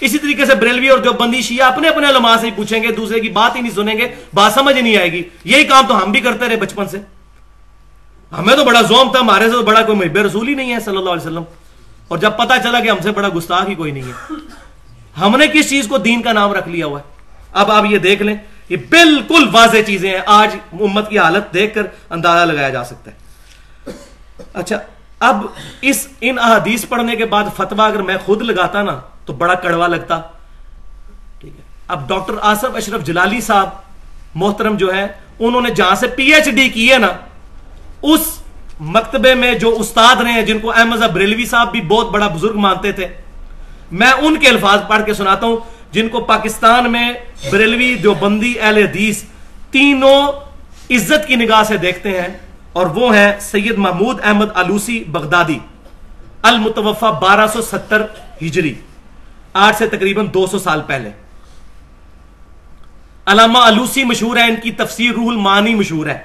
اسی 0.00 0.18
طریقے 0.18 0.46
سے 0.46 0.54
بریلوی 0.54 0.88
اور 0.88 0.98
جو 0.98 1.12
بندی 1.12 1.42
شیعہ 1.42 1.66
اپنے 1.66 1.88
اپنے 1.88 2.08
علماء 2.08 2.36
سے 2.40 2.46
ہی 2.46 2.52
پوچھیں 2.56 2.82
گے، 2.82 2.92
دوسرے 2.92 3.20
کی 3.20 3.28
بات 3.28 3.56
ہی 3.56 3.60
نہیں 3.60 3.74
سنیں 3.74 3.94
گے، 3.94 4.14
بات 4.34 4.52
سمجھ 4.52 4.78
نہیں 4.78 4.96
آئے 4.96 5.12
گی۔ 5.12 5.22
یہی 5.44 5.64
کام 5.64 5.86
تو 5.86 6.04
ہم 6.04 6.12
بھی 6.12 6.20
کرتے 6.20 6.48
رہے 6.48 6.56
بچپن 6.56 6.88
سے۔ 6.88 6.98
ہمیں 8.38 8.56
تو 8.56 8.64
بڑا 8.64 8.82
زوم 8.82 9.10
تھا، 9.10 9.20
ہمارے 9.20 9.44
سے 9.44 9.50
تو 9.50 9.62
بڑا 9.62 9.82
کوئی 9.82 9.98
محب 9.98 10.16
رسول 10.16 10.48
ہی 10.48 10.54
نہیں 10.54 10.72
ہے 10.72 10.80
صلی 10.80 10.96
اللہ 10.96 11.10
علیہ 11.10 11.22
وسلم۔ 11.22 11.42
اور 12.08 12.18
جب 12.18 12.30
پتا 12.36 12.58
چلا 12.58 12.80
کہ 12.80 12.90
ہم 12.90 12.98
سے 13.02 13.10
بڑا 13.10 13.28
گستاخ 13.36 13.68
ہی 13.68 13.74
کوئی 13.74 13.92
نہیں 13.92 14.02
ہے۔ 14.02 14.34
ہم 15.20 15.36
نے 15.36 15.46
کس 15.46 15.68
چیز 15.70 15.88
کو 15.88 15.98
دین 15.98 16.22
کا 16.22 16.32
نام 16.32 16.52
رکھ 16.52 16.68
لیا 16.68 16.86
ہوا 16.86 17.00
ہے؟ 17.00 17.04
اب 17.52 17.70
آپ 17.70 17.84
یہ 17.90 17.98
دیکھ 17.98 18.22
لیں 18.22 18.36
یہ 18.68 18.76
بالکل 18.76 19.48
واضح 19.52 19.76
چیزیں 19.86 20.10
ہیں۔ 20.10 20.20
آج 20.26 20.56
امت 20.72 21.08
کی 21.08 21.18
حالت 21.18 21.54
دیکھ 21.54 21.74
کر 21.74 21.82
اندازہ 22.10 22.52
لگایا 22.52 22.68
جا 22.68 22.84
سکتا 22.84 23.10
ہے۔ 23.10 23.16
اچھا 24.54 24.76
اب 25.20 25.46
اس، 25.80 26.08
ان 26.20 26.38
احادیث 26.38 26.84
پڑھنے 26.88 27.16
کے 27.16 27.24
بعد 27.24 27.44
فتوا 27.56 27.86
اگر 27.86 28.02
میں 28.02 28.16
خود 28.24 28.42
لگاتا 28.42 28.82
نا، 28.82 29.00
تو 29.24 29.32
بڑا 29.32 29.54
کڑوا 29.54 29.86
لگتا۔ 29.86 30.20
ٹھیک 31.38 31.52
ہے۔ 31.56 31.62
اب 31.88 32.08
ڈاکٹر 32.08 32.34
آصف 32.42 32.76
اشرف 32.76 33.04
جلالی 33.04 33.40
صاحب، 33.40 33.68
محترم 34.34 34.76
جو 34.76 34.94
ہے 34.94 35.06
انہوں 35.38 35.60
نے 35.60 35.70
جہاں 35.70 35.94
سے 35.94 36.06
پی 36.06 36.34
ایچ 36.34 36.44
ڈی 36.44 36.68
کی 36.68 36.92
ہے 36.92 36.98
نا، 36.98 37.08
اس 38.02 38.42
مکتبے 38.80 39.34
میں 39.34 39.54
جو 39.54 39.74
استاد 39.80 40.20
رہے 40.20 40.32
ہیں، 40.32 40.42
جن 40.42 40.58
کو 40.60 40.70
احمد 40.70 41.02
بریلوی 41.12 41.44
صاحب 41.46 41.70
بھی 41.72 41.80
بہت 41.88 42.10
بڑا 42.12 42.26
بزرگ 42.28 42.56
مانتے 42.58 42.92
تھے، 42.92 43.06
میں 43.92 44.10
ان 44.10 44.38
کے 44.40 44.48
الفاظ 44.48 44.80
پڑھ 44.88 45.04
کے 45.06 45.14
سناتا 45.14 45.46
ہوں، 45.46 45.56
جن 45.92 46.08
کو 46.08 46.20
پاکستان 46.26 46.90
میں 46.92 47.12
بریلوی 47.50 47.94
جو 48.02 48.14
بندی 48.14 48.52
اہل 48.60 48.76
حدیث 48.78 49.22
تینوں 49.70 50.32
عزت 50.90 51.26
کی 51.28 51.36
نگاہ 51.36 51.62
سے 51.68 51.76
دیکھتے 51.76 52.20
ہیں، 52.20 52.28
اور 52.72 52.86
وہ 52.94 53.14
ہیں 53.16 53.32
سید 53.40 53.78
محمود 53.78 54.20
احمد 54.24 54.50
علوسی 54.54 55.02
بغدادی 55.08 55.58
المتوفہ 56.42 57.12
بارہ 57.20 57.46
سو 57.52 57.62
ستر 57.62 58.02
ہجری، 58.42 58.74
آج 59.54 59.74
سے 59.78 59.86
تقریباً 59.88 60.26
دو 60.34 60.46
سو 60.46 60.58
سال 60.58 60.80
پہلے۔ 60.86 61.10
علامہ 63.26 63.58
علوسی 63.58 64.04
مشہور 64.04 64.36
ہے 64.36 64.48
ان 64.48 64.56
کی 64.62 64.70
تفسیر 64.74 65.12
روح 65.12 65.28
المانی 65.28 65.74
مشہور 65.74 66.06
ہے۔ 66.06 66.18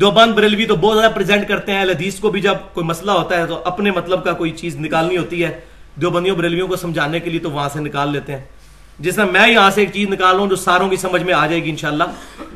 دیوبند 0.00 0.32
بریلوی 0.32 0.66
تو 0.66 0.76
بہت 0.76 0.98
زیادہ 0.98 1.12
پریزنٹ 1.12 1.48
کرتے 1.48 1.72
ہیں 1.72 1.82
حدیث 1.82 2.18
کو 2.18 2.30
بھی 2.30 2.40
جب 2.40 2.54
کوئی 2.72 2.86
مسئلہ 2.86 3.10
ہوتا 3.10 3.36
ہے 3.36 3.46
تو 3.46 3.62
اپنے 3.64 3.90
مطلب 3.90 4.24
کا 4.24 4.32
کوئی 4.32 4.50
چیز 4.50 4.76
نکالنی 4.76 5.16
ہوتی 5.16 5.44
ہے۔ 5.44 5.60
دیوبندیوں 6.00 6.36
بریلویوں 6.36 6.68
کو 6.68 6.76
سمجھانے 6.76 7.20
کے 7.20 7.30
لیے 7.30 7.40
تو 7.40 7.50
وہاں 7.50 7.68
سے 7.72 7.80
نکال 7.80 8.12
لیتے 8.12 8.32
ہیں۔ 8.32 8.44
جس 8.98 9.14
طرح 9.14 9.24
میں 9.24 9.48
یہاں 9.48 9.70
سے 9.70 9.80
ایک 9.80 9.92
چیز 9.92 10.08
نکال 10.08 10.38
ہوں 10.38 10.46
جو 10.46 10.56
ساروں 10.56 10.88
کی 10.88 10.96
سمجھ 10.96 11.22
میں 11.22 11.34
آ 11.34 11.46
جائے 11.46 11.64
گی 11.64 11.70
انشاءاللہ۔ 11.70 12.04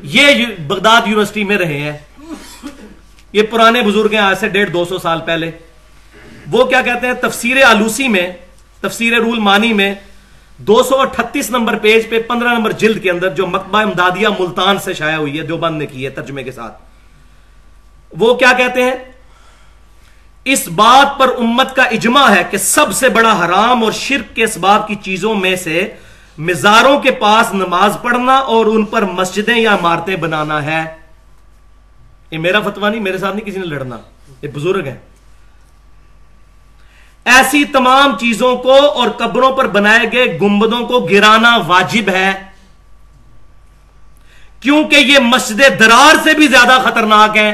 یہ 0.03 0.45
بغداد 0.67 1.01
یونیورسٹی 1.01 1.43
میں 1.43 1.57
رہے 1.57 1.77
ہیں۔ 1.77 1.97
یہ 3.33 3.43
پرانے 3.49 3.81
بزرگ 3.81 4.11
ہیں 4.11 4.19
آج 4.19 4.37
سے 4.37 4.49
ڈیڑھ 4.49 4.69
دو 4.69 4.85
سو 4.85 4.97
سال 4.97 5.19
پہلے۔ 5.25 5.51
وہ 6.51 6.63
کیا 6.63 6.81
کہتے 6.81 7.07
ہیں؟ 7.07 7.13
تفسیر 7.13 7.63
آلوسی 7.63 8.07
میں، 8.07 8.31
تفسیر 8.81 9.13
رول 9.13 9.39
مانی 9.39 9.73
میں 9.73 9.95
دو 10.57 10.83
سو 10.83 10.99
اٹھتیس 10.99 11.49
نمبر 11.49 11.77
پیج 11.77 12.09
پہ 12.09 12.21
پندرہ 12.21 12.53
نمبر 12.53 12.71
جلد 12.71 13.03
کے 13.03 13.11
اندر 13.11 13.29
جو 13.29 13.47
مکبہ 13.47 13.81
امدادیہ 13.81 14.27
ملتان 14.39 14.77
سے 14.79 14.93
شائع 14.93 15.17
ہوئی 15.17 15.37
ہے، 15.37 15.43
دیوبند 15.43 15.77
نے 15.77 15.85
کی 15.85 16.05
ہے 16.05 16.09
ترجمے 16.09 16.43
کے 16.43 16.51
ساتھ۔ 16.51 16.90
وہ 18.17 18.33
کیا 18.33 18.53
کہتے 18.57 18.83
ہیں؟ 18.83 18.95
اس 20.45 20.67
بات 20.67 21.19
پر 21.19 21.27
امت 21.37 21.75
کا 21.75 21.83
اجماع 21.83 22.29
ہے 22.29 22.43
کہ 22.51 22.57
سب 22.57 22.93
سے 22.93 23.09
بڑا 23.09 23.45
حرام 23.45 23.83
اور 23.83 23.91
شرک 23.91 24.35
کے 24.35 24.43
اسباب 24.43 24.87
کی 24.87 24.95
چیزوں 24.95 25.35
میں 25.35 25.55
سے 25.55 25.95
مزاروں 26.37 26.99
کے 26.99 27.11
پاس 27.11 27.53
نماز 27.53 27.97
پڑھنا 28.01 28.35
اور 28.35 28.65
ان 28.65 28.85
پر 28.85 29.01
مسجدیں 29.01 29.57
یا 29.57 29.73
عمارتیں 29.73 30.15
بنانا 30.15 30.65
ہے۔ 30.65 30.95
یہ 32.31 32.37
میرا 32.37 32.59
فتوا 32.59 32.89
نہیں، 32.89 33.01
میرے 33.01 33.17
ساتھ 33.17 33.35
نہیں 33.35 33.45
کسی 33.45 33.59
نے 33.59 33.65
لڑنا۔ 33.65 33.97
یہ 34.41 34.47
بزرگ 34.47 34.85
ہے 34.85 34.99
ایسی 37.25 37.65
تمام 37.65 38.17
چیزوں 38.17 38.57
کو 38.57 38.89
اور 38.91 39.09
قبروں 39.09 39.51
پر 39.51 39.67
بنائے 39.67 40.11
گئے 40.11 40.39
گنبدوں 40.41 40.85
کو 40.85 40.99
گرانا 40.99 41.57
واجب 41.67 42.09
ہے۔ 42.09 42.43
کیونکہ 44.59 44.95
یہ 44.95 45.19
مسجد 45.19 45.79
درار 45.79 46.15
سے 46.23 46.33
بھی 46.33 46.47
زیادہ 46.47 46.77
خطرناک 46.83 47.37
ہیں۔ 47.37 47.53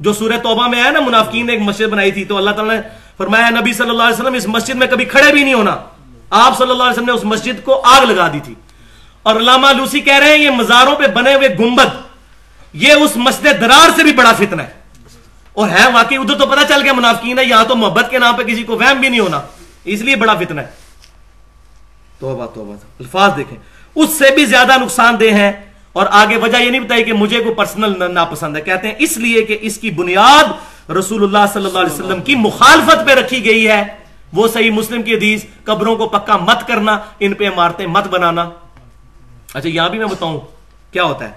جو 0.00 0.12
سورہ 0.12 0.38
توبہ 0.42 0.68
میں 0.68 0.80
آیا 0.80 0.90
نا، 0.90 1.00
منافقین 1.00 1.46
نے 1.46 1.52
ایک 1.52 1.62
مسجد 1.62 1.84
بنائی 1.84 2.10
تھی، 2.10 2.24
تو 2.24 2.36
اللہ 2.36 2.50
تعالیٰ 2.50 2.74
نے 2.74 2.80
فرمایا 3.18 3.50
نبی 3.50 3.72
صلی 3.72 3.90
اللہ 3.90 4.02
علیہ 4.02 4.20
وسلم، 4.20 4.34
اس 4.34 4.48
مسجد 4.48 4.74
میں 4.74 4.86
کبھی 4.86 5.04
کھڑے 5.04 5.32
بھی 5.32 5.42
نہیں 5.42 5.54
ہونا۔ 5.54 5.76
آپ 6.30 6.58
صلی 6.58 6.70
اللہ 6.70 6.82
علیہ 6.82 6.92
وسلم 6.92 7.04
نے 7.04 7.12
اس 7.12 7.24
مسجد 7.24 7.64
کو 7.64 7.80
آگ 7.84 8.00
لگا 8.00 8.28
دی 8.32 8.40
تھی۔ 8.44 8.54
اور 9.22 9.36
علامہ 9.36 9.66
لوسی 9.76 10.00
کہہ 10.00 10.18
رہے 10.18 10.30
ہیں، 10.30 10.38
یہ 10.38 10.50
مزاروں 10.50 10.96
پہ 10.96 11.06
بنے 11.06 11.34
ہوئے 11.34 11.48
گنبد، 11.58 11.88
یہ 12.72 12.92
اس 12.92 13.16
مسجد 13.16 13.44
درار 13.44 13.90
سے 13.96 14.02
بھی 14.02 14.12
بڑا 14.12 14.32
فتنہ 14.32 14.62
ہے۔ 14.62 14.70
اور 15.52 15.68
ہے 15.68 15.90
واقعی، 15.92 16.18
ادھر 16.18 16.38
تو 16.38 16.46
پتہ 16.46 16.60
چل 16.68 16.82
گیا، 16.82 16.92
منافقین 16.92 17.38
ہے 17.38 17.44
یہاں 17.44 17.64
تو 17.64 17.76
محبت 17.76 18.10
کے 18.10 18.18
نام 18.18 18.36
پہ 18.36 18.42
کسی 18.42 18.62
کو 18.62 18.76
وہم 18.76 19.00
بھی 19.00 19.08
نہیں 19.08 19.20
ہونا۔ 19.20 19.40
اس 19.84 20.00
لیے 20.00 20.16
بڑا 20.16 20.34
فتنہ 20.34 20.60
ہے۔ 20.60 20.66
توبہ 22.18 22.46
توبہ۔ 22.46 22.72
الفاظ 22.72 23.30
دیکھیں۔ 23.36 23.58
اس 23.94 24.10
سے 24.10 24.34
بھی 24.34 24.44
زیادہ 24.44 24.72
نقصان 24.76 25.20
دہ 25.20 25.24
ہیں 25.24 25.52
اور 25.92 26.06
آگے 26.10 26.36
وجہ 26.36 26.56
یہ 26.56 26.70
نہیں 26.70 26.80
بتائی 26.80 27.04
کہ 27.04 27.12
مجھے 27.12 27.44
کو 27.44 27.54
پرسنل 27.54 28.14
ناپسند 28.14 28.56
ہے۔ 28.56 28.60
کہتے 28.60 28.88
ہیں 28.88 28.94
اس 28.98 29.16
لیے 29.16 29.42
کہ 29.42 29.58
اس 29.60 29.78
کی 29.78 29.90
بنیاد 29.90 30.44
رسول 30.90 31.22
اللہ 31.22 31.52
صلی 31.52 31.66
اللہ 31.66 31.78
علیہ 31.78 31.92
وسلم 31.92 32.22
کی 32.22 32.34
مخالفت 32.34 33.06
پہ 33.06 33.12
رکھی 33.12 33.44
گئی 33.44 33.68
ہے۔ 33.68 33.82
وہ 34.32 34.48
صحیح 34.48 34.70
مسلم 34.70 35.02
کی 35.02 35.14
حدیث، 35.14 35.44
قبروں 35.64 35.96
کو 35.96 36.08
پکا 36.08 36.36
مت 36.36 36.68
کرنا، 36.68 36.98
ان 37.20 37.34
پہ 37.34 37.48
عمارتیں 37.48 37.86
مت 37.86 38.08
بنانا۔ 38.08 38.50
اچھا 39.54 39.68
یہاں 39.68 39.88
بھی 39.88 39.98
میں 39.98 40.06
بتاؤں 40.06 40.40
کیا 40.92 41.04
ہوتا 41.04 41.24
ہے۔ 41.24 41.34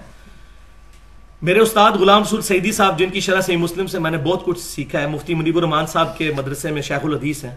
میرے 1.42 1.58
استاد 1.58 1.90
غلام 1.92 2.24
سور 2.24 2.40
سعیدی 2.40 2.72
صاحب، 2.72 2.98
جن 2.98 3.10
کی 3.10 3.20
شرح 3.20 3.40
صحیح 3.40 3.56
مسلم 3.56 3.86
سے 3.86 3.98
میں 3.98 4.10
نے 4.10 4.18
بہت 4.18 4.44
کچھ 4.44 4.60
سیکھا 4.60 5.00
ہے، 5.00 5.06
مفتی 5.06 5.34
منیب 5.34 5.56
الرحمان 5.56 5.86
صاحب 5.86 6.18
کے 6.18 6.32
مدرسے 6.36 6.70
میں 6.70 6.82
شیخ 6.82 7.04
الحدیث 7.04 7.44
ہیں۔ 7.44 7.56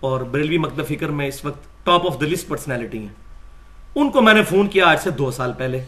اور 0.00 0.20
بریلوی 0.20 0.58
مکتب 0.58 0.88
فکر 0.88 1.08
میں 1.08 1.26
اس 1.26 1.44
وقت 1.44 1.86
top 1.86 2.06
of 2.06 2.20
the 2.20 2.26
list 2.26 2.48
personality 2.48 2.98
ہیں۔ 2.98 3.14
ان 3.94 4.10
کو 4.10 4.20
میں 4.20 4.34
نے 4.34 4.42
فون 4.42 4.68
کیا 4.68 4.86
آج 4.86 4.98
سے 5.02 5.10
دو 5.10 5.30
سال 5.30 5.52
پہلے۔ 5.52 5.84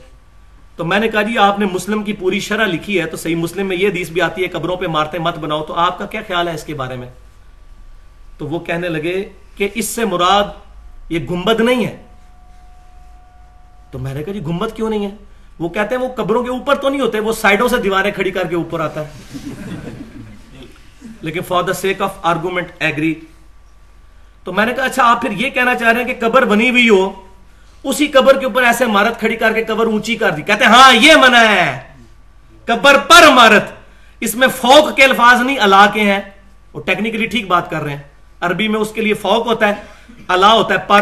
تو 0.77 0.85
میں 0.85 0.99
نے 0.99 1.09
کہا 1.09 1.23
جی 1.23 1.39
آپ 1.39 1.59
نے 1.59 1.67
مسلم 1.67 2.03
کی 2.03 2.13
پوری 2.13 2.41
شرح 2.41 2.67
لکھی 2.67 3.01
ہے 3.01 3.07
تو 3.07 3.17
صحیح 3.17 3.37
مسلم 3.37 3.67
میں 3.67 3.77
یہ 3.77 3.89
حدیث 3.89 4.11
بھی 4.11 4.21
آتی 4.21 4.43
ہے، 4.43 4.49
قبروں 4.49 4.77
پہ 4.77 4.87
مارتے 4.87 5.19
مت 5.19 5.39
بناؤ، 5.39 5.65
تو 5.65 5.75
آپ 5.75 5.99
کا 5.99 6.07
کیا 6.07 6.21
خیال 6.27 6.49
ہے 6.49 6.55
اس 6.55 6.65
کے 6.65 6.75
بارے 6.75 6.97
میں؟ 6.97 7.09
تو 8.39 8.47
وہ 8.47 8.59
کہنے 8.59 8.89
لگے 8.89 9.29
کہ 9.57 9.69
اس 9.75 9.89
سے 9.89 10.05
مراد 10.05 10.45
یہ 11.09 11.19
گنبد 11.19 11.61
نہیں 11.61 11.87
ہے۔ 11.87 12.03
تو 13.91 13.99
میں 13.99 14.15
نے 14.15 14.23
کہا 14.23 14.33
جی 14.33 14.41
گنبد 14.41 14.77
کیوں 14.77 14.91
نہیں 14.91 15.05
ہے؟ 15.05 15.11
وہ 15.59 15.69
کہتے 15.69 15.95
ہیں 15.95 16.03
وہ 16.03 16.09
قبروں 16.09 16.43
کے 16.43 16.51
اوپر 16.51 16.75
تو 16.75 16.89
نہیں 16.89 17.01
ہوتے، 17.01 17.21
وہ 17.21 17.33
سائڈوں 17.33 17.69
سے 17.69 17.77
دیواریں 17.77 18.11
کھڑی 18.11 18.31
کر 18.31 18.47
کے 18.47 18.57
اوپر 18.57 18.81
آتا 18.81 19.01
ہے۔ 19.01 19.39
لیکن 21.21 21.41
for 21.41 21.63
the 21.63 21.73
sake 21.73 22.03
of 22.03 22.13
argument 22.23 22.67
agree 22.79 23.15
تو 24.45 24.53
میں 24.53 24.67
نے 24.67 24.73
کہا 24.73 24.85
اچھا 24.85 25.05
آپ 25.05 25.21
پھر 25.21 25.31
یہ 25.31 25.51
کہنا 25.51 25.75
چاہ 25.75 25.93
رہے 25.93 26.03
ہیں 26.03 26.15
کہ 26.15 26.29
قبر 26.29 26.45
بنی 26.45 26.71
ہوئی 26.71 26.89
ہو 26.89 27.26
اسی 27.89 28.07
قبر 28.07 28.39
کے 28.39 28.47
اوپر 28.47 28.63
ایسے 28.63 28.85
عمارت 28.85 29.19
کھڑی 29.19 29.37
کر 29.37 29.53
کے 29.53 29.65
قبر 29.65 29.87
اونچی 29.87 30.17
کر 30.17 30.31
دی۔ 30.31 30.43
کہتے 30.43 30.65
ہیں 30.65 30.73
ہاں 30.73 30.95
یہ 30.95 31.15
منع 31.17 31.39
ہے۔ 31.39 31.81
قبر 32.65 32.99
پر 32.99 33.29
عمارت۔ 33.29 33.65
اس 34.21 34.35
میں 34.35 34.49
فوق 34.61 34.97
کے 34.97 35.05
الفاظ 35.05 35.41
نہیں، 35.41 35.59
اللہ 35.59 35.87
کے 35.93 36.01
ہیں۔ 36.01 36.21
وہ 36.73 36.81
ٹیکنیکلی 36.81 37.27
ٹھیک 37.27 37.49
بات 37.49 37.71
کر 37.71 37.83
رہے 37.83 37.91
ہیں۔ 37.91 38.03
عربی 38.41 38.69
میں 38.69 38.81
اس 38.81 38.91
کے 38.91 39.01
لیے 39.01 39.15
فوق 39.15 39.47
ہوتا 39.47 39.69
ہے، 39.69 39.75
اللہ 40.29 40.47
ہوتا 40.47 40.75
ہے 40.75 40.79
پر۔ 40.87 41.01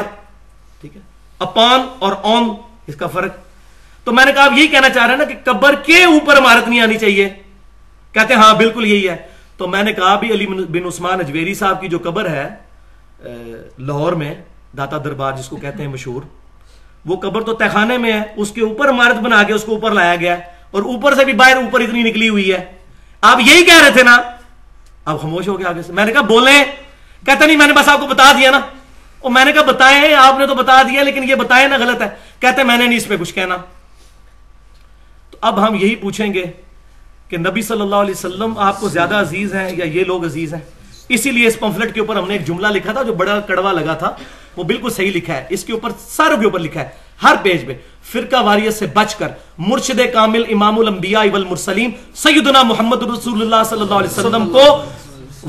ٹھیک 0.80 0.96
ہے؟ 0.96 1.00
اپان 1.38 1.80
اور 1.98 2.12
اون، 2.22 2.54
اس 2.86 2.96
کا 2.96 3.06
فرق۔ 3.06 3.34
تو 4.04 4.12
میں 4.12 4.24
نے 4.24 4.32
کہا، 4.32 4.44
آپ 4.44 4.52
یہی 4.56 4.66
کہنا 4.66 4.88
چاہ 4.88 5.06
رہے 5.06 5.10
ہیں 5.10 5.18
نا 5.18 5.24
کہ 5.24 5.34
قبر 5.44 5.74
کے 5.74 6.04
اوپر 6.04 6.38
عمارت 6.38 6.68
نہیں 6.68 6.80
آنی 6.80 6.98
چاہیے۔ 6.98 7.28
کہتے 8.12 8.34
ہیں 8.34 8.40
ہاں 8.40 8.54
بالکل 8.54 8.86
یہی 8.86 9.08
ہے۔ 9.08 9.16
تو 9.56 9.68
میں 9.68 9.82
نے 9.82 9.92
کہا 9.92 10.16
بھی 10.16 10.32
علی 10.32 10.46
بن 10.46 10.86
عثمان 10.86 11.20
اجویری 11.20 11.54
صاحب 11.54 11.80
کی 11.80 11.88
جو 11.88 11.98
قبر 12.04 12.30
ہے 12.30 12.48
لاہور 13.78 14.12
میں، 14.12 14.34
داتا 14.76 14.98
دربار، 14.98 15.32
جس 15.32 15.48
کو 15.48 15.56
کہتے 15.56 15.82
ہیں 15.82 15.90
مشہور 15.90 16.22
وہ 17.06 17.16
قبر 17.16 17.42
تو 17.42 17.52
تہخانے 17.52 17.98
میں 17.98 18.12
ہے، 18.12 18.22
اس 18.36 18.50
کے 18.50 18.60
اوپر 18.60 18.88
عمارت 18.88 19.14
بنا 19.14 19.42
کے 19.42 19.52
اس 19.52 19.64
کو 19.64 19.72
اوپر 19.72 19.90
لایا 19.90 20.16
گیا 20.16 20.36
اور 20.70 20.82
اوپر 20.82 21.14
سے 21.14 21.24
بھی 21.24 21.32
باہر 21.32 21.56
اوپر 21.56 21.80
اتنی 21.80 22.02
نکلی 22.02 22.28
ہوئی 22.28 22.52
ہے۔ 22.52 22.72
آپ 23.20 23.40
یہی 23.40 23.64
کہہ 23.64 23.82
رہے 23.82 23.90
تھے 23.90 24.02
نا؟ 24.02 24.18
آپ 25.04 25.22
خاموش 25.22 25.48
ہو 25.48 25.58
گیا 25.58 25.68
آگے 25.68 25.82
سے۔ 25.82 25.92
میں 25.92 26.04
نے 26.04 26.12
کہا، 26.12 26.20
بولیں۔ 26.20 26.64
کہتے 27.26 27.46
نہیں، 27.46 27.56
میں 27.56 27.66
نے 27.66 27.72
بس 27.72 27.88
آپ 27.88 28.00
کو 28.00 28.06
بتا 28.06 28.32
دیا 28.32 28.50
نا۔ 28.50 28.60
اور 29.18 29.30
میں 29.30 29.44
نے 29.44 29.52
کہا، 29.52 29.62
بتائیں، 29.62 30.14
آپ 30.14 30.38
نے 30.38 30.46
تو 30.46 30.54
بتا 30.54 30.82
دیا، 30.82 31.02
لیکن 31.02 31.28
یہ 31.28 31.34
بتائیں 31.34 31.68
نا 31.68 31.76
غلط 31.76 32.02
ہے۔ 32.02 32.08
کہتے 32.40 32.62
میں 32.62 32.76
نے 32.76 32.86
نہیں 32.86 32.96
اس 32.96 33.08
پہ 33.08 33.16
کچھ 33.16 33.34
کہنا۔ 33.34 33.56
تو 35.30 35.38
اب 35.40 35.68
ہم 35.68 35.74
یہی 35.74 35.96
پوچھیں 35.96 36.34
گے 36.34 36.44
کہ 37.28 37.36
نبی 37.36 37.62
صلی 37.62 37.80
اللہ 37.80 37.96
علیہ 37.96 38.14
وسلم 38.14 38.58
آپ 38.58 38.80
کو 38.80 38.88
زیادہ 38.88 39.14
عزیز 39.14 39.54
ہیں 39.54 39.76
یا 39.76 39.84
یہ 39.84 40.04
لوگ 40.04 40.24
عزیز 40.24 40.54
ہیں؟ 40.54 40.60
اسی 41.08 41.30
لیے 41.30 41.46
اس 41.46 41.58
پمفلٹ 41.58 41.94
کے 41.94 42.00
اوپر 42.00 42.16
ہم 42.16 42.28
نے 42.28 42.34
ایک 42.34 42.46
جملہ 42.46 42.66
لکھا 42.66 42.92
تھا 42.92 43.02
جو 43.02 43.12
بڑا 43.12 43.40
کڑوا 43.40 43.72
لگا 43.72 43.94
تھا، 43.94 44.10
وہ 44.56 44.64
بالکل 44.64 44.90
صحیح 44.90 45.12
لکھا 45.14 45.34
ہے۔ 45.34 45.44
اس 45.48 45.64
کے 45.64 45.72
اوپر، 45.72 45.90
ساروں 46.08 46.36
کے 46.36 46.44
اوپر 46.44 46.58
لکھا 46.58 46.80
ہے۔ 46.80 46.88
ہر 47.22 47.34
پیج 47.42 47.64
میں، 47.64 47.74
فرقہ 48.12 48.42
واریت 48.42 48.74
سے 48.74 48.86
بچ 48.86 49.14
کر، 49.14 49.28
مرشد 49.58 50.00
کامل 50.12 50.42
امام 50.50 50.78
الانبیاء 50.78 51.22
والمرسلین 51.32 51.90
سیدنا 52.14 52.62
محمد 52.62 53.02
رسول 53.02 53.42
اللہ 53.42 53.62
صلی 53.70 53.80
اللہ 53.80 53.94
علیہ 53.94 54.18
وسلم 54.18 54.50
کو 54.50 54.84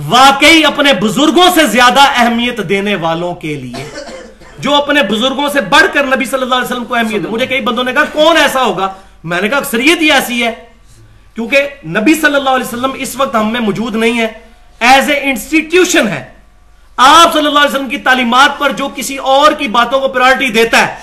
واقعی 0.09 0.65
اپنے 0.65 0.93
بزرگوں 0.93 1.47
سے 1.53 1.65
زیادہ 1.65 1.99
اہمیت 1.99 2.69
دینے 2.69 2.95
والوں 2.95 3.35
کے 3.35 3.55
لیے۔ 3.55 3.89
جو 4.59 4.75
اپنے 4.75 5.03
بزرگوں 5.03 5.49
سے 5.49 5.61
بڑھ 5.61 5.85
کر 5.93 6.05
نبی 6.05 6.25
صلی 6.25 6.41
اللہ 6.41 6.55
علیہ 6.55 6.71
وسلم 6.71 6.85
کو 6.85 6.95
اہمیت 6.95 7.21
مجھے 7.21 7.45
کئی 7.45 7.61
بندوں 7.61 7.83
نے 7.83 7.93
کہا، 7.93 8.05
کون 8.13 8.37
ایسا 8.37 8.63
ہوگا؟ 8.63 8.93
میں 9.23 9.41
نے 9.41 9.49
کہا، 9.49 9.57
اکثریت 9.57 10.01
ہی 10.01 10.11
ایسی 10.11 10.43
ہے۔ 10.43 10.51
کیونکہ 11.35 11.57
نبی 11.85 12.13
صلی 12.13 12.35
اللہ 12.35 12.49
علیہ 12.49 12.65
وسلم 12.65 12.91
اس 12.95 13.15
وقت 13.15 13.35
ہم 13.35 13.51
میں 13.51 13.61
موجود 13.61 13.95
نہیں 13.95 14.19
ہے۔ 14.19 14.44
ایز 14.79 15.09
اے 15.09 15.19
انسٹیٹیوشن 15.19 16.07
ہے۔ 16.07 16.33
آپ 16.97 17.33
صلی 17.33 17.47
اللہ 17.47 17.59
علیہ 17.59 17.69
وسلم 17.69 17.89
کی 17.89 17.97
تعلیمات 17.97 18.59
پر 18.59 18.71
جو 18.71 18.89
کسی 18.95 19.17
اور 19.17 19.51
کی 19.51 19.67
باتوں 19.67 19.99
کو 19.99 20.07
پرائرٹی 20.07 20.47
دیتا 20.47 20.88
ہے، 20.88 20.95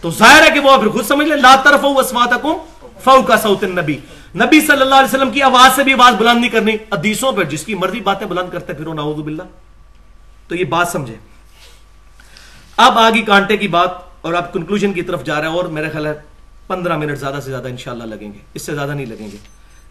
تو 0.00 0.10
ظاہر 0.10 0.42
ہے 0.42 0.50
کہ 0.54 0.60
وہ 0.60 0.76
پھر 0.76 0.88
خود 0.88 1.06
سمجھ 1.06 1.28
لیں، 1.28 1.36
لا 1.36 1.54
طرف 1.64 1.80
اسواتکم 1.82 2.52
فوق 3.04 3.30
صوت 3.42 3.64
النبی۔ 3.64 3.98
نبی 4.34 4.60
صلی 4.60 4.80
اللہ 4.80 4.94
علیہ 4.94 5.14
وسلم 5.14 5.30
کی 5.30 5.42
آواز 5.42 5.76
سے 5.76 5.84
بھی 5.84 5.92
آواز 5.92 6.14
بلند 6.14 6.40
نہیں 6.40 6.50
کرنی، 6.50 6.72
حدیثوں 6.72 7.32
پر 7.32 7.44
جس 7.44 7.64
کی 7.64 7.74
مرضی 7.74 8.00
باتیں 8.00 8.26
بلند 8.26 8.50
کرتے 8.50 8.72
پھر 8.72 8.94
نعوذ 8.94 9.22
باللہ۔ 9.22 9.42
تو 10.48 10.54
یہ 10.54 10.64
بات 10.64 10.88
سمجھے 10.88 11.16
اب 12.76 12.98
آگی 12.98 13.22
کانٹے 13.22 13.56
کی 13.56 13.68
بات 13.68 13.90
اور 14.20 14.34
اب 14.34 14.52
کنکلوژن 14.52 14.92
کی 14.92 15.02
طرف 15.02 15.24
جا 15.24 15.40
رہے 15.40 15.48
ہیں 15.48 15.54
اور 15.54 15.64
میرے 15.64 15.90
خیال 15.90 16.06
ہے 16.06 16.14
پندرہ 16.66 16.96
منٹ 16.96 17.18
زیادہ 17.18 17.40
سے 17.44 17.50
زیادہ 17.50 17.68
انشاءاللہ 17.68 18.04
لگیں 18.04 18.32
گے۔ 18.32 18.38
اس 18.54 18.62
سے 18.62 18.74
زیادہ 18.74 18.90
نہیں 18.90 19.06
لگیں 19.06 19.30
گے۔ 19.32 19.36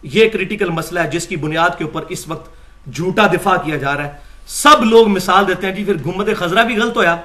یہ 0.02 0.28
کریٹیکل 0.28 0.70
مسئلہ 0.70 1.00
ہے 1.00 1.10
جس 1.10 1.26
کی 1.26 1.36
بنیاد 1.36 1.70
کے 1.78 1.84
اوپر 1.84 2.02
اس 2.08 2.28
وقت 2.28 2.50
جھوٹا 2.90 3.26
دفاع 3.26 3.56
کیا 3.56 3.76
جا 3.76 3.96
رہا 3.96 4.04
ہے۔ 4.04 4.12
سب 4.46 4.84
لوگ 4.84 5.08
مثال 5.08 5.46
دیتے 5.48 5.66
ہیں 5.66 5.74
جی 5.74 5.84
پھر 5.84 5.94
گمت 6.06 6.28
خزرہ 6.38 6.64
بھی 6.64 6.76
غلط 6.76 6.96
ہویا۔ 6.96 7.16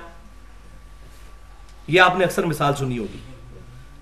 یہ 1.87 2.01
آپ 2.01 2.17
نے 2.17 2.25
اکثر 2.25 2.45
مثال 2.45 2.75
سنی 2.75 2.97
ہوگی۔ 2.97 3.17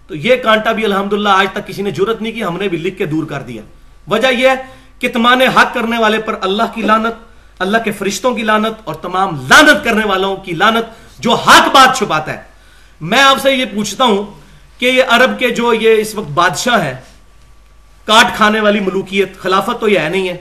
تو 0.08 0.16
یہ 0.16 0.36
کانٹا 0.36 0.72
بھی 0.72 0.86
الحمدللہ 0.86 1.30
آج 1.30 1.48
تک 1.54 1.68
کسی 1.68 1.82
نے 1.82 1.92
جرت 1.92 2.22
نہیں 2.22 2.34
کی، 2.34 2.44
ہم 2.44 2.58
نے 2.58 2.68
بھی 2.68 2.78
لکھ 2.78 2.98
کے 2.98 3.06
دور 3.06 3.26
کر 3.26 3.42
دیا۔ 3.42 3.62
وجہ 4.08 4.28
یہ 4.28 4.50
ہے 4.50 4.56
کہ 5.00 5.10
تمان 5.14 5.42
حق 5.42 5.74
کرنے 5.74 5.98
والے 5.98 6.18
پر 6.18 6.36
اللہ 6.42 6.64
کی 6.74 6.82
لانت 6.82 7.14
اللہ 7.60 7.78
کے 7.78 7.92
فرشتوں 7.92 8.36
کی 8.36 8.44
لانت 8.44 8.82
اور 8.84 8.96
تمام 8.96 9.48
لانت 9.50 9.84
کرنے 9.84 10.08
والوں 10.08 10.36
کی 10.36 10.52
لانت 10.52 10.86
جو 11.20 11.34
حق 11.34 11.68
بات 11.68 11.98
چھپاتا 11.98 12.34
ہے۔ 12.34 12.44
میں 13.02 13.22
آپ 13.22 13.38
سے 13.42 13.52
یہ 13.52 13.66
پوچھتا 13.66 14.04
ہوں 14.04 14.40
کہ 14.80 14.86
یہ 14.86 15.04
عرب 15.08 15.40
کے 15.40 15.50
جو 15.50 15.74
یہ 15.74 16.02
اس 16.02 16.16
وقت 16.16 16.28
بادشاہ 16.28 16.84
ہے 16.84 17.02
کاٹ 18.06 18.36
کھانے 18.36 18.60
والی 18.60 18.80
ملوکیت، 18.80 19.38
خلافت 19.38 19.82
تو 19.82 19.90
یہ 19.90 20.00
ہے 20.00 20.10
نہیں 20.10 20.30
ہے۔ 20.30 20.38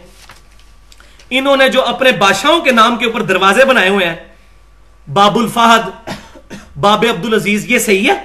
انہوں 1.38 1.56
نے 1.56 1.68
جو 1.68 1.84
اپنے 1.84 2.12
بادشاہوں 2.12 2.60
کے 2.60 2.70
نام 2.70 2.96
کے 2.96 3.06
اوپر 3.06 3.22
دروازے 3.22 3.64
بنائے 3.64 3.88
ہوئے 3.88 4.06
ہیں 4.06 4.16
باب 5.12 5.38
الفہد، 5.38 6.10
باب 6.80 7.04
عبد 7.10 7.24
العزیز 7.24 7.64
یہ 7.70 7.78
صحیح 7.78 8.12
ہے؟ 8.12 8.24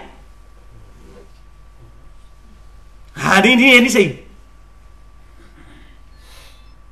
ہاں 3.24 3.42
نہیں 3.42 3.56
نہیں، 3.56 3.74
یہ 3.74 3.80
نہیں 3.80 3.90
صحیح۔ 3.90 4.14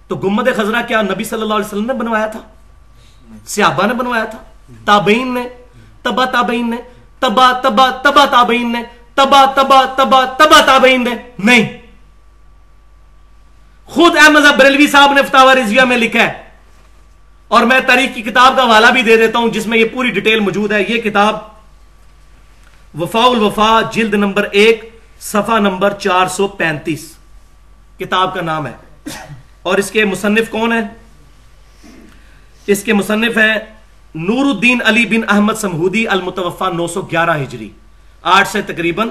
تو 0.07 0.15
گمد 0.15 0.47
خزرہ 0.55 0.81
کیا 0.87 1.01
نبی 1.01 1.23
صلی 1.23 1.41
اللہ 1.41 1.53
علیہ 1.53 1.65
وسلم 1.65 1.85
نے 1.85 1.93
بنوایا 1.93 2.27
تھا؟ 2.27 2.39
سیابہ 3.45 3.85
نے 3.85 3.93
بنوایا 3.93 4.25
تھا؟ 4.25 4.37
تابعین 4.85 5.33
نے؟ 5.33 5.47
تبا 6.01 6.25
تابعین 6.25 6.69
نے؟ 6.69 6.77
تبا 7.19 7.51
تبا 7.51 7.89
تبا 7.89 8.25
تابعین 8.25 8.71
نے؟ 8.71 8.83
تبا 9.15 9.45
تبا 9.45 9.85
تبا 9.85 10.25
تبا 10.25 10.61
تابعین 10.65 11.03
نے؟ 11.03 11.15
نہیں۔ 11.39 11.86
خود 13.87 14.17
احمد 14.17 14.59
بریلوی 14.59 14.87
صاحب 14.87 15.13
نے 15.13 15.21
فتاوہ 15.23 15.53
رضویہ 15.53 15.81
میں 15.81 15.97
لکھا 15.97 16.19
ہے۔ 16.19 16.33
اور 17.47 17.63
میں 17.63 17.79
تاریخ 17.79 18.15
کی 18.15 18.21
کتاب 18.21 18.55
کا 18.55 18.63
حوالہ 18.63 18.87
بھی 18.87 19.01
دے 19.01 19.17
دیتا 19.17 19.39
ہوں 19.39 19.47
جس 19.47 19.67
میں 19.67 19.77
یہ 19.77 19.85
پوری 19.85 20.11
ڈیٹیل 20.11 20.39
موجود 20.39 20.71
ہے۔ 20.71 20.81
یہ 20.81 21.01
کتاب 21.01 21.35
وفا 22.99 23.19
الوفا 23.19 23.81
جلد 23.93 24.13
نمبر 24.13 24.47
ایک، 24.51 24.99
صفحہ 25.19 25.59
نمبر 25.59 25.93
چار 25.93 26.27
سو 26.27 26.47
پینتیس۔ 26.47 27.17
کتاب 27.99 28.33
کا 28.33 28.41
نام 28.41 28.67
ہے۔ 28.67 28.71
اور 29.61 29.77
اس 29.77 29.91
کے 29.91 30.05
مصنف 30.05 30.49
کون 30.49 30.73
ہے 30.73 30.81
اس 32.67 32.83
کے 32.83 32.93
مصنف 32.93 33.37
ہیں 33.37 33.57
نور 34.15 34.45
الدین 34.45 34.79
علی 34.85 35.05
بن 35.05 35.35
احمد 35.35 35.53
سمہودی 35.53 36.07
المتوفا 36.07 36.69
نو 36.69 36.87
سو 36.87 37.01
گیارہ 37.01 37.43
ہجری۔ 37.43 37.69
آٹھ 38.21 38.47
سے 38.47 38.61
تقریباً 38.61 39.09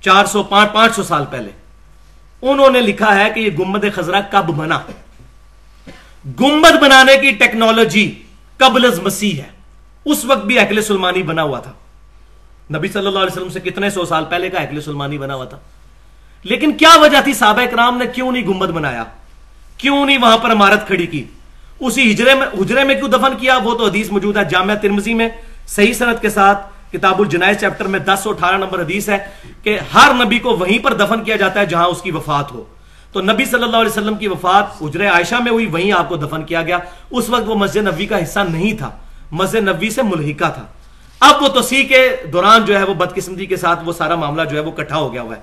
چار 0.00 0.24
سو 0.24 0.42
پانچ 0.42 0.72
پانچ 0.72 0.96
سو 0.96 1.02
سال 1.02 1.24
پہلے۔ 1.30 1.50
انہوں 2.42 2.70
نے 2.70 2.80
لکھا 2.80 3.24
ہے 3.24 3.30
کہ 3.34 3.40
یہ 3.40 3.50
گمد 3.58 3.84
خزرہ 3.94 4.20
کب 4.30 4.44
بنا؟ 4.44 4.78
گمبد 6.40 6.82
بنانے 6.82 7.16
کی 7.16 7.30
ٹیکنالوجی 7.30 8.22
قبل 8.56 8.84
از 8.84 8.98
مسیح 8.98 9.36
ہے۔ 9.36 9.48
اس 10.04 10.24
وقت 10.24 10.44
بھی 10.44 10.58
اکل 10.58 10.82
سلمانی 10.82 11.22
بنا 11.22 11.42
ہوا 11.42 11.60
تھا۔ 11.60 11.72
نبی 12.76 12.88
صلی 12.88 13.06
اللہ 13.06 13.18
علیہ 13.18 13.32
وسلم 13.32 13.48
سے 13.48 13.60
کتنے 13.60 13.90
سو 13.90 14.04
سال 14.04 14.24
پہلے 14.24 14.50
کا 14.50 14.58
اکل 14.58 14.80
سلمانی 14.80 15.18
بنا 15.18 15.34
ہوا 15.34 15.44
تھا۔ 15.44 15.58
لیکن 16.42 16.72
کیا 16.72 16.96
وجہ 17.00 17.20
تھی 17.24 17.32
صحابہ 17.32 17.60
اکرام 17.60 17.98
نے 17.98 18.06
کیوں 18.06 18.32
نہیں 18.32 18.46
گمبد 18.46 18.68
بنایا؟ 18.68 19.04
کیوں 19.76 20.06
نہیں 20.06 20.18
وہاں 20.18 20.38
پر 20.38 20.52
عمارت 20.52 20.86
کھڑی 20.86 21.06
کی؟ 21.06 21.24
اسی 21.80 22.12
ہجرے 22.12 22.34
میں 22.34 22.46
ہجرے 22.60 22.84
میں 22.84 22.94
کیوں 22.94 23.08
دفن 23.08 23.36
کیا؟ 23.40 23.56
وہ 23.56 23.74
تو 23.74 23.86
حدیث 23.86 24.10
موجود 24.10 24.36
ہے 24.36 24.44
جامعہ 24.44 24.74
ترمزی 24.74 25.14
میں، 25.14 25.28
صحیح 25.66 25.92
صنعت 25.92 26.22
کے 26.22 26.30
ساتھ۔ 26.30 26.79
کتاب 26.92 27.20
الجنائز 27.20 27.60
چیپٹر 27.60 27.84
میں 27.84 27.98
دس 27.98 28.20
سو 28.22 28.30
اٹھارہ 28.30 28.56
نمبر 28.56 28.80
حدیث 28.80 29.08
ہے 29.08 29.18
کہ 29.62 29.78
ہر 29.94 30.24
نبی 30.24 30.38
کو 30.38 30.56
وہیں 30.56 30.84
پر 30.84 30.94
دفن 30.94 31.24
کیا 31.24 31.36
جاتا 31.36 31.60
ہے 31.60 31.66
جہاں 31.66 31.86
اس 31.86 32.02
کی 32.02 32.10
وفات 32.10 32.52
ہو۔ 32.52 32.64
تو 33.12 33.20
نبی 33.20 33.44
صلی 33.44 33.62
اللہ 33.62 33.76
علیہ 33.76 33.88
وسلم 33.88 34.14
کی 34.14 34.28
وفات 34.28 34.82
حجر 34.82 35.08
عائشہ 35.10 35.34
میں 35.34 35.52
ہوئی، 35.52 35.66
وہیں 35.66 35.92
آپ 35.92 36.08
کو 36.08 36.16
دفن 36.16 36.42
کیا 36.42 36.62
گیا۔ 36.62 36.78
اس 37.10 37.30
وقت 37.30 37.42
وہ 37.46 37.54
مسجد 37.54 37.76
نبی 37.76 38.06
کا 38.06 38.22
حصہ 38.22 38.40
نہیں 38.50 38.78
تھا۔ 38.78 38.90
مسجد 39.30 39.68
نبی 39.68 39.90
سے 39.90 40.02
ملحقہ 40.02 40.50
تھا۔ 40.54 40.66
اب 41.20 41.42
وہ 41.42 41.48
توسیع 41.48 41.84
کے 41.84 42.16
دوران 42.32 42.64
جو 42.64 42.78
ہے 42.78 42.84
وہ 42.84 42.94
بدقسمتی 42.94 43.46
کے 43.46 43.56
ساتھ 43.56 43.80
وہ 43.84 43.92
سارا 43.92 44.14
معاملہ 44.14 44.48
جو 44.48 44.56
ہے 44.56 44.62
وہ 44.62 44.70
کٹھا 44.70 44.96
ہو 44.96 45.12
گیا 45.12 45.22
ہوا 45.22 45.36
ہے۔ 45.36 45.40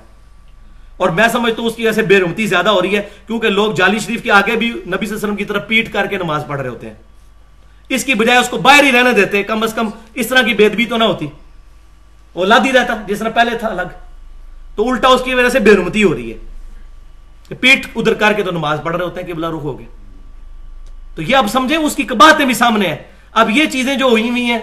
اور 0.97 1.09
میں 1.09 1.27
سمجھتا 1.27 1.61
ہوں 1.61 1.69
اس 1.69 1.75
کی 1.75 1.83
وجہ 1.83 1.91
سے 1.91 2.01
بے 2.01 2.19
رمتی 2.19 2.47
زیادہ 2.47 2.69
ہو 2.69 2.81
رہی 2.81 2.97
ہے، 2.97 3.01
کیونکہ 3.27 3.49
لوگ 3.49 3.73
جالی 3.73 3.99
شریف 3.99 4.23
کے 4.23 4.31
آگے 4.31 4.55
بھی 4.55 4.67
نبی 4.67 4.81
صلی 4.81 4.89
اللہ 4.89 5.05
علیہ 5.05 5.15
وسلم 5.15 5.35
کی 5.35 5.45
طرف 5.45 5.67
پیٹ 5.67 5.93
کر 5.93 6.05
کے 6.05 6.17
نماز 6.17 6.43
پڑھ 6.47 6.61
رہے 6.61 6.69
ہوتے 6.69 6.87
ہیں۔ 6.87 7.06
اس 7.89 8.03
کی 8.03 8.13
بجائے 8.13 8.39
اس 8.39 8.49
کو 8.49 8.57
باہر 8.57 8.83
ہی 8.83 8.91
رہنے 8.91 9.11
دیتے، 9.11 9.43
کم 9.43 9.63
از 9.63 9.73
کم 9.73 9.89
اس 10.13 10.27
طرح 10.27 10.41
کی 10.41 10.53
بید 10.53 10.71
بھی 10.71 10.85
تو 10.85 10.97
نہ 10.97 11.03
ہوتی۔ 11.03 11.27
وہ 12.33 12.45
لد 12.45 12.65
ہی 12.65 12.71
رہتا، 12.71 12.95
جس 13.07 13.19
طرح 13.19 13.29
پہلے 13.29 13.57
تھا، 13.57 13.67
الگ۔ 13.67 13.81
تو 14.75 14.89
الٹا 14.89 15.07
اس 15.07 15.21
کی 15.25 15.33
وجہ 15.33 15.49
سے 15.49 15.59
بے 15.59 15.71
رمتی 15.71 16.03
ہو 16.03 16.13
رہی 16.13 16.33
ہے۔ 16.33 16.37
پیٹ 17.55 17.87
ادھر 17.95 18.13
کر 18.13 18.33
کے 18.33 18.43
تو 18.43 18.51
نماز 18.51 18.79
پڑھ 18.83 18.95
رہے 18.95 19.05
ہوتے 19.05 19.19
ہیں 19.19 19.27
کہ 19.27 19.33
بلا 19.33 19.49
رخ 19.49 19.53
ہو 19.53 19.79
گئے 19.79 19.85
تو 21.15 21.21
یہ 21.21 21.35
اب 21.35 21.47
سمجھیں 21.47 21.77
اس 21.77 21.95
کی 21.95 22.03
باتیں 22.03 22.45
بھی 22.45 22.53
سامنے 22.53 22.87
ہیں۔ 22.87 22.95
اب 23.31 23.49
یہ 23.49 23.65
چیزیں 23.65 23.95
جو 23.95 24.05
ہوئی 24.05 24.29
ہوئی 24.29 24.43
ہیں، 24.43 24.59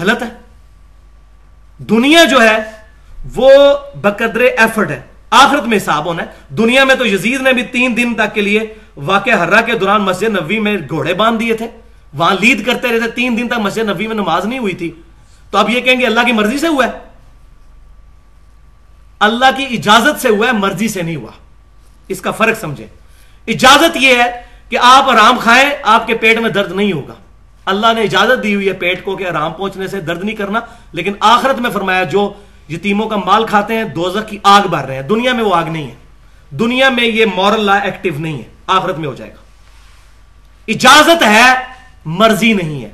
غلط 0.00 0.22
ہے۔ 0.22 0.28
دنیا 1.78 2.24
جو 2.24 2.42
ہے، 2.42 2.56
وہ 3.34 3.50
بقدر 3.94 4.40
ایفرٹ 4.40 4.90
ہے۔ 4.90 5.02
آخرت 5.30 5.62
میں 5.62 5.76
حساب 5.76 6.04
ہونا 6.04 6.22
ہے۔ 6.22 6.54
دنیا 6.54 6.84
میں 6.84 6.94
تو 6.94 7.06
یزید 7.06 7.40
نے 7.40 7.52
بھی 7.52 7.62
تین 7.62 7.96
دن 7.96 8.14
تک 8.14 8.34
کے 8.34 8.40
لیے 8.40 8.74
واقع 8.96 9.30
ہررا 9.30 9.60
کے 9.60 9.72
دوران 9.72 10.02
مسجد 10.02 10.28
نبی 10.28 10.58
میں 10.58 10.76
گھوڑے 10.88 11.14
باندھ 11.14 11.40
دیے 11.40 11.54
تھے۔ 11.54 11.66
وہاں 12.16 12.34
لید 12.40 12.66
کرتے 12.66 12.88
رہتے 12.88 13.10
تین 13.10 13.36
دن 13.36 13.48
تک 13.48 13.58
مسجد 13.58 13.82
نبی 13.82 14.06
میں 14.06 14.14
نماز 14.14 14.44
نہیں 14.44 14.58
ہوئی 14.58 14.74
تھی۔ 14.74 14.90
تو 15.50 15.58
اب 15.58 15.70
یہ 15.70 15.80
کہیں 15.80 16.00
گے 16.00 16.06
اللہ 16.06 16.20
کی 16.20 16.32
مرضی 16.32 16.58
سے 16.58 16.66
ہوا 16.66 16.86
ہے؟ 16.86 16.90
اللہ 19.20 19.44
کی 19.56 19.64
اجازت 19.64 20.22
سے 20.22 20.28
ہوا 20.28 20.46
ہے، 20.46 20.52
مرضی 20.52 20.88
سے 20.88 21.02
نہیں 21.02 21.16
ہوا۔ 21.16 21.32
اس 22.08 22.20
کا 22.20 22.30
فرق 22.30 22.60
سمجھے 22.60 22.86
اجازت 23.46 23.96
یہ 23.96 24.22
ہے 24.22 24.42
کہ 24.68 24.78
آپ 24.82 25.10
آرام 25.10 25.36
کھائیں، 25.42 25.70
آپ 25.82 26.06
کے 26.06 26.14
پیٹ 26.14 26.38
میں 26.38 26.50
درد 26.50 26.72
نہیں 26.72 26.92
ہوگا۔ 26.92 27.14
اللہ 27.64 27.86
نے 27.94 28.02
اجازت 28.02 28.42
دی 28.42 28.54
ہوئی 28.54 28.68
ہے 28.68 28.72
پیٹ 28.72 29.04
کو 29.04 29.16
کہ 29.16 29.28
آرام 29.28 29.52
پہنچنے 29.52 29.86
سے 29.86 30.00
درد 30.00 30.24
نہیں 30.24 30.36
کرنا، 30.36 30.60
لیکن 30.92 31.12
آخرت 31.20 31.60
میں 31.60 31.70
فرمایا 31.70 32.04
جو 32.04 32.32
یتیموں 32.68 33.08
کا 33.08 33.16
مال 33.16 33.46
کھاتے 33.46 33.74
ہیں، 33.74 33.84
دوزخ 33.84 34.28
کی 34.28 34.38
آگ 34.42 34.62
بھر 34.62 34.84
رہے 34.84 34.94
ہیں۔ 34.94 35.02
دنیا 35.02 35.32
میں 35.32 35.44
وہ 35.44 35.54
آگ 35.54 35.64
نہیں 35.64 35.90
ہے۔ 35.90 35.94
دنیا 36.50 36.88
میں 36.88 37.04
یہ 37.04 37.24
مورل 37.34 37.64
لا 37.64 37.76
ایکٹیو 37.76 38.12
نہیں 38.18 38.38
ہے۔ 38.38 38.48
آخرت 38.66 38.98
میں 38.98 39.08
ہو 39.08 39.14
جائے 39.14 39.30
گا۔ 39.30 39.42
اجازت 40.68 41.22
ہے 41.22 41.75
مرضی 42.06 42.52
نہیں 42.52 42.84
ہے۔ 42.84 42.90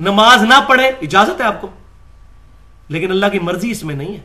نماز 0.00 0.42
نہ 0.42 0.54
پڑھے، 0.68 0.88
اجازت 0.88 1.40
ہے 1.40 1.46
آپ 1.46 1.60
کو۔ 1.60 1.68
لیکن 2.88 3.10
اللہ 3.10 3.26
کی 3.26 3.38
مرضی 3.38 3.70
اس 3.70 3.84
میں 3.84 3.94
نہیں 3.94 4.14
ہے۔ 4.14 4.20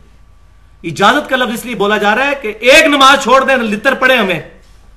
اجازت 0.83 1.29
کا 1.29 1.35
لفظ 1.35 1.53
اس 1.53 1.65
لیے 1.65 1.75
بولا 1.75 1.97
جا 1.97 2.15
رہا 2.15 2.25
ہے 2.25 2.33
کہ 2.41 2.53
ایک 2.59 2.85
نماز 2.85 3.23
چھوڑ 3.23 3.45
دیں، 3.45 3.57
لتر 3.57 3.93
پڑے 3.93 4.17
ہمیں۔ 4.17 4.39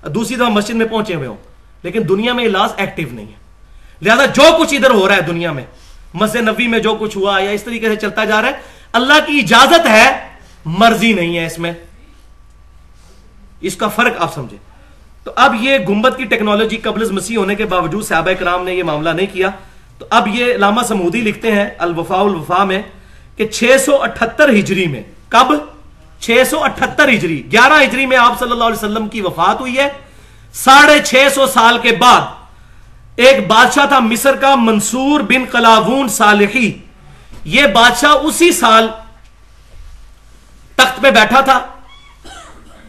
دوسری 0.09 0.37
دفعہ 0.37 0.49
مسجد 0.49 0.75
میں 0.75 0.87
پہنچے 0.87 1.15
ہوئے 1.15 1.27
ہوں۔ 1.27 1.37
لیکن 1.83 2.03
دنیا 2.09 2.33
میں 2.33 2.45
لاس 2.45 2.73
ایکٹیو 2.77 3.09
نہیں 3.13 3.27
ہے۔ 3.27 3.39
لہذا 4.03 4.27
جو 4.27 4.43
کچھ 4.59 4.75
ادھر 4.75 4.91
ہو 4.91 5.09
رہا 5.09 5.17
ہے 5.17 5.21
دنیا 5.21 5.53
میں، 5.53 5.65
مسجد 6.15 6.37
نبی 6.37 6.67
میں 6.67 6.79
جو 6.79 6.95
کچھ 6.95 7.17
ہوا 7.17 7.41
یا 7.41 7.51
اس 7.51 7.63
طریقے 7.63 7.89
سے 7.89 7.97
چلتا 7.97 8.25
جا 8.25 8.43
رہا 8.43 8.49
ہے، 8.49 8.55
اللہ 8.93 9.15
کی 9.27 9.39
اجازت 9.39 9.87
ہے، 9.87 10.29
مرضی 10.65 11.13
نہیں 11.13 11.39
ہے 11.39 11.47
اس 11.47 11.59
میں۔ 11.59 11.73
اس 13.61 13.77
کا 13.77 13.89
فرق 13.89 14.15
آپ 14.19 14.35
سمجھے 14.35 14.57
تو 15.25 15.31
اب 15.37 15.55
یہ 15.61 15.79
گمبت 15.89 16.15
کی 16.17 16.25
ٹیکنالوجی 16.25 16.77
قبل 16.77 17.11
مسیح 17.11 17.39
ہونے 17.39 17.55
کے 17.55 17.65
باوجود 17.65 18.05
صحابہ 18.05 18.33
کرام 18.39 18.65
نے 18.65 18.75
یہ 18.75 18.83
معاملہ 18.83 19.11
نہیں 19.11 19.27
کیا۔ 19.33 19.51
تو 19.99 20.07
اب 20.11 20.29
یہ 20.29 20.55
علامہ 20.55 20.83
سمودی 20.83 21.21
لکھتے 21.21 21.53
ہیں 21.53 21.71
الوفا 21.79 22.21
الوفا 22.21 22.65
میں 22.65 22.83
کہ 23.37 23.47
چھ 23.47 23.77
سو 23.85 24.03
اٹھتر 24.03 24.49
ہجری 24.49 24.87
میں، 24.87 25.03
کب؟ 25.29 25.53
چھ 26.21 26.43
سو 26.51 26.65
اٹھتر 26.65 27.09
ہجری، 27.09 27.43
گیارہ 27.53 27.83
ہجری 27.83 28.07
میں 28.07 28.17
آپ 28.17 28.39
صلی 28.39 28.51
اللہ 28.51 28.65
علیہ 28.65 28.77
وسلم 28.77 29.09
کی 29.09 29.21
وفات 29.21 29.61
ہوئی 29.61 29.79
ہے۔ 29.79 29.89
ساڑھے 30.53 30.99
چھ 31.05 31.29
سو 31.35 31.47
سال 31.47 31.79
کے 31.79 31.93
بعد 31.93 32.21
ایک 33.17 33.47
بادشاہ 33.47 33.87
تھا 33.87 33.99
مصر 33.99 34.37
کا، 34.37 34.55
منصور 34.55 35.21
بن 35.21 35.45
قلاوون 35.51 36.09
صالحی۔ 36.09 36.73
یہ 37.45 37.67
بادشاہ 37.67 38.11
اسی 38.11 38.53
سال 38.53 38.89
تخت 40.77 41.01
پہ 41.03 41.11
بیٹھا 41.11 41.41
تھا۔ 41.41 41.67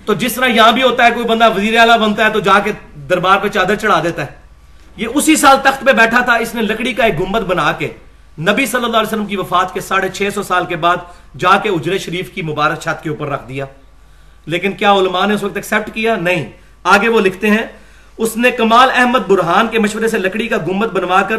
تو 0.06 0.14
جس 0.14 0.34
طرح 0.34 0.46
یہاں 0.46 0.72
بھی 0.72 0.84
ہوتا 0.84 1.06
ہے، 1.06 1.12
کوئی 1.12 1.26
بندہ 1.26 1.50
وزیر 1.56 1.80
اعلیٰ 1.80 1.98
بنتا 1.98 2.26
ہے 2.26 2.30
تو 2.30 2.40
جا 2.40 2.60
کے 2.60 2.72
دربار 3.10 3.38
پہ 3.38 3.48
چادر 3.48 3.76
چڑھا 3.76 4.02
دیتا 4.04 4.22
ہے۔ 4.22 4.28
یہ 4.98 5.08
اسی 5.14 5.36
سال 5.36 5.58
تخت 5.64 5.86
پہ 5.86 5.92
بیٹھا 5.92 6.20
تھا، 6.20 6.34
اس 6.34 6.56
نے 6.56 6.62
لکڑی 6.62 6.94
کا 6.94 7.04
ایک 7.04 7.20
گمبد 7.20 7.40
بنا 7.40 7.72
کے 7.72 7.90
نبی 8.40 8.66
صلی 8.66 8.84
اللہ 8.84 8.98
علیہ 8.98 9.08
وسلم 9.08 9.26
کی 9.26 9.38
وفات 9.38 9.74
کے 9.74 9.82
ساڑھے 9.82 10.10
چھ 10.10 10.30
سو 10.34 10.44
سال 10.44 10.66
کے 10.66 10.76
بعد 10.76 10.98
جا 11.38 11.58
کے 11.58 11.70
اجرے 11.70 11.98
شریف 11.98 12.30
کی 12.30 12.42
مبارک 12.42 12.80
چھت 12.80 13.04
کے 13.04 13.10
اوپر 13.10 13.28
رکھ 13.28 13.48
دیا۔ 13.50 13.66
لیکن 14.46 14.72
کیا 14.72 14.94
علماء 14.94 15.26
نے 15.26 15.34
اس 15.34 15.44
وقت 15.44 15.56
ایکسپٹ 15.56 15.94
کیا؟ 15.94 16.16
نہیں۔ 16.16 16.52
آگے 16.84 17.10
وہ 17.10 17.20
لکھتے 17.20 17.50
ہیں، 17.50 17.64
اس 18.18 18.38
نے 18.38 18.52
کمال 18.52 18.90
احمد 18.94 19.20
برہان 19.20 19.68
کے 19.68 19.80
مشورے 19.80 20.08
سے 20.08 20.18
لکڑی 20.18 20.48
کا 20.48 20.58
گمبد 20.68 20.88
بنوا 20.88 21.22
کر 21.22 21.38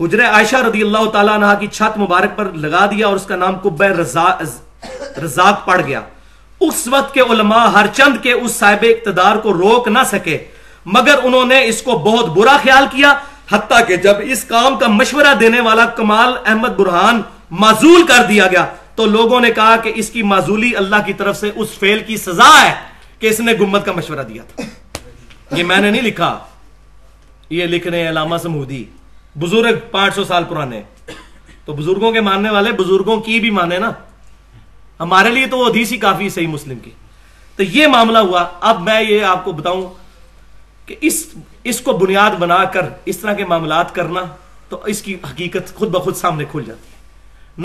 حجر 0.00 0.24
عائشہ 0.24 0.56
رضی 0.56 0.82
اللہ 0.82 1.10
تعالیٰ 1.10 1.34
عنہ 1.34 1.46
کی 1.60 1.66
چھت 1.66 1.98
مبارک 1.98 2.36
پر 2.36 2.44
لگا 2.44 2.86
دیا 2.86 3.06
اور 3.06 3.16
اس 3.16 3.26
کا 3.26 3.36
نام 3.36 3.58
کب 3.58 3.82
رزاق 5.22 5.66
پڑ 5.66 5.80
گیا۔ 5.86 6.00
اس 6.60 6.86
وقت 6.86 7.14
کے 7.14 7.20
علماء 7.20 7.64
ہر 7.66 7.86
چند 7.92 8.22
کے 8.22 8.32
اس 8.32 8.50
صاحب 8.50 8.84
اقتدار 8.84 9.36
کو 9.36 9.52
روک 9.52 9.88
نہ 9.88 9.98
سکے۔ 10.06 10.38
مگر 10.86 11.18
انہوں 11.22 11.44
نے 11.44 11.64
اس 11.66 11.82
کو 11.82 11.92
بہت 11.92 12.28
برا 12.28 12.56
خیال 12.62 12.84
کیا، 12.90 13.12
حتیٰ 13.52 13.86
کہ 13.86 13.96
جب 13.96 14.14
اس 14.22 14.44
کام 14.44 14.76
کا 14.76 14.86
مشورہ 14.88 15.34
دینے 15.40 15.60
والا 15.60 15.86
کمال 15.86 16.32
احمد 16.46 16.68
برہان 16.68 17.22
معذول 17.50 18.06
کر 18.06 18.24
دیا 18.28 18.46
گیا، 18.46 18.66
تو 18.94 19.06
لوگوں 19.06 19.40
نے 19.40 19.50
کہا 19.50 19.76
کہ 19.76 19.92
اس 19.94 20.10
کی 20.10 20.22
معذولی 20.22 20.76
اللہ 20.76 20.96
کی 21.06 21.12
طرف 21.12 21.36
سے 21.36 21.50
اس 21.54 21.68
فیل 21.78 21.98
کی 22.06 22.16
سزا 22.16 22.50
ہے 22.62 22.74
کہ 23.18 23.26
اس 23.26 23.40
نے 23.40 23.52
گمت 23.52 23.84
کا 23.84 23.92
مشورہ 23.92 24.22
دیا 24.22 24.42
تھا۔ 24.42 24.62
یہ 25.56 25.64
میں 25.64 25.76
نے 25.76 25.90
نہیں 25.90 26.02
لکھا، 26.02 26.38
یہ 27.50 27.66
لکھ 27.66 27.86
رہے 27.86 28.02
ہیں 28.02 28.08
علامہ 28.08 28.36
سمودی، 28.36 28.84
بزرگ 29.34 29.78
پانچ 29.90 30.14
سو 30.14 30.24
سال 30.24 30.44
پرانے۔ 30.44 30.82
تو 31.64 31.72
بزرگوں 31.72 32.12
کے 32.12 32.20
ماننے 32.20 32.50
والے 32.50 32.72
بزرگوں 32.72 33.20
کی 33.20 33.40
بھی 33.40 33.50
مانے 33.50 33.78
نا۔ 33.78 33.90
ہمارے 35.00 35.30
لیے 35.30 35.46
تو 35.46 35.58
وہ 35.58 35.66
حدیث 35.66 35.92
ہی 35.92 35.96
کافی 35.96 36.28
صحیح 36.28 36.46
مسلم 36.46 36.78
کی۔ 36.78 36.90
تو 37.56 37.62
یہ 37.62 37.86
معاملہ 37.86 38.18
ہوا۔ 38.18 38.46
اب 38.60 38.82
میں 38.82 39.02
یہ 39.02 39.24
آپ 39.24 39.44
کو 39.44 39.52
بتاؤں 39.52 39.94
کہ 40.86 40.96
اس 41.00 41.26
اس 41.64 41.80
کو 41.80 41.92
بنیاد 41.92 42.30
بنا 42.30 42.64
کر 42.64 42.80
اس 43.04 43.18
طرح 43.18 43.32
کے 43.32 43.44
معاملات 43.44 43.94
کرنا 43.94 44.20
تو 44.68 44.82
اس 44.86 45.02
کی 45.02 45.14
حقیقت 45.14 45.74
خود 45.74 45.88
بخود 45.88 46.16
سامنے 46.16 46.44
کھل 46.50 46.62
جاتی 46.66 46.88
ہے۔ 46.90 46.96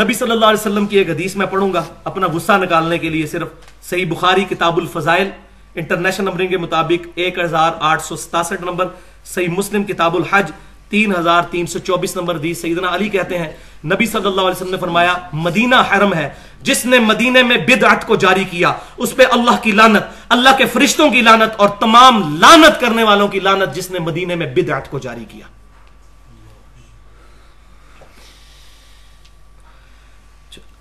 نبی 0.03 0.13
صلی 0.13 0.31
اللہ 0.31 0.45
علیہ 0.45 0.59
وسلم 0.59 0.85
کی 0.85 0.97
ایک 0.97 1.09
حدیث 1.09 1.35
میں 1.35 1.45
پڑھوں 1.45 1.73
گا 1.73 1.83
اپنا 2.03 2.27
غصہ 2.27 2.51
نکالنے 2.51 2.97
کے 2.97 3.09
لیے 3.09 3.27
صرف 3.27 3.47
صحیح 3.83 4.05
بخاری، 4.09 4.43
کتاب 4.43 4.77
الفضائل، 4.77 5.29
انٹرنیشنل 5.75 6.25
نمبرنگ 6.25 6.47
کے 6.47 6.57
مطابق 6.57 7.07
ایک 7.15 7.39
ہزار 7.39 7.71
آٹھ 7.79 8.01
سو 8.01 8.15
ستاسٹھ 8.15 8.61
نمبر، 8.61 8.87
صحیح 9.25 9.47
مسلم، 9.47 9.83
کتاب 9.83 10.15
الحج 10.15 10.51
تین 10.91 11.15
ہزار 11.15 11.43
تین 11.51 11.65
سو 11.67 11.79
چوبیس 11.79 12.15
نمبر 12.15 12.37
دی 12.37 12.53
سیدنا 12.53 12.93
علی 12.95 13.09
کہتے 13.09 13.37
ہیں، 13.37 13.51
نبی 13.85 14.05
صلی 14.05 14.27
اللہ 14.27 14.41
علیہ 14.41 14.55
وسلم 14.55 14.71
نے 14.71 14.77
فرمایا، 14.77 15.13
مدینہ 15.33 15.75
حرم 15.91 16.13
ہے، 16.13 16.29
جس 16.61 16.85
نے 16.85 16.99
مدینے 16.99 17.43
میں 17.43 17.57
بدعت 17.67 18.05
کو 18.07 18.15
جاری 18.15 18.43
کیا، 18.51 18.73
اس 18.97 19.15
پہ 19.15 19.23
اللہ 19.31 19.61
کی 19.63 19.71
لانت 19.71 20.03
اللہ 20.29 20.57
کے 20.57 20.65
فرشتوں 20.73 21.09
کی 21.11 21.21
لانت 21.21 21.59
اور 21.59 21.69
تمام 21.79 22.21
لانت 22.37 22.79
کرنے 22.81 23.03
والوں 23.03 23.27
کی 23.27 23.39
لانت 23.39 23.75
جس 23.75 23.89
نے 23.91 23.99
مدینے 23.99 24.35
میں 24.35 24.47
بدعت 24.55 24.91
کو 24.91 24.99
جاری 24.99 25.25
کیا۔ 25.29 25.47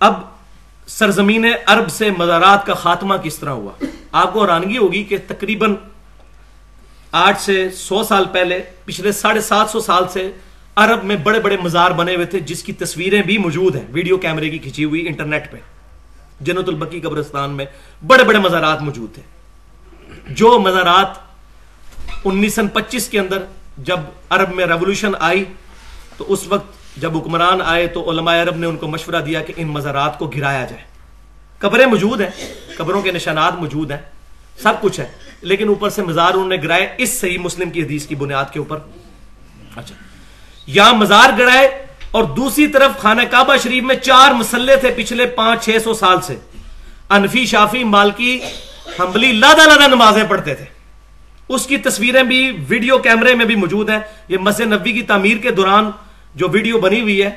اب 0.00 0.20
سرزمین 0.88 1.44
عرب 1.66 1.90
سے 1.90 2.10
مزارات 2.10 2.66
کا 2.66 2.74
خاتمہ 2.74 3.14
کس 3.22 3.38
طرح 3.38 3.50
ہوا؟ 3.50 3.72
آپ 4.12 4.32
کو 4.32 4.42
حیرانگی 4.42 4.78
ہوگی 4.78 5.02
کہ 5.04 5.16
تقریباً 5.26 5.74
آٹھ 7.12 7.40
سے 7.40 7.70
سو 7.70 8.02
سال 8.02 8.24
پہلے، 8.32 8.62
پچھلے 8.84 9.12
ساڑھے 9.12 9.40
سات 9.40 9.70
سو 9.70 9.80
سال 9.80 10.08
سے 10.08 10.32
عرب 10.76 11.04
میں 11.04 11.16
بڑے 11.16 11.40
بڑے 11.40 11.56
مزار 11.56 11.90
بنے 11.90 12.14
ہوئے 12.14 12.26
تھے، 12.26 12.40
جس 12.40 12.62
کی 12.62 12.72
تصویریں 12.72 13.22
بھی 13.22 13.38
موجود 13.38 13.76
ہیں۔ 13.76 13.86
ویڈیو 13.90 14.16
کیمرے 14.16 14.50
کی 14.50 14.58
کھچی 14.58 14.84
ہوئی 14.84 15.06
انٹرنیٹ 15.06 15.52
پہ۔ 15.52 15.56
جنت 16.40 16.68
البکی 16.68 17.00
قبرستان 17.00 17.50
میں 17.50 17.64
بڑے 18.06 18.24
بڑے 18.24 18.38
مزارات 18.38 18.82
موجود 18.82 19.14
تھے۔ 19.14 19.22
جو 20.28 20.58
مزارات 20.58 21.06
انیس 22.24 22.54
سن 22.54 22.68
پچیس 22.68 23.08
کے 23.08 23.18
اندر 23.18 23.38
جب 23.78 24.00
عرب 24.30 24.54
میں 24.54 24.66
ریولوشن 24.66 25.12
آئی، 25.20 25.44
تو 26.16 26.24
اس 26.28 26.46
وقت 26.46 26.96
جب 26.96 27.16
حکمران 27.16 27.62
آئے، 27.64 27.86
تو 27.86 28.10
علماء 28.10 28.42
عرب 28.42 28.56
نے 28.56 28.66
ان 28.66 28.76
کو 28.76 28.86
مشورہ 28.86 29.22
دیا 29.22 29.42
کہ 29.42 29.52
ان 29.56 29.68
مزارات 29.68 30.18
کو 30.18 30.26
گرایا 30.26 30.64
جائے۔ 30.64 30.82
قبریں 31.58 31.86
موجود 31.86 32.20
ہیں، 32.20 32.30
قبروں 32.76 33.02
کے 33.02 33.12
نشانات 33.12 33.54
موجود 33.54 33.90
ہیں۔ 33.90 33.98
سب 34.58 34.72
کچھ 34.80 35.00
ہے۔ 35.00 35.08
لیکن 35.40 35.68
اوپر 35.68 35.90
سے 35.90 36.02
مزار 36.02 36.34
انہوں 36.34 36.48
نے 36.48 36.56
گرائے 36.56 36.94
اس 36.98 37.20
صحیح 37.20 37.38
مسلم 37.38 37.70
کی 37.70 37.82
حدیث 37.82 38.06
کی 38.06 38.14
بنیاد 38.14 38.44
کے 38.52 38.58
اوپر۔ 38.58 38.78
اچھا۔ 39.76 39.94
یہاں 40.66 40.94
مزار 40.94 41.30
گرائے 41.38 41.86
اور 42.10 42.24
دوسری 42.24 42.66
طرف 42.66 42.98
خانہ 42.98 43.22
کعبہ 43.30 43.56
شریف 43.56 43.82
میں 43.82 43.94
چار 43.94 44.32
مسلے 44.32 44.76
تھے 44.76 44.92
پچھلے 44.96 45.26
پانچ، 45.26 45.64
چھ 45.64 45.76
سو 45.84 45.94
سال 45.94 46.20
سے۔ 46.20 46.36
انفی، 47.10 47.46
شافی، 47.46 47.84
مالکی 47.84 48.40
ہمبلی 48.98 49.32
لادا 49.32 49.64
لادا 49.64 49.86
نمازیں 49.86 50.24
پڑھتے 50.24 50.54
تھے۔ 50.54 50.64
اس 51.48 51.66
کی 51.66 51.76
تصویریں 51.76 52.22
بھی، 52.22 52.52
ویڈیو 52.68 52.98
کیمرے 52.98 53.34
میں 53.34 53.44
بھی 53.44 53.56
موجود 53.56 53.90
ہیں۔ 53.90 53.98
یہ 54.28 54.38
مسجد 54.38 54.72
نبی 54.72 54.92
کی 54.92 55.02
تعمیر 55.02 55.36
کے 55.36 55.50
دوران 55.50 55.90
جو 56.34 56.48
ویڈیو 56.48 56.80
بنی 56.80 57.00
ہوئی 57.00 57.22
ہے 57.22 57.30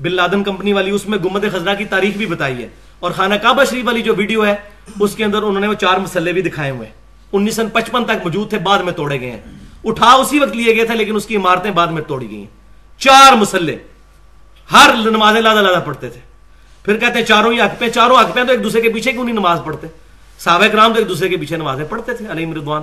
بل 0.00 0.14
لادن 0.14 0.44
کمپنی 0.44 0.72
والی، 0.72 0.90
اس 0.90 1.06
میں 1.06 1.18
گمد 1.18 1.44
خزرہ 1.52 1.74
کی 1.74 1.84
تاریخ 1.84 2.16
بھی 2.16 2.26
بتائی 2.26 2.62
ہے۔ 2.62 2.68
اور 3.00 3.10
خانہ 3.10 3.34
کعبہ 3.34 3.64
شریف 3.64 3.86
والی 3.86 4.02
جو 4.02 4.14
ویڈیو 4.14 4.46
ہے، 4.46 4.54
اس 5.00 5.14
کے 5.14 5.24
اندر 5.24 5.42
انہوں 5.42 5.60
نے 5.60 5.66
وہ 5.66 5.74
چار 5.74 5.96
مسلے 5.96 6.32
بھی 6.32 6.42
دکھائے 6.42 6.70
ہوئے 6.70 6.90
انیس 7.32 7.56
سو 7.56 7.62
پچپن 7.72 8.04
تک 8.04 8.24
موجود 8.24 8.50
تھے، 8.50 8.58
بعد 8.58 8.78
میں 8.78 8.92
توڑے 8.92 9.20
گئے 9.20 9.30
ہیں۔ 9.30 9.40
اٹھا 9.84 10.12
اسی 10.14 10.38
وقت 10.38 10.56
لیے 10.56 10.76
گئے 10.76 10.84
تھے، 10.84 10.94
لیکن 10.94 11.16
اس 11.16 11.26
کی 11.26 11.36
عمارتیں 11.36 11.70
بعد 11.70 11.86
میں 11.86 12.02
توڑی 12.02 12.30
گئی 12.30 12.38
ہیں 12.38 12.46
چار 12.98 13.32
مسلے۔ 13.32 13.76
ہر 14.72 14.90
نمازیں 15.10 15.40
لادا 15.40 15.60
لادا 15.60 15.80
پڑھتے 15.80 16.08
تھے۔ 16.08 16.20
پھر 16.84 16.96
کہتے 16.96 17.18
ہیں 17.18 17.26
چاروں 17.26 17.52
ہی 17.52 17.60
حق 17.60 17.78
پہ 17.78 17.88
چاروں 17.88 18.16
حق 18.16 18.34
پہ 18.34 18.44
تو 18.44 18.52
ایک 18.52 18.64
دوسرے 18.64 18.80
کے 18.80 18.88
پیچھے 18.88 19.12
کیوں 19.12 19.24
نہیں 19.24 19.34
نماز 19.34 19.60
پڑھتے؟ 19.64 19.86
صحابہ 20.38 20.66
کرام 20.66 20.92
تو 20.92 20.98
ایک 20.98 21.08
دوسرے 21.08 21.28
کے 21.28 21.36
پیچھے 21.36 21.56
نمازیں 21.56 21.84
پڑھتے 21.84 22.14
تھے 22.14 22.26
علی 22.30 22.46
مردوان 22.46 22.82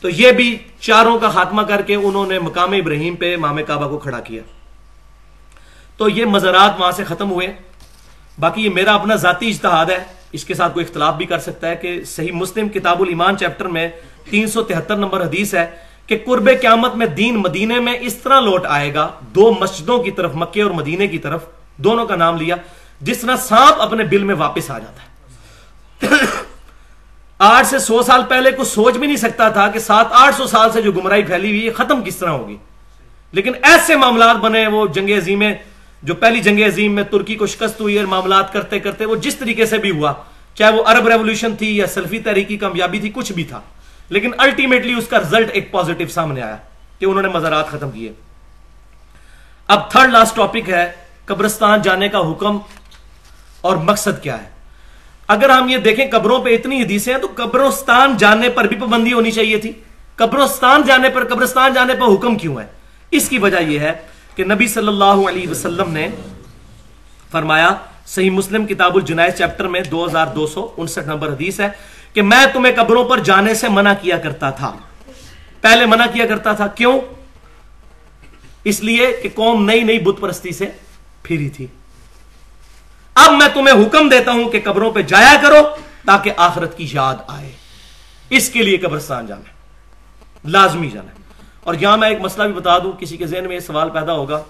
تو 0.00 0.08
یہ 0.08 0.32
بھی 0.32 0.58
چاروں 0.80 1.18
کا 1.18 1.28
خاتمہ 1.28 1.62
کر 1.62 1.82
کے 1.82 1.94
انہوں 1.94 2.26
نے 2.26 2.38
مقام 2.38 2.72
ابراہیم 2.72 3.16
پہ 3.16 3.36
مام 3.36 3.58
کعبہ 3.66 3.88
کو 3.88 3.98
کھڑا 3.98 4.20
کیا۔ 4.20 4.42
تو 5.96 6.08
یہ 6.08 6.24
مزارات 6.24 6.80
وہاں 6.80 6.92
سے 6.92 7.04
ختم 7.04 7.30
ہوئے۔ 7.30 7.54
باقی 8.40 8.64
یہ 8.64 8.70
میرا 8.70 8.94
اپنا 8.94 9.14
ذاتی 9.14 9.48
اجتہاد 9.48 9.86
ہے۔ 9.86 10.04
اس 10.32 10.44
کے 10.44 10.54
ساتھ 10.54 10.74
کوئی 10.74 10.86
اختلاف 10.86 11.14
بھی 11.14 11.26
کر 11.26 11.38
سکتا 11.38 11.68
ہے 11.68 11.76
کہ 11.76 12.04
صحیح 12.04 12.32
مسلم 12.32 12.68
کتاب 12.68 13.00
الایمان 13.00 13.36
چیپٹر 13.36 13.64
میں 13.64 13.88
تین 14.30 14.46
سو 14.46 14.62
تہتر 14.62 14.96
نمبر 14.96 15.22
حدیث 15.22 15.54
ہے 15.54 15.70
کہ 16.06 16.18
قرب 16.26 16.50
قیامت 16.60 16.94
میں 16.94 17.06
دین 17.06 17.36
مدینے 17.36 17.80
میں 17.80 17.94
اس 18.00 18.14
طرح 18.14 18.40
لوٹ 18.40 18.66
آئے 18.66 18.94
گا۔ 18.94 19.08
دو 19.20 19.56
مسجدوں 19.60 20.02
کی 20.02 20.10
طرف 20.10 20.30
مکے 20.34 20.62
اور 20.62 20.70
مدینے 20.70 21.06
کی 21.06 21.18
طرف 21.18 21.44
دونوں 21.76 22.06
کا 22.06 22.16
نام 22.16 22.36
لیا، 22.36 22.56
جس 23.00 23.18
طرح 23.18 23.36
سانپ 23.36 23.82
اپنے 23.82 24.04
بل 24.04 24.22
میں 24.22 24.34
واپس 24.34 24.70
آ 24.70 24.78
جاتا 24.78 25.02
ہے۔ 25.02 25.12
آٹھ 27.38 27.66
سے 27.66 27.78
سو 27.78 28.02
سال 28.02 28.22
پہلے 28.28 28.50
کو 28.50 28.64
سوچ 28.64 28.96
بھی 28.96 29.06
نہیں 29.06 29.16
سکتا 29.16 29.48
تھا 29.48 29.68
کہ 29.68 29.78
سات 29.78 30.06
آٹھ 30.10 30.34
سو 30.34 30.46
سال 30.46 30.72
سے 30.72 30.82
جو 30.82 30.92
گمراہی 30.92 31.22
پھیلی 31.22 31.48
ہوئی 31.48 31.70
ختم 31.70 32.02
کس 32.04 32.16
طرح 32.16 32.30
ہوگی؟ 32.30 32.56
لیکن 33.32 33.52
ایسے 33.62 33.96
معاملات 33.96 34.36
بنے، 34.36 34.66
وہ 34.66 34.86
جنگ 34.86 35.10
عظیمیں 35.10 35.54
جو 36.02 36.14
پہلی 36.14 36.40
جنگ 36.40 36.62
عظیم 36.62 36.94
میں 36.94 37.02
ترکی 37.02 37.34
کو 37.34 37.46
شکست 37.46 37.80
ہوئی 37.80 37.98
اور 37.98 38.06
معاملات 38.06 38.52
کرتے 38.52 38.78
کرتے 38.78 39.04
وہ 39.04 39.16
جس 39.16 39.36
طریقے 39.36 39.66
سے 39.66 39.78
بھی 39.78 39.90
ہوا، 39.90 40.12
چاہے 40.54 40.72
وہ 40.72 40.82
عرب 40.86 41.08
ریولوشن 41.08 41.56
تھی 41.56 41.76
یا 41.76 41.86
سلفی 41.86 42.18
تحریکی 42.18 42.56
کامیابی 42.56 43.00
تھی، 43.00 43.10
کچھ 43.14 43.32
بھی 43.32 43.44
تھا۔ 43.44 43.60
لیکن 44.08 44.30
الٹیمیٹلی 44.38 44.94
اس 44.94 45.06
کا 45.06 45.18
رزلٹ 45.18 45.50
ایک 45.52 45.72
پازیٹو 45.72 46.04
سامنے 46.10 46.42
آیا 46.42 46.56
کہ 46.98 47.06
انہوں 47.06 47.22
نے 47.22 47.28
مزارات 47.28 47.68
ختم 47.68 47.90
کیے۔ 47.90 48.12
اب 49.66 49.90
تھرڈ 49.90 50.10
لاسٹ 50.10 50.36
ٹاپک 50.36 50.68
ہے، 50.68 50.92
قبرستان 51.24 51.82
جانے 51.82 52.08
کا 52.08 52.30
حکم 52.30 52.58
اور 53.60 53.76
مقصد 53.76 54.22
کیا 54.22 54.42
ہے۔ 54.42 54.48
اگر 55.28 55.50
ہم 55.50 55.68
یہ 55.68 55.78
دیکھیں 55.78 56.06
قبروں 56.10 56.44
پہ 56.44 56.54
اتنی 56.54 56.82
حدیثیں 56.82 57.14
ہیں 57.14 57.20
تو 57.20 57.28
قبرستان 57.36 58.16
جانے 58.16 58.48
پر 58.48 58.64
بھی 58.64 58.76
پابندی 58.76 59.12
ہونی 59.12 59.30
چاہیے 59.30 59.58
تھی۔ 59.58 59.72
قبرستان 60.16 60.82
جانے 60.86 61.08
پر، 61.08 61.28
قبرستان 61.28 61.74
جانے 61.74 61.94
پر 61.94 62.14
حکم 62.14 62.34
کیوں 62.34 62.60
ہے؟ 62.60 62.66
اس 63.10 63.28
کی 63.28 63.38
وجہ 63.38 63.58
یہ 63.58 63.78
ہے 63.78 63.92
کہ 64.34 64.44
نبی 64.44 64.66
صلی 64.66 64.88
اللہ 64.88 65.04
علیہ 65.04 65.48
وسلم 65.48 65.92
نے 65.92 66.08
فرمایا، 67.30 67.74
صحیح 68.06 68.30
مسلم 68.30 68.66
کتاب 68.66 68.94
الجنائز 68.94 69.34
چیپٹر 69.34 69.68
میں 69.68 69.80
دو 69.80 70.06
ہزار 70.06 70.26
دو 70.26 70.46
سو 70.46 70.74
انسٹھ 70.76 71.06
نمبر 71.06 71.28
حدیث 71.28 71.60
ہے 71.60 71.68
کہ 72.12 72.22
میں 72.22 72.46
تمہیں 72.52 72.76
قبروں 72.76 73.04
پر 73.04 73.18
جانے 73.18 73.54
سے 73.54 73.68
منع 73.68 73.92
کیا 74.00 74.18
کرتا 74.18 74.50
تھا۔ 74.50 74.76
پہلے 75.60 75.86
منع 75.86 76.06
کیا 76.12 76.26
کرتا 76.26 76.52
تھا، 76.52 76.66
کیوں؟ 76.66 77.00
اس 78.64 78.80
لیے 78.80 79.20
کہ 79.22 79.28
قوم 79.34 79.64
نئی 79.64 79.80
نئی 79.80 79.98
بت 79.98 80.20
پرستی 80.20 80.52
سے 80.52 80.66
پھری 81.22 81.48
تھی۔ 81.48 81.66
اب 83.14 83.32
میں 83.32 83.48
تمہیں 83.54 83.86
حکم 83.86 84.08
دیتا 84.08 84.32
ہوں 84.32 84.50
کہ 84.50 84.60
قبروں 84.64 84.90
پہ 84.90 85.02
جایا 85.02 85.36
کرو 85.42 85.76
تاکہ 86.06 86.32
آخرت 86.36 86.76
کی 86.76 86.88
یاد 86.92 87.14
آئے۔ 87.26 87.52
اس 88.30 88.50
کے 88.50 88.62
لیے 88.62 88.76
قبرستان 88.76 89.26
جانا 89.26 89.50
لازمی 90.48 90.90
جانا 90.90 91.21
اور 91.64 91.74
یہاں 91.74 91.96
میں 91.96 92.08
ایک 92.08 92.20
مسئلہ 92.20 92.44
بھی 92.44 92.54
بتا 92.54 92.78
دوں، 92.78 92.92
کسی 92.92 93.16
کے 93.16 93.26
ذہن 93.26 93.44
میں 93.46 93.54
یہ 93.54 93.60
سوال 93.60 93.90
پیدا 93.90 94.12
ہوگا 94.12 94.42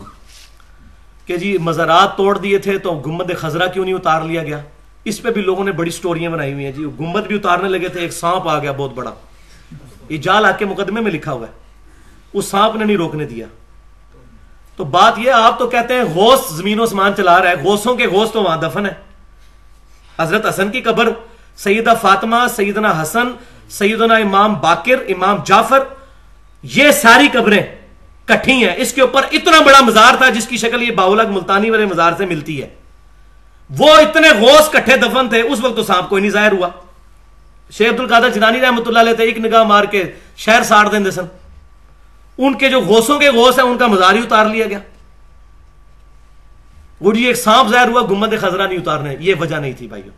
کہ 1.26 1.36
جی 1.36 1.58
مزارات 1.58 2.16
توڑ 2.16 2.38
دیے 2.38 2.58
تھے 2.58 2.78
تو 2.78 2.94
گمبد 2.94 3.30
خزرہ 3.38 3.66
کیوں 3.66 3.84
نہیں 3.84 3.94
اتار 3.94 4.22
لیا 4.22 4.42
گیا؟ 4.42 4.60
اس 5.04 5.22
پہ 5.22 5.30
بھی 5.30 5.42
لوگوں 5.42 5.64
نے 5.64 5.72
بڑی 5.72 5.90
سٹوریاں 5.90 6.30
بنائی 6.30 6.52
ہوئی 6.52 6.64
ہیں 6.64 6.72
جی۔ 6.72 6.86
گمبد 7.00 7.26
بھی 7.26 7.36
اتارنے 7.36 7.68
لگے 7.68 7.88
تھے، 7.88 8.00
ایک 8.00 8.12
سانپ 8.12 8.48
آ 8.48 8.58
گیا 8.58 8.72
بہت 8.72 8.92
بڑا۔ 8.94 9.10
یہ 10.08 10.18
جال 10.18 10.44
آ 10.44 10.50
کے 10.50 10.64
مقدمے 10.64 11.00
میں 11.00 11.12
لکھا 11.12 11.32
ہوا 11.32 11.46
ہے۔ 11.46 11.52
اس 12.32 12.44
سانپ 12.44 12.76
نے 12.76 12.84
نہیں 12.84 12.96
روکنے 12.96 13.24
دیا۔ 13.24 13.46
تو 14.76 14.84
بات 14.84 15.18
یہ، 15.18 15.30
آپ 15.30 15.58
تو 15.58 15.66
کہتے 15.66 15.94
ہیں 15.94 16.04
غوث 16.14 16.50
زمین 16.50 16.80
و 16.80 16.86
سمان 16.86 17.12
چلا 17.16 17.42
رہا 17.42 17.50
ہے۔ 17.50 17.62
غوثوں 17.64 17.96
کے 17.96 18.06
غوث 18.06 18.30
تو 18.30 18.42
وہاں 18.42 18.56
دفن 18.56 18.86
ہے 18.86 18.94
حضرت 20.18 20.48
حسن 20.48 20.70
کی 20.70 20.80
قبر، 20.80 21.08
سیدہ 21.56 21.94
فاطمہ، 22.00 22.36
سیدنا 22.56 23.02
حسن، 23.02 23.28
سیدنا 23.70 24.14
امام 24.14 24.54
باقر 24.60 24.96
امام 25.08 25.36
جعفر 25.44 25.78
یہ 26.62 26.90
ساری 26.90 27.28
قبریں 27.32 27.62
کٹھی 28.26 28.52
ہیں۔ 28.52 28.74
اس 28.76 28.92
کے 28.92 29.00
اوپر 29.00 29.22
اتنا 29.32 29.60
بڑا 29.60 29.80
مزار 29.80 30.14
تھا 30.14 30.28
جس 30.28 30.46
کی 30.46 30.56
شکل 30.56 30.82
یہ 30.82 30.90
باولک 30.90 31.28
ملتانی 31.28 31.70
والے 31.70 31.86
مزار 31.86 32.12
سے 32.18 32.26
ملتی 32.26 32.62
ہے۔ 32.62 32.68
وہ 33.70 33.94
اتنے 33.94 34.28
غوث 34.40 34.70
کٹھے 34.70 34.96
دفن 34.96 35.28
تھے، 35.28 35.40
اس 35.40 35.60
وقت 35.60 35.76
تو 35.76 35.82
سانپ 35.82 36.08
کوئی 36.08 36.20
نہیں 36.22 36.30
ظاہر 36.30 36.52
ہوا۔ 36.52 36.68
شیخ 37.70 37.90
عبد 37.90 38.00
القادر 38.00 38.30
جنانی 38.30 38.60
رحمۃ 38.60 38.86
اللہ 38.86 38.98
لیتے 38.98 39.22
ایک 39.22 39.38
نگاہ 39.38 39.62
مار 39.62 39.84
کے 39.84 40.04
شہر 40.36 40.62
ساڑ 40.62 40.88
دیں 40.88 41.10
سن۔ 41.10 41.26
ان 42.38 42.54
کے 42.58 42.68
جو 42.68 42.80
غوثوں 42.80 43.18
کے 43.18 43.30
غوث 43.30 43.58
ہیں، 43.58 43.66
ان 43.66 43.78
کا 43.78 43.86
مزار 43.86 44.14
ہی 44.14 44.18
اتار 44.18 44.46
لیا 44.46 44.66
گیا۔ 44.66 44.78
وہ 47.00 47.12
جی 47.12 47.24
ایک 47.24 47.36
سانپ 47.36 47.70
ظاہر 47.70 47.88
ہوا 47.88 48.02
گمد 48.10 48.34
خزرہ 48.40 48.66
نہیں 48.66 48.78
اتارنے، 48.78 49.16
یہ 49.20 49.34
وجہ 49.40 49.56
نہیں 49.56 49.72
تھی 49.72 49.86
بھائیو۔ 49.86 50.10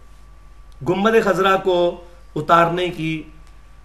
گمد 0.88 1.14
خزرہ 1.24 1.56
کو 1.56 2.04
اتارنے 2.36 2.88
کی 2.88 3.22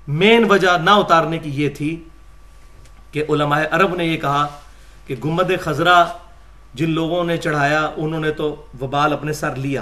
مین 0.07 0.45
وجہ 0.49 0.78
نہ 0.84 0.89
اتارنے 0.89 1.38
کی 1.38 1.49
یہ 1.64 1.70
تھی 1.70 2.03
کہ 3.12 3.24
علماء 3.30 3.62
عرب 3.72 3.95
نے 3.95 4.05
یہ 4.05 4.18
کہا 4.18 4.47
کہ 5.07 5.16
گمد 5.26 5.51
خزرہ 5.62 6.05
جن 6.74 6.89
لوگوں 6.89 7.24
نے 7.24 7.38
چڑھایا، 7.38 7.89
انہوں 7.97 8.20
نے 8.20 8.32
تو 8.32 8.55
وبال 8.82 9.14
اپنے 9.14 9.34
سر 9.34 9.55
لیا۔ 9.55 9.82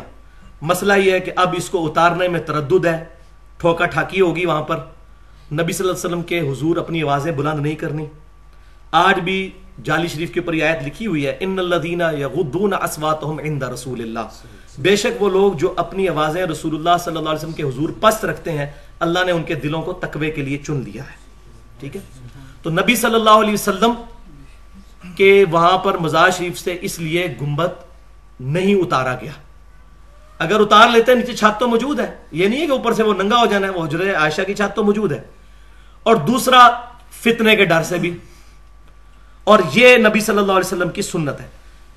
مسئلہ 0.61 0.93
یہ 0.93 1.11
ہے 1.11 1.19
کہ 1.19 1.31
اب 1.35 1.55
اس 1.57 1.69
کو 1.69 1.87
اتارنے 1.87 2.27
میں 2.27 2.39
تردد 2.39 2.85
ہے 2.85 3.05
ٹھوکا 3.57 3.85
ٹھاکی 3.85 4.21
ہوگی 4.21 4.45
وہاں 4.45 4.61
پر۔ 4.61 4.75
نبی 5.51 5.73
صلی 5.73 5.87
اللہ 5.87 5.97
علیہ 5.97 6.05
وسلم 6.05 6.21
کے 6.21 6.39
حضور 6.39 6.77
اپنی 6.77 7.03
آوازیں 7.03 7.31
بلند 7.31 7.59
نہیں 7.59 7.75
کرنی۔ 7.75 8.05
آج 8.91 9.19
بھی 9.19 9.51
جالی 9.83 10.07
شریف 10.07 10.33
کے 10.33 10.39
اوپر 10.39 10.53
یہ 10.53 10.63
آیت 10.63 10.83
لکھی 10.83 11.07
ہوئی 11.07 11.27
ہے، 11.27 11.37
ان 11.39 11.59
اللہ 11.59 11.97
یغضون 12.17 12.73
اصواتهم 12.73 13.39
عند 13.39 13.63
رسول 13.63 14.01
اللہ. 14.01 14.19
بے 14.77 14.95
شک 14.95 15.21
وہ 15.21 15.29
لوگ 15.29 15.53
جو 15.53 15.73
اپنی 15.75 16.09
آوازیں 16.09 16.45
رسول 16.45 16.75
اللہ 16.75 16.97
صلی 17.03 17.17
اللہ 17.17 17.29
علیہ 17.29 17.39
وسلم 17.39 17.51
کے 17.51 17.63
حضور 17.63 17.89
پست 18.01 18.25
رکھتے 18.25 18.51
ہیں، 18.51 18.65
اللہ 18.99 19.19
نے 19.25 19.31
ان 19.31 19.43
کے 19.43 19.55
دلوں 19.55 19.81
کو 19.81 19.93
تقوی 19.93 20.31
کے 20.31 20.41
لیے 20.41 20.57
چن 20.57 20.83
لیا 20.85 21.03
ہے۔ 21.03 21.15
ٹھیک 21.79 21.95
ہے؟ 21.95 22.01
تو 22.67 22.73
نبی 22.73 22.95
صلی 22.95 23.15
اللہ 23.15 23.29
علیہ 23.29 23.53
وسلم 23.53 23.91
کے 25.17 25.45
وہاں 25.51 25.77
پر 25.77 25.97
مزار 25.97 26.29
شریف 26.29 26.59
سے 26.59 26.77
اس 26.81 26.99
لیے 26.99 27.35
گنبد 27.41 27.67
نہیں 28.39 28.75
اتارا 28.75 29.15
گیا۔ 29.21 29.31
اگر 30.39 30.59
اتار 30.59 30.89
لیتے 30.89 31.15
نیچے 31.15 31.33
چھت 31.33 31.59
تو 31.59 31.67
موجود 31.67 31.99
ہے۔ 31.99 32.15
یہ 32.31 32.47
نہیں 32.47 32.61
ہے 32.61 32.65
کہ 32.65 32.71
اوپر 32.71 32.93
سے 32.93 33.03
وہ 33.03 33.13
ننگا 33.13 33.39
ہو 33.39 33.45
جانا 33.45 33.67
ہے، 33.67 33.71
وہ 33.71 33.85
حجر 33.85 34.15
عائشہ 34.15 34.41
کی 34.41 34.53
چھت 34.53 34.75
تو 34.75 34.83
موجود 34.83 35.11
ہے۔ 35.11 35.23
اور 36.03 36.15
دوسرا 36.15 36.69
فتنے 37.11 37.55
کے 37.55 37.65
ڈر 37.65 37.83
سے 37.83 37.97
بھی۔ 37.97 38.17
اور 39.43 39.59
یہ 39.73 39.97
نبی 39.97 40.19
صلی 40.19 40.37
اللہ 40.37 40.51
علیہ 40.51 40.67
وسلم 40.67 40.89
کی 40.89 41.01
سنت 41.01 41.41
ہے۔ 41.41 41.47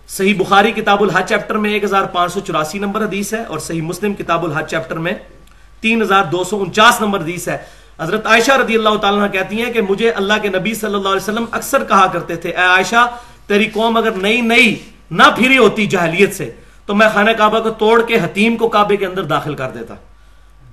صحیح 0.09 0.35
بخاری 0.39 0.73
کتاب 0.73 1.03
الحج 1.03 1.29
چیپٹر 1.29 1.55
میں 1.55 1.71
ایک 1.71 1.85
ہزار 1.85 2.03
پانچ 2.03 2.33
سو 2.33 2.41
چوراسی 2.41 2.79
نمبر 2.79 3.05
حدیث 3.05 3.35
ہے 3.35 3.43
اور 3.43 3.59
صحیح 3.59 3.83
مسلم 3.83 4.15
کتاب 4.15 4.45
الحج 4.45 4.71
چیپٹر 4.71 4.99
میں 4.99 5.13
تین 5.81 6.03
ہزار 6.03 6.25
دو 6.25 6.45
سو 6.45 6.63
انچاس 6.63 7.01
نمبر 7.01 7.21
حدیث 7.21 7.49
ہے۔ 7.49 7.80
حضرت 8.01 8.27
عائشہ 8.27 8.53
رضی 8.53 8.75
اللہ 8.75 8.97
تعالیٰ 8.97 9.33
کہتی 9.33 9.63
ہیں 9.63 9.73
کہ 9.73 9.81
مجھے 9.89 10.11
اللہ 10.11 10.35
کے 10.43 10.49
نبی 10.49 10.75
صلی 10.75 10.95
اللہ 10.95 11.09
علیہ 11.09 11.23
وسلم 11.23 11.45
اکثر 11.51 11.85
کہا 11.85 12.07
کرتے 12.07 12.37
تھے، 12.37 12.51
اے 12.51 12.63
عائشہ، 12.63 13.17
تیری 13.47 13.65
قوم 13.65 13.97
اگر 13.97 14.11
نئی 14.11 14.41
نئی 14.41 14.77
نہ 15.11 15.23
پھری 15.37 15.59
ہوتی 15.59 15.87
جہلیت 15.87 16.35
سے، 16.35 16.51
تو 16.87 16.95
میں 16.95 17.09
خانہ 17.15 17.31
کعبہ 17.31 17.61
کو 17.61 17.71
توڑ 17.71 18.03
کے 18.03 18.15
حتیم 18.15 18.57
کو 18.57 18.69
کعبے 18.69 18.97
کے 18.97 19.07
اندر 19.07 19.23
داخل 19.23 19.55
کر 19.55 19.71
دیتا۔ 19.71 19.95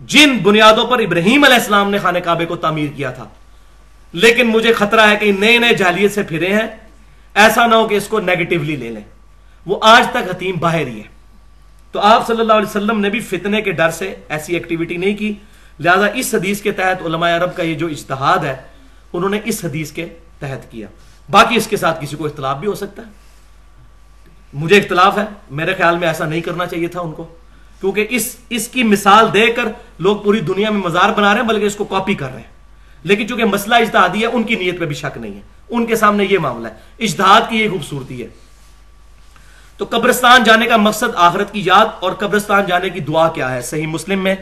جن 0.06 0.38
بنیادوں 0.38 0.88
پر 0.88 1.00
ابراہیم 1.00 1.44
علیہ 1.44 1.56
السلام 1.56 1.90
نے 1.90 1.98
خانہ 1.98 2.20
کعبے 2.20 2.46
کو 2.46 2.56
تعمیر 2.56 2.88
کیا 2.96 3.12
تھا۔ 3.12 3.26
لیکن 4.14 4.48
مجھے 4.48 4.74
خطرہ 4.74 5.10
ہے 5.10 5.16
کہ 5.16 5.32
نئے 5.40 5.58
نئے 5.58 5.74
جہلیت 5.74 6.12
سے 6.12 6.24
پھرے 6.24 6.54
ہیں، 6.54 6.68
ایسا 7.36 7.68
نہ 7.68 7.76
ہو 7.76 7.88
کہ 7.88 7.96
اس 7.96 8.08
کو 8.08 8.20
نیگیٹولی 8.20 8.76
لے 8.76 8.90
لیں۔ 8.90 9.04
وہ 9.66 9.80
آج 9.82 10.08
تک 10.12 10.30
حتیم 10.30 10.56
باہر 10.60 10.88
ہی 10.88 10.98
ہے 10.98 11.08
تو 11.92 12.00
آپ 12.00 12.28
صلی 12.28 12.40
اللہ 12.40 12.54
علیہ 12.54 12.70
وسلم 12.70 13.00
نے 13.00 13.10
بھی 13.10 13.20
فتنے 13.20 13.62
کے 13.62 13.72
ڈر 13.72 13.90
سے 13.90 14.16
ایسی 14.30 14.54
ایکٹیویٹی 14.54 14.98
نہیں 14.98 15.16
کی۔ 15.16 15.34
لہذا 15.80 16.06
اس 16.06 16.36
حدیث 16.36 16.62
کے 16.62 16.72
تحت 16.72 17.02
علماء 17.06 17.38
عرب 17.38 17.56
کا 17.56 17.64
یہ 17.64 17.74
جو 17.74 17.88
اجتہاد 17.88 18.38
ہے، 18.38 18.56
انہوں 19.14 19.30
نے 19.30 19.40
اس 19.44 19.66
حدیث 19.66 19.92
کے 19.92 20.06
تحت 20.40 20.72
کیا۔ 20.72 20.88
باقی 21.30 21.56
اس 21.56 21.68
کے 21.68 21.78
ساتھ 21.78 22.02
کسی 22.02 22.16
کو 22.16 22.26
اختلاف 22.26 22.58
بھی 22.58 22.68
ہو 22.68 22.76
سکتا 22.76 23.02
ہے۔ 23.02 23.12
مجھے 24.54 24.78
اختلاف 24.78 25.18
ہے، 25.18 25.26
میرے 25.50 25.74
خیال 25.76 25.98
میں 25.98 26.08
ایسا 26.08 26.26
نہیں 26.26 26.42
کرنا 26.42 26.66
چاہیے 26.66 26.88
تھا 26.88 27.02
ان 27.02 27.12
کو۔ 27.12 27.36
کیونکہ 27.82 28.08
اس 28.10 28.36
اس 28.50 28.68
کی 28.68 28.84
مثال 28.84 29.34
دے 29.34 29.48
کر 29.48 29.64
لوگ 30.00 30.18
پوری 30.18 30.40
دنیا 30.40 30.70
میں 30.70 30.82
مزار 30.82 31.10
بنا 31.10 31.34
رہے 31.34 31.42
ہیں، 31.42 31.48
بلکہ 31.48 31.66
اس 31.66 31.76
کو 31.76 31.84
کاپی 31.84 32.16
کر 32.16 32.30
رہے 32.30 32.40
ہیں۔ 32.40 32.58
لیکن 33.04 33.28
چونکہ 33.28 33.46
مسئلہ 33.46 33.76
اجتہادی 33.76 34.22
ہے، 34.22 34.26
ان 34.26 34.44
کی 34.44 34.56
نیت 34.56 34.80
پہ 34.80 34.86
بھی 34.86 34.96
شک 34.96 35.18
نہیں 35.18 35.34
ہے۔ 35.34 35.42
ان 35.70 35.86
کے 35.86 35.96
سامنے 35.96 36.26
یہ 36.30 36.40
معاملہ 36.40 36.68
ہے۔ 36.68 36.74
اجتہاد 37.00 37.42
کی 37.50 37.58
یہ 37.58 37.70
خوبصورتی 37.70 38.24
ہے۔ 38.24 38.28
تو 39.78 39.86
قبرستان 39.90 40.44
جانے 40.44 40.66
کا 40.66 40.78
مقصد 40.78 41.16
آخرت 41.16 41.54
کی 41.54 41.62
یاد 41.66 41.86
اور 42.00 42.12
قبرستان 42.12 42.64
جانے 42.68 42.90
کی 42.90 43.00
دعا 43.00 43.30
کیا 43.30 43.54
ہے؟ 43.54 43.62
صحیح 43.62 43.88
مسلم 43.88 44.24
میں 44.24 44.36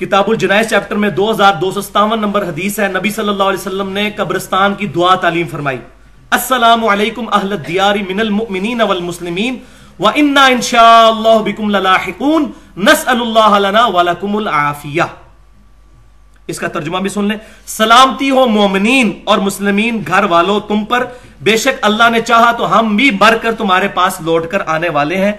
کتاب 0.00 0.24
الجنائز 0.28 0.68
چیپٹر 0.70 0.96
میں 0.96 1.10
دو 1.10 1.30
ہزار 1.30 1.52
دو 1.60 1.70
سو 1.70 1.80
ستاون 1.80 2.20
نمبر 2.20 2.42
حدیث 2.42 2.80
ہے۔ 2.80 2.88
نبی 2.88 3.10
صلی 3.10 3.28
اللہ 3.28 3.42
علیہ 3.42 3.58
وسلم 3.58 3.92
نے 3.92 4.10
قبرستان 4.10 4.74
کی 4.74 4.86
دعا 4.86 5.14
تعلیم 5.14 5.48
فرمائی۔ 5.48 5.78
السلام 6.30 6.88
علیکم 6.88 7.28
اہل 7.32 7.52
الدیار 7.52 7.94
من 8.08 8.20
المؤمنین 8.20 8.80
والمسلمین 8.80 9.58
وَإِنَّا 9.98 10.48
إِن 10.48 10.60
شَاءَ 10.60 11.10
اللَّهُ 11.10 11.44
بِكُمْ 11.44 11.70
لَلَاحِقُونَ۔ 11.70 12.44
نَسْأَلُ 12.76 13.20
اللَّهَ 13.20 13.58
لَنَا 13.58 13.86
وَلَكُمُ 13.86 14.40
الْعَافِيَةِ 14.40 15.08
اس 16.46 16.58
کا 16.58 16.68
ترجمہ 16.68 16.98
بھی 16.98 17.10
سن 17.10 17.24
لیں۔ 17.24 17.36
سلامتی 17.66 18.30
ہو 18.30 18.46
مومنین 18.46 19.20
اور 19.24 19.38
مسلمین، 19.38 20.02
گھر 20.06 20.24
والوں 20.24 20.60
تم 20.60 20.84
پر۔ 20.84 21.06
بے 21.40 21.56
شک 21.56 21.78
اللہ 21.82 22.10
نے 22.10 22.20
چاہا 22.20 22.52
تو 22.52 22.78
ہم 22.78 22.96
بھی 22.96 23.10
مر 23.10 23.36
کر 23.42 23.52
تمہارے 23.52 23.88
پاس 23.88 24.20
لوٹ 24.20 24.48
کر 24.48 24.62
آنے 24.66 24.88
والے 24.88 25.16
ہیں۔ 25.16 25.32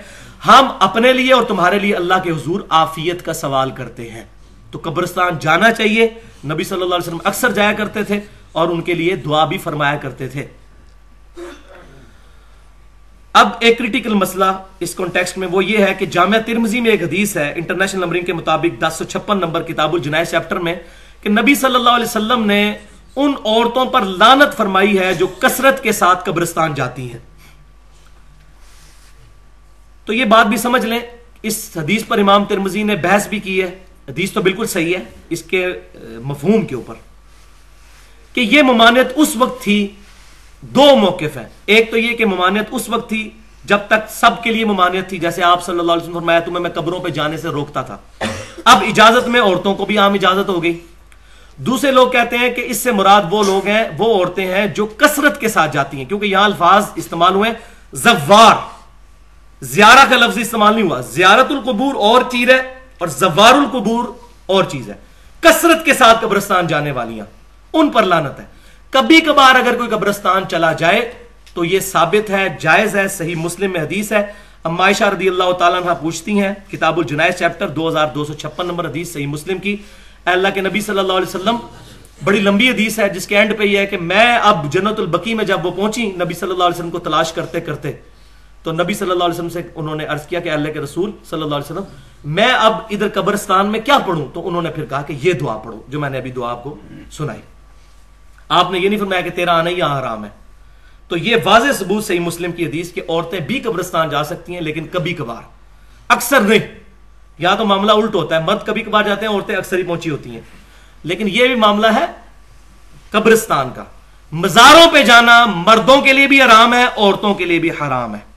ہم 0.47 0.67
اپنے 0.79 1.13
لیے 1.13 1.33
اور 1.33 1.43
تمہارے 1.43 1.79
لیے 1.79 1.95
اللہ 1.95 2.13
کے 2.23 2.31
حضور 2.31 2.61
آفیت 2.69 3.25
کا 3.25 3.33
سوال 3.33 3.71
کرتے 3.71 4.11
ہیں۔ 4.11 4.23
تو 4.71 4.79
قبرستان 4.83 5.39
جانا 5.39 5.71
چاہیے۔ 5.71 6.07
نبی 6.45 6.63
صلی 6.63 6.81
اللہ 6.81 6.95
علیہ 6.95 7.07
وسلم 7.07 7.27
اکثر 7.27 7.51
جایا 7.51 7.73
کرتے 7.73 8.03
تھے 8.03 8.19
اور 8.51 8.69
ان 8.69 8.81
کے 8.81 8.93
لیے 8.93 9.15
دعا 9.15 9.45
بھی 9.45 9.57
فرمایا 9.57 9.97
کرتے 9.97 10.27
تھے۔ 10.27 10.45
اب 13.33 13.49
ایک 13.59 13.77
کریٹیکل 13.77 14.13
مسئلہ 14.13 14.45
اس 14.79 14.95
کانٹیکسٹ 14.95 15.37
میں 15.37 15.47
وہ 15.51 15.63
یہ 15.65 15.77
ہے 15.77 15.93
کہ 15.93 16.05
جامعہ 16.05 16.39
ترمزی 16.39 16.81
میں 16.81 16.91
ایک 16.91 17.03
حدیث 17.03 17.35
ہے 17.37 17.51
انٹرنیشنل 17.55 18.01
نمبرنگ 18.01 18.25
کے 18.25 18.33
مطابق 18.33 18.81
دس 18.81 18.95
سو 18.97 19.03
چھپن 19.03 19.37
نمبر 19.37 19.63
کتاب 19.63 19.93
الجنائے 19.93 20.25
چیپٹر 20.25 20.59
میں، 20.59 20.75
کہ 21.21 21.29
نبی 21.29 21.55
صلی 21.55 21.75
اللہ 21.75 21.89
علیہ 21.89 22.05
وسلم 22.05 22.45
نے 22.45 22.61
ان 23.15 23.33
عورتوں 23.45 23.85
پر 23.85 24.01
لانت 24.01 24.57
فرمائی 24.57 24.99
ہے 24.99 25.13
جو 25.13 25.27
کثرت 25.27 25.83
کے 25.83 25.91
ساتھ 25.91 26.25
قبرستان 26.25 26.73
جاتی 26.73 27.11
ہیں۔ 27.11 27.19
تو 30.05 30.13
یہ 30.13 30.25
بات 30.25 30.47
بھی 30.47 30.57
سمجھ 30.57 30.85
لیں، 30.85 30.99
اس 31.43 31.69
حدیث 31.75 32.05
پر 32.07 32.19
امام 32.19 32.45
ترمزی 32.45 32.83
نے 32.83 32.95
بحث 32.95 33.27
بھی 33.27 33.39
کی 33.39 33.61
ہے۔ 33.61 33.71
حدیث 34.11 34.31
تو 34.31 34.41
بالکل 34.41 34.67
صحیح 34.67 34.95
ہے 34.95 35.03
اس 35.29 35.43
کے 35.43 35.67
مفہوم 36.23 36.65
کے 36.65 36.75
اوپر 36.75 36.95
کہ 38.33 38.41
یہ 38.41 38.61
ممانعت 38.61 39.13
اس 39.15 39.35
وقت 39.35 39.63
تھی، 39.63 39.87
دو 40.61 40.95
موقف 40.95 41.37
ہیں۔ 41.37 41.49
ایک 41.65 41.91
تو 41.91 41.97
یہ 41.97 42.15
کہ 42.15 42.25
ممانعت 42.25 42.65
اس 42.71 42.89
وقت 42.89 43.09
تھی 43.09 43.29
جب 43.65 43.77
تک 43.87 44.09
سب 44.09 44.43
کے 44.43 44.51
لیے 44.51 44.65
ممانعت 44.65 45.09
تھی، 45.09 45.17
جیسے 45.17 45.43
آپ 45.43 45.65
صلی 45.65 45.79
اللہ 45.79 45.91
علیہ 45.91 46.03
وسلم 46.03 46.13
فرمایا، 46.13 46.39
تمہیں 46.39 46.59
میں 46.59 46.69
قبروں 46.69 46.99
پہ 46.99 47.09
جانے 47.09 47.37
سے 47.37 47.47
روکتا 47.47 47.81
تھا۔ 47.81 47.97
اب 48.65 48.83
اجازت 48.87 49.27
میں 49.27 49.41
عورتوں 49.41 49.75
کو 49.75 49.85
بھی 49.85 49.97
عام 49.97 50.13
اجازت 50.13 50.49
ہو 50.49 50.63
گئی۔ 50.63 50.79
دوسرے 51.57 51.91
لوگ 51.91 52.07
کہتے 52.07 52.37
ہیں 52.37 52.49
کہ 52.49 52.61
اس 52.67 52.77
سے 52.77 52.91
مراد 52.91 53.21
وہ 53.31 53.43
لوگ 53.43 53.67
ہیں، 53.67 53.83
وہ 53.97 54.15
عورتیں 54.15 54.45
ہیں 54.45 54.67
جو 54.67 54.85
کثرت 54.85 55.39
کے 55.41 55.47
ساتھ 55.47 55.73
جاتی 55.73 55.97
ہیں، 55.97 56.05
کیونکہ 56.05 56.25
یہاں 56.25 56.43
الفاظ 56.43 56.85
استعمال 56.95 57.35
ہوئے 57.35 57.51
زوار۔ 57.93 58.55
زیارہ 59.61 60.09
کا 60.09 60.15
لفظ 60.15 60.37
استعمال 60.37 60.75
نہیں 60.75 60.85
ہوا۔ 60.85 61.01
زیارت 61.01 61.51
القبور 61.51 61.95
اور 61.95 62.21
چیز 62.31 62.49
ہے۔ 62.49 62.80
اور 63.01 63.07
زوار 63.07 63.53
القبور 63.53 64.03
اور 64.45 64.63
چیز 64.63 64.89
ہے۔ 64.89 64.93
کثرت 65.41 65.85
کے 65.85 65.93
ساتھ 65.93 66.17
قبرستان 66.21 66.67
جانے 66.67 66.91
والیاں، 66.91 67.25
ان 67.73 67.89
پر 67.89 68.03
لانت 68.03 68.39
ہے۔ 68.39 68.45
کبھی 68.89 69.19
کبھار 69.21 69.55
اگر 69.55 69.77
کوئی 69.77 69.89
قبرستان 69.89 70.47
چلا 70.47 70.73
جائے 70.73 71.11
تو 71.53 71.65
یہ 71.65 71.79
ثابت 71.79 72.29
ہے، 72.29 72.47
جائز 72.59 72.95
ہے، 72.95 73.07
صحیح 73.07 73.35
مسلم 73.35 73.71
میں 73.71 73.81
حدیث 73.81 74.11
ہے۔ 74.11 74.21
عائشہ 74.65 75.03
رضی 75.03 75.27
اللہ 75.27 75.51
تعالیٰ 75.51 75.81
عنہ 75.81 75.91
پوچھتی 76.01 76.39
ہیں، 76.39 76.53
کتاب 76.71 76.97
الجنائز 76.97 77.37
چیپٹر 77.39 77.67
دو 77.67 77.87
ہزار 77.89 78.07
دو 78.15 78.25
سو 78.25 78.33
چھپن 78.33 78.67
نمبر 78.67 78.85
حدیث 78.85 79.13
صحیح 79.13 79.27
مسلم 79.27 79.57
کی۔ 79.57 79.75
اے 80.27 80.33
اللہ 80.33 80.47
کے 80.53 80.61
نبی 80.61 80.81
صلی 80.81 80.99
اللہ 80.99 81.13
علیہ 81.13 81.35
وسلم، 81.35 81.57
بڑی 82.23 82.39
لمبی 82.39 82.69
حدیث 82.69 82.99
ہے، 82.99 83.09
جس 83.09 83.27
کے 83.27 83.37
اینڈ 83.37 83.57
پہ 83.57 83.63
یہ 83.63 83.77
ہے 83.77 83.85
کہ 83.85 83.97
میں 83.97 84.37
اب 84.37 84.71
جنت 84.73 84.99
البقی 84.99 85.33
میں 85.33 85.45
جب 85.45 85.65
وہ 85.65 85.71
پہنچی، 85.71 86.05
نبی 86.05 86.33
صلی 86.33 86.51
اللہ 86.51 86.63
علیہ 86.63 86.77
وسلم 86.77 86.89
کو 86.89 86.99
تلاش 86.99 87.33
کرتے 87.33 87.61
کرتے 87.61 87.91
تو 88.63 88.71
نبی 88.71 88.93
صلی 88.93 89.11
اللہ 89.11 89.23
علیہ 89.23 89.33
وسلم 89.33 89.49
سے 89.49 89.61
انہوں 89.75 89.95
نے 89.95 90.05
عرض 90.05 90.27
کیا 90.27 90.39
کہ 90.39 90.49
اللہ 90.49 90.71
کے 90.71 90.79
رسول 90.79 91.11
صلی 91.29 91.41
اللہ 91.41 91.55
علیہ 91.55 91.71
وسلم، 91.71 91.83
میں 92.23 92.51
اب 92.51 92.73
ادھر 92.89 93.07
قبرستان 93.13 93.65
میں 93.65 93.79
کیا 93.79 93.97
پڑھوں؟ 93.97 94.27
تو 94.33 94.47
انہوں 94.47 94.61
نے 94.61 94.69
پھر 94.69 94.85
کہا 94.85 95.01
کہ 95.01 95.17
یہ 95.21 95.33
دعا 95.33 95.57
پڑھو، 95.57 95.81
جو 95.87 95.99
میں 95.99 96.09
نے 96.09 96.17
ابھی 96.17 96.31
دعا 96.31 96.51
آپ 96.51 96.63
کو 96.63 96.75
سنائی۔ 97.11 97.41
آپ 98.49 98.71
نے 98.71 98.79
یہ 98.79 98.89
نہیں 98.89 98.99
فرمایا 98.99 99.21
کہ 99.21 99.29
تیرا 99.29 99.59
آنا 99.59 99.69
ہی 99.69 99.77
یہاں 99.77 100.01
حرام 100.01 100.23
ہے۔ 100.23 100.29
تو 101.07 101.17
یہ 101.17 101.35
واضح 101.43 101.71
ثبوت 101.71 102.05
صحیح 102.05 102.19
مسلم 102.19 102.51
کی 102.51 102.65
حدیث 102.65 102.93
کہ 102.93 103.01
عورتیں 103.09 103.39
بھی 103.39 103.59
قبرستان 103.59 104.09
جا 104.09 104.23
سکتی 104.23 104.53
ہیں، 104.53 104.61
لیکن 104.61 104.87
کبھی 104.87 105.13
کبھار۔ 105.13 105.41
اکثر 106.07 106.41
نہیں۔ 106.41 106.59
یا 107.37 107.55
تو 107.55 107.65
معاملہ 107.65 107.91
الٹ 107.91 108.15
ہوتا 108.15 108.39
ہے، 108.39 108.43
مرد 108.43 108.65
کبھی 108.65 108.81
کبھار 108.81 109.03
جاتے 109.03 109.25
ہیں، 109.25 109.33
عورتیں 109.33 109.55
اکثر 109.55 109.77
ہی 109.77 109.83
پہنچی 109.83 110.09
ہوتی 110.09 110.29
ہیں۔ 110.29 110.41
لیکن 111.03 111.27
یہ 111.29 111.47
بھی 111.47 111.55
معاملہ 111.55 111.87
ہے 111.95 112.05
قبرستان 113.11 113.69
کا۔ 113.75 113.83
مزاروں 114.31 114.91
پہ 114.91 115.03
جانا 115.03 115.45
مردوں 115.45 116.01
کے 116.01 116.13
لیے 116.13 116.27
بھی 116.27 116.41
حرام 116.41 116.73
ہے، 116.73 116.85
عورتوں 116.97 117.33
کے 117.33 117.45
لیے 117.45 117.59
بھی 117.59 117.69
حرام 117.69 118.15
ہے۔ 118.15 118.30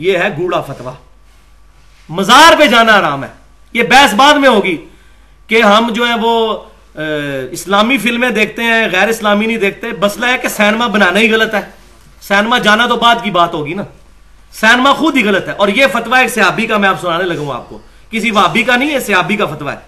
یہ 0.00 0.18
ہے 0.18 0.28
گوڑا 0.38 0.60
فتوا 0.60 0.92
مزار 2.08 2.58
پہ 2.58 2.66
جانا 2.66 2.98
حرام 2.98 3.24
ہے۔ 3.24 3.28
یہ 3.72 3.82
بحث 3.82 4.14
بعد 4.14 4.34
میں 4.34 4.48
ہوگی 4.48 4.76
کہ 5.46 5.62
ہم 5.62 5.90
جو 5.92 6.08
ہے 6.08 6.14
وہ 6.22 6.58
اسلامی 7.50 7.98
فلمیں 7.98 8.30
دیکھتے 8.30 8.62
ہیں، 8.62 8.88
غیر 8.92 9.08
اسلامی 9.08 9.46
نہیں 9.46 9.56
دیکھتے۔ 9.56 9.86
مسئلہ 10.00 10.26
ہے 10.26 10.38
کہ 10.38 10.48
سینما 10.48 10.86
بنانا 10.86 11.20
ہی 11.20 11.32
غلط 11.32 11.54
ہے۔ 11.54 11.60
سینما 12.20 12.58
جانا 12.58 12.86
تو 12.86 12.96
بعد 12.96 13.14
کی 13.22 13.30
بات 13.30 13.54
ہوگی 13.54 13.74
نا۔ 13.74 13.82
سینما 14.52 14.92
خود 14.92 15.16
ہی 15.16 15.24
غلط 15.24 15.48
ہے۔ 15.48 15.52
اور 15.52 15.68
یہ 15.68 15.86
فتوا 15.92 16.18
ایک 16.18 16.30
سیابی 16.30 16.66
کا 16.66 16.76
میں 16.76 16.88
آپ 16.88 17.00
سنانے 17.00 17.24
لگوں 17.24 17.54
آپ 17.54 17.68
کو۔ 17.68 17.78
کسی 18.10 18.30
وابی 18.30 18.62
کا 18.62 18.76
نہیں 18.76 18.94
ہے 18.94 19.00
سیابی 19.00 19.36
کا 19.36 19.46
فتوا 19.46 19.72
ہے۔ 19.72 19.78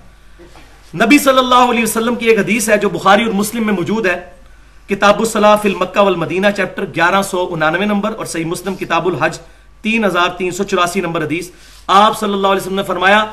نبی 0.94 1.18
صلی 1.18 1.38
اللہ 1.38 1.70
علیہ 1.70 1.82
وسلم 1.82 2.14
کی 2.14 2.26
ایک 2.26 2.38
حدیث 2.38 2.68
ہے 2.68 2.76
جو 2.76 2.88
بخاری 2.88 3.24
اور 3.24 3.32
مسلم 3.32 3.66
میں 3.66 3.74
موجود 3.74 4.06
ہے۔ 4.06 4.30
کتاب 4.88 5.18
الصلاح 5.18 5.56
فی 5.56 5.68
المکہ 5.68 6.00
والمدینہ، 6.00 6.46
چیپٹر 6.56 6.84
گیارہ 6.84 7.22
سو 7.22 7.48
انانوے 7.52 7.84
نمبر 7.84 8.14
اور 8.16 8.24
صحیح 8.24 8.44
مسلم 8.44 8.74
کتاب 8.74 9.06
الحج۔ 9.06 9.38
تین 9.82 10.04
ہزار 10.04 10.28
تین 10.28 10.50
سو 10.50 10.64
چوراسی 10.64 11.00
نمبر 11.00 11.24
حدیث۔ 11.24 11.50
آپ 11.86 12.20
صلی 12.20 12.32
اللہ 12.32 12.46
علیہ 12.46 12.60
وسلم 12.60 12.74
نے 12.74 12.82
فرمایا، 12.82 13.24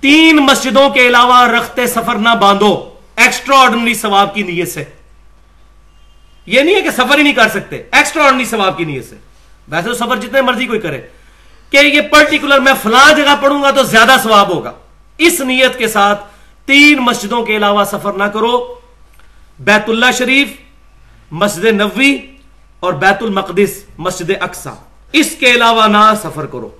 تین 0.00 0.36
مسجدوں 0.36 0.90
کے 0.90 1.08
علاوہ 1.08 1.48
رختے 1.48 1.86
سفر 1.86 2.14
نہ 2.14 2.28
باندھو۔ 2.40 2.90
ایکسٹرا 3.16 3.56
آرڈنری 3.56 3.94
ثواب 3.94 4.34
کی 4.34 4.42
نیت 4.42 4.72
سے۔ 4.72 4.84
یہ 6.46 6.60
نہیں 6.60 6.74
ہے 6.74 6.80
کہ 6.80 6.90
سفر 6.90 7.18
ہی 7.18 7.22
نہیں 7.22 7.32
کر 7.32 7.48
سکتے۔ 7.48 7.82
ایکسٹرا 7.92 8.24
آرڈنری 8.24 8.44
ثواب 8.44 8.78
کی 8.78 8.84
نیت 8.84 9.10
سے۔ 9.10 9.16
ویسے 9.68 9.88
تو 9.88 9.94
سفر 9.94 10.16
جتنے 10.16 10.40
مرضی 10.42 10.66
کوئی 10.66 10.80
کرے۔ 10.80 11.00
کہ 11.70 11.76
یہ 11.76 12.00
پرٹیکولر 12.00 12.60
میں 12.60 12.72
فلاں 12.82 13.12
جگہ 13.12 13.34
پڑھوں 13.40 13.62
گا 13.62 13.70
تو 13.70 13.82
زیادہ 13.82 14.16
ثواب 14.22 14.48
ہوگا۔ 14.48 14.72
اس 15.18 15.40
نیت 15.40 15.78
کے 15.78 15.88
ساتھ 15.88 16.24
تین 16.64 16.98
مسجدوں 16.98 17.42
کے 17.42 17.56
علاوہ 17.56 17.84
سفر 17.84 18.12
نہ 18.12 18.24
کرو۔ 18.24 18.74
بیت 19.58 19.88
اللہ 19.88 20.06
شریف، 20.18 20.48
مسجد 21.30 21.64
نبوی 21.64 22.18
اور 22.80 22.92
بیت 22.92 23.22
المقدس، 23.22 23.84
مسجد 23.98 24.30
اقسا 24.40 24.74
اس 25.12 25.36
کے 25.40 25.50
علاوہ 25.50 25.86
نہ 25.86 26.14
سفر 26.22 26.46
کرو۔ 26.46 26.70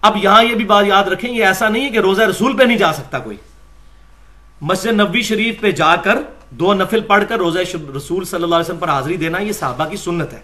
اب 0.00 0.16
یہاں 0.22 0.44
یہ 0.44 0.54
بھی 0.54 0.64
بات 0.64 0.84
یاد 0.86 1.04
رکھیں، 1.04 1.30
یہ 1.30 1.44
ایسا 1.44 1.68
نہیں 1.68 1.84
ہے 1.84 1.90
کہ 1.90 1.98
روزہ 1.98 2.22
رسول 2.22 2.56
پہ 2.56 2.62
نہیں 2.62 2.78
جا 2.78 2.92
سکتا 2.92 3.18
کوئی۔ 3.18 3.36
مسجد 4.60 5.00
نبوی 5.00 5.22
شریف 5.22 5.60
پہ 5.60 5.70
جا 5.70 5.96
کر 5.96 6.18
دو 6.50 6.74
نفل 6.74 7.00
پڑھ 7.00 7.24
کر 7.28 7.38
روزہ 7.38 7.58
رسول 7.96 8.24
صلی 8.24 8.42
اللہ 8.42 8.54
علیہ 8.54 8.64
وسلم 8.64 8.78
پر 8.78 8.88
حاضری 8.88 9.16
دینا، 9.16 9.38
یہ 9.38 9.52
صحابہ 9.52 9.84
کی 9.84 9.96
سنت 9.96 10.32
ہے۔ 10.32 10.40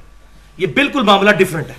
یہ 0.59 0.66
بالکل 0.66 1.03
معاملہ 1.03 1.31
ڈیفرنٹ 1.31 1.68
ہے۔ 1.68 1.74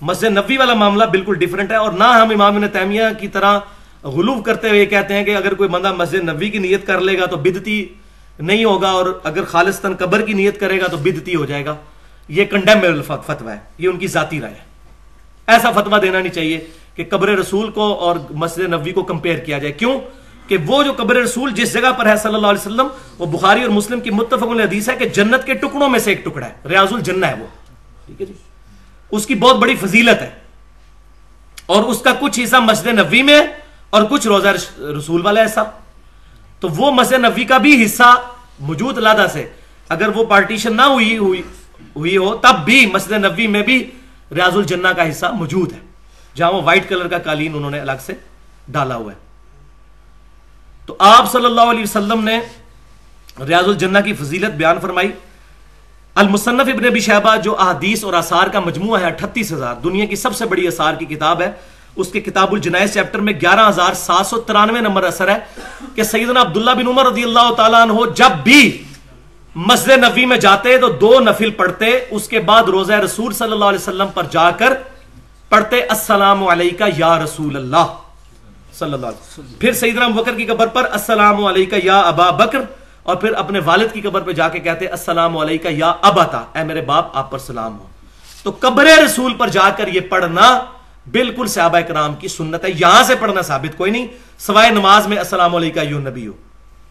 مسجد 0.00 0.24
نبوی 0.24 0.56
والا 0.56 0.74
معاملہ 0.74 1.04
بالکل 1.04 1.34
ڈیفرنٹ 1.34 1.70
ہے 1.70 1.76
اور 1.76 1.92
نہ 1.92 2.04
ہم 2.04 2.30
امام 2.30 2.66
تیمیہ 2.66 3.02
کی 3.20 3.28
طرح 3.28 3.58
غلوف 4.02 4.44
کرتے 4.44 4.68
ہوئے 4.68 4.86
کہتے 4.86 5.14
ہیں 5.14 5.24
کہ 5.24 5.36
اگر 5.36 5.54
کوئی 5.54 5.68
بندہ 5.68 5.92
مسجد 5.92 6.28
نبوی 6.28 6.50
کی 6.50 6.58
نیت 6.58 6.86
کر 6.86 7.00
لے 7.00 7.18
گا 7.18 7.26
تو 7.26 7.36
بدتی 7.36 7.88
نہیں 8.38 8.64
ہوگا 8.64 8.90
اور 8.90 9.20
اگر 9.24 9.44
خالصتاً 9.44 9.94
قبر 9.94 10.22
کی 10.22 10.32
نیت 10.32 10.60
کرے 10.60 10.80
گا 10.80 10.86
تو 10.86 10.96
بدتی 10.96 11.34
ہو 11.34 11.44
جائے 11.44 11.64
گا۔ 11.64 11.74
یہ 12.30 12.44
کنڈیم 12.44 13.02
فتوا 13.02 13.54
ہے، 13.54 13.58
یہ 13.78 13.88
ان 13.88 13.98
کی 13.98 14.06
ذاتی 14.06 14.40
رائے 14.40 14.54
ہے۔ 14.54 14.64
ایسا 15.46 15.70
فتوا 15.70 15.98
دینا 16.02 16.20
نہیں 16.20 16.32
چاہیے 16.32 16.66
کہ 16.94 17.04
قبر 17.10 17.28
رسول 17.28 17.70
کو 17.70 17.94
اور 17.94 18.16
مسجد 18.30 18.58
نبوی 18.58 18.92
کو 18.92 19.02
کمپیئر 19.02 19.38
کیا 19.38 19.58
جائے۔ 19.58 19.72
کیوں؟ 19.72 20.00
کہ 20.48 20.56
وہ 20.66 20.82
جو 20.82 20.92
قبر 20.92 21.16
رسول 21.16 21.52
جس 21.52 21.72
جگہ 21.72 21.92
پر 21.98 22.06
ہے 22.06 22.16
صلی 22.16 22.34
اللہ 22.34 22.46
علیہ 22.46 22.60
وسلم، 22.60 22.86
وہ 23.18 23.26
بخاری 23.26 23.62
اور 23.62 23.70
مسلم 23.70 24.00
کی 24.00 24.10
متفق 24.10 24.42
حدیث 24.42 24.88
ہے 24.88 24.96
کہ 24.96 25.08
جنت 25.08 25.46
کے 25.46 25.54
ٹکڑوں 25.54 25.88
میں 25.88 25.98
سے 25.98 26.10
ایک 26.10 26.24
ٹکڑا 26.24 26.46
ہے، 26.46 26.52
ریاض 26.68 26.92
الجنہ 26.92 27.26
ہے 27.26 27.34
وہ۔ 27.38 27.46
ٹھیک 28.06 28.20
ہے 28.20 28.26
جی؟ 28.26 28.32
اس 29.10 29.26
کی 29.26 29.34
بہت 29.34 29.56
بڑی 29.56 29.76
فضیلت 29.76 30.22
ہے۔ 30.22 30.30
اور 31.66 31.84
اس 31.84 32.00
کا 32.00 32.12
کچھ 32.20 32.40
حصہ 32.44 32.56
مسجد 32.56 32.86
نبوی 32.86 33.22
میں 33.22 33.40
اور 33.90 34.02
کچھ 34.02 34.26
روزہ 34.26 34.48
رسول 34.78 35.26
والا 35.26 35.40
ایسا 35.40 35.62
تو 36.60 36.68
وہ 36.68 36.90
مسجد 36.90 37.12
نبوی 37.12 37.44
کا 37.44 37.58
بھی 37.58 37.84
حصہ 37.84 38.16
موجود 38.60 38.98
لادہ 38.98 39.26
سے، 39.32 39.48
اگر 39.88 40.08
وہ 40.08 40.24
پارٹیشن 40.24 40.76
نہ 40.76 40.82
ہوئی 40.82 41.18
ہوئی 41.18 41.42
ہوئی 41.96 42.16
ہو، 42.16 42.36
تب 42.36 42.64
بھی 42.64 42.86
مسجد 42.86 43.12
نبوی 43.12 43.46
میں 43.46 43.62
بھی 43.62 43.90
ریاض 44.34 44.56
الجنہ 44.56 44.88
کا 44.88 45.10
حصہ 45.10 45.26
موجود 45.26 45.72
ہے۔ 45.72 45.78
جہاں 46.34 46.52
وہ 46.52 46.62
وائٹ 46.62 46.88
کلر 46.88 47.08
کا 47.08 47.18
قالین 47.18 47.54
انہوں 47.54 47.70
نے 47.70 47.80
الگ 47.80 47.92
سے 48.00 48.12
ڈالا 48.68 48.96
ہوا 48.96 49.12
ہے۔ 49.12 49.18
تو 50.86 50.96
آپ 50.98 51.32
صلی 51.32 51.44
اللہ 51.44 51.60
علیہ 51.60 51.82
وسلم 51.82 52.24
نے 52.24 52.40
ریاض 53.48 53.64
الجنہ 53.64 53.98
کی 54.04 54.12
فضیلت 54.12 54.50
بیان 54.50 54.76
فرمائی۔ 54.80 55.12
المصنف 56.14 56.68
ابن 56.74 56.84
ابی 56.84 57.00
شہبہ، 57.00 57.36
جو 57.36 57.60
احادیث 57.60 58.04
اور 58.04 58.14
اثار 58.14 58.46
کا 58.46 58.60
مجموعہ 58.60 59.00
ہے، 59.00 59.06
اٹھتیس 59.06 59.52
ہزار۔ 59.52 59.74
دنیا 59.74 60.04
کی 60.04 60.16
سب 60.16 60.36
سے 60.36 60.46
بڑی 60.46 60.66
اثار 60.66 60.94
کی 60.94 61.04
کتاب 61.04 61.42
ہے۔ 61.42 61.52
اس 61.96 62.08
کے 62.08 62.20
کتاب 62.20 62.52
الجنائز 62.52 62.92
چیپٹر 62.92 63.18
میں 63.18 63.32
گیارہ 63.32 63.68
ہزار 63.68 63.92
سات 63.92 64.26
سو 64.26 64.40
ترانوے 64.40 64.80
نمبر 64.80 65.04
اثر 65.04 65.28
ہے 65.28 65.38
کہ 65.94 66.02
سیدنا 66.02 66.40
عبداللہ 66.40 66.70
بن 66.70 66.86
عمر 66.86 67.06
رضی 67.06 67.22
اللہ 67.22 67.54
تعالیٰ 67.56 67.80
عنہ 67.80 67.92
جب 68.16 68.30
بھی 68.44 68.82
مسجد 69.54 69.90
نبی 69.90 70.26
میں 70.26 70.36
جاتے 70.36 70.78
تو 70.78 70.88
دو 70.88 71.20
نفل 71.20 71.50
پڑھتے، 71.50 72.00
اس 72.10 72.28
کے 72.28 72.40
بعد 72.40 72.62
روزہ 72.62 72.92
رسول 72.92 73.32
صلی 73.32 73.52
اللہ 73.52 73.64
علیہ 73.64 73.78
وسلم 73.78 74.06
پر 74.14 74.22
جا 74.30 74.50
کر 74.50 74.72
پڑھتے، 75.48 75.82
السلام 75.82 76.48
علیکہ 76.48 76.84
یا 76.96 77.24
رسول 77.24 77.56
اللہ 77.56 77.86
صلی 78.78 78.92
اللہ 78.92 79.06
علیہ 79.06 79.18
وسلم۔ 79.18 79.54
پھر 79.58 79.72
سیدنا 79.72 80.08
بکر 80.08 80.34
کی 80.34 80.44
قبر 80.44 80.66
پر، 80.66 80.88
السلام 80.92 81.44
علیکہ 81.44 81.76
یا 81.84 82.00
ابا 82.00 82.30
بکر۔ 82.30 82.60
اور 83.02 83.16
پھر 83.16 83.32
اپنے 83.32 83.60
والد 83.64 83.92
کی 83.92 84.00
قبر 84.00 84.20
پہ 84.20 84.32
جا 84.32 84.48
کے 84.48 84.58
کہتے، 84.58 84.86
السلام 84.86 85.36
علیکہ 85.36 85.68
یا 85.68 85.92
اباتا 86.00 86.44
اے 86.54 86.64
میرے 86.64 86.80
باپ، 86.80 87.16
آپ 87.16 87.30
پر 87.30 87.38
سلام 87.38 87.78
ہو۔ 87.78 87.86
تو 88.42 88.52
قبر 88.60 88.84
رسول 88.84 89.34
پر 89.34 89.48
جا 89.48 89.70
کر 89.76 89.88
یہ 89.88 90.00
پڑھنا 90.00 90.64
بالکل 91.10 91.46
صحابہ 91.46 91.80
کرام 91.80 92.14
کی 92.14 92.28
سنت 92.28 92.64
ہے۔ 92.64 92.70
یہاں 92.70 93.02
سے 93.02 93.14
پڑھنا 93.14 93.42
ثابت 93.42 93.78
کوئی 93.78 93.90
نہیں، 93.90 94.06
سوائے 94.38 94.70
نماز 94.70 95.06
میں 95.06 95.16
السلام 95.16 95.56
علیکہ 95.56 95.80
یو 95.80 95.98
نبی 95.98 96.26
ہو۔ 96.26 96.32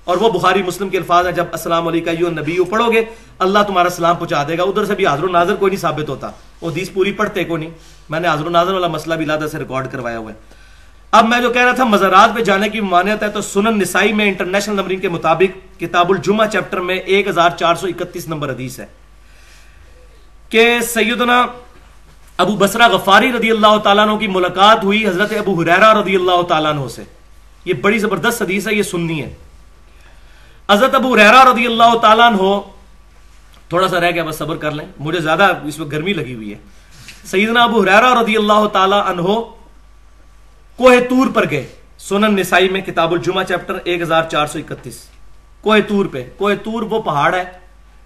اور 0.09 0.17
وہ 0.17 0.29
بخاری 0.29 0.63
مسلم 0.63 0.89
کے 0.89 0.97
الفاظ 0.97 1.25
ہیں، 1.25 1.33
جب 1.33 1.45
السلام 1.51 1.87
علیکہ 1.87 2.09
یو 2.09 2.29
نبی 2.29 2.53
یو 2.53 2.65
پڑھو 2.65 2.91
گے، 2.91 3.01
اللہ 3.39 3.59
تمہارا 3.67 3.89
سلام 3.89 4.15
پہنچا 4.15 4.43
دے 4.47 4.57
گا۔ 4.57 4.63
ادھر 4.63 4.85
سے 4.85 4.95
بھی 4.95 5.05
حاضر 5.05 5.23
و 5.23 5.27
ناظر 5.27 5.55
کوئی 5.55 5.69
نہیں 5.69 5.81
ثابت 5.81 6.09
ہوتا۔ 6.09 6.31
وہ 6.61 6.71
حدیث 6.71 6.91
پوری 6.91 7.11
پڑھتے 7.11 7.43
کو 7.43 7.57
نہیں۔ 7.57 7.69
میں 8.09 8.19
نے 8.19 8.27
حاضر 8.27 8.45
و 8.45 8.49
ناظر 8.49 8.73
والا 8.73 8.87
مسئلہ 8.87 9.15
بھی 9.15 9.25
لادہ 9.25 9.45
سے 9.51 9.57
ریکارڈ 9.57 9.91
کروایا 9.91 10.17
ہوا 10.17 10.31
ہے۔ 10.31 10.37
اب 11.11 11.27
میں 11.27 11.41
جو 11.41 11.49
کہہ 11.49 11.61
رہا 11.61 11.71
تھا، 11.71 11.83
مزارات 11.83 12.29
پہ 12.35 12.41
جانے 12.41 12.69
کی 12.69 12.81
ممانعت 12.81 13.23
ہے 13.23 13.27
تو 13.27 13.41
سنن 13.41 13.79
نسائی 13.79 14.13
میں 14.13 14.25
انٹرنیشنل 14.25 14.75
نمبرنگ 14.75 14.99
کے 14.99 15.09
مطابق 15.09 15.79
کتاب 15.79 16.09
الجمہ 16.09 16.43
چیپٹر 16.51 16.79
میں 16.79 16.95
ایک 16.95 17.27
ہزار 17.27 17.49
چار 17.49 17.75
سو 17.75 17.87
اکتیس 17.87 18.27
نمبر 18.27 18.49
حدیث 18.49 18.79
ہے۔ 18.79 18.85
کہ 20.49 20.79
سیدنا 20.79 21.45
ابو 22.37 22.55
بسرا 22.55 22.87
غفاری 22.87 23.31
رضی 23.31 23.51
اللہ 23.51 23.77
تعالیٰ 23.77 24.07
عنہ 24.07 24.17
کی 24.17 24.27
ملاقات 24.27 24.83
ہوئی 24.83 25.07
حضرت 25.07 25.33
ابو 25.39 25.61
حریرہ 25.61 25.93
رضی 25.93 26.15
اللہ 26.15 26.41
تعالیٰ 26.41 26.71
عنہ 26.71 26.87
سے۔ 26.87 27.03
یہ 27.65 27.73
بڑی 27.73 27.99
زبردست 27.99 28.41
حدیث 28.41 28.67
ہے، 28.67 28.73
یہ 28.73 28.83
سننی 28.83 29.21
ہے۔ 29.21 29.33
حضرت 30.69 30.95
ابو 30.95 31.13
حریرہ 31.13 31.43
رضی 31.53 31.65
اللہ 31.65 31.97
تعالیٰ 32.01 32.27
عنہ، 32.27 32.59
تھوڑا 33.69 33.87
سا 33.87 33.99
رہ 33.99 34.11
گیا، 34.11 34.23
بس 34.23 34.37
صبر 34.37 34.55
کر 34.55 34.71
لیں۔ 34.71 34.85
مجھے 34.99 35.19
زیادہ 35.19 35.53
اس 35.63 35.79
وقت 35.79 35.91
گرمی 35.91 36.13
لگی 36.13 36.35
ہوئی 36.35 36.53
ہے۔ 36.53 36.57
سیدنا 37.23 37.63
ابو 37.63 37.81
حریرہ 37.81 38.19
رضی 38.19 38.37
اللہ 38.37 38.67
تعالیٰ 38.73 39.05
عنہ 39.05 39.21
کوہ 40.75 40.93
تور 41.09 41.27
پر 41.33 41.49
گئے۔ 41.51 41.67
سنن 41.97 42.35
نسائی 42.35 42.69
میں 42.69 42.81
کتاب 42.81 43.11
الجمہ 43.11 43.43
چیپٹر 43.43 43.77
ایک 43.83 44.01
ہزار 44.01 44.23
چار 44.23 44.47
سو 44.47 44.59
اکتیس۔ 44.59 45.09
کوہ 45.61 45.77
تور 45.87 46.05
پہ، 46.05 46.29
کوہ 46.37 46.51
تور 46.63 46.81
وہ 46.81 47.01
پہاڑ 47.01 47.33
ہے 47.35 47.43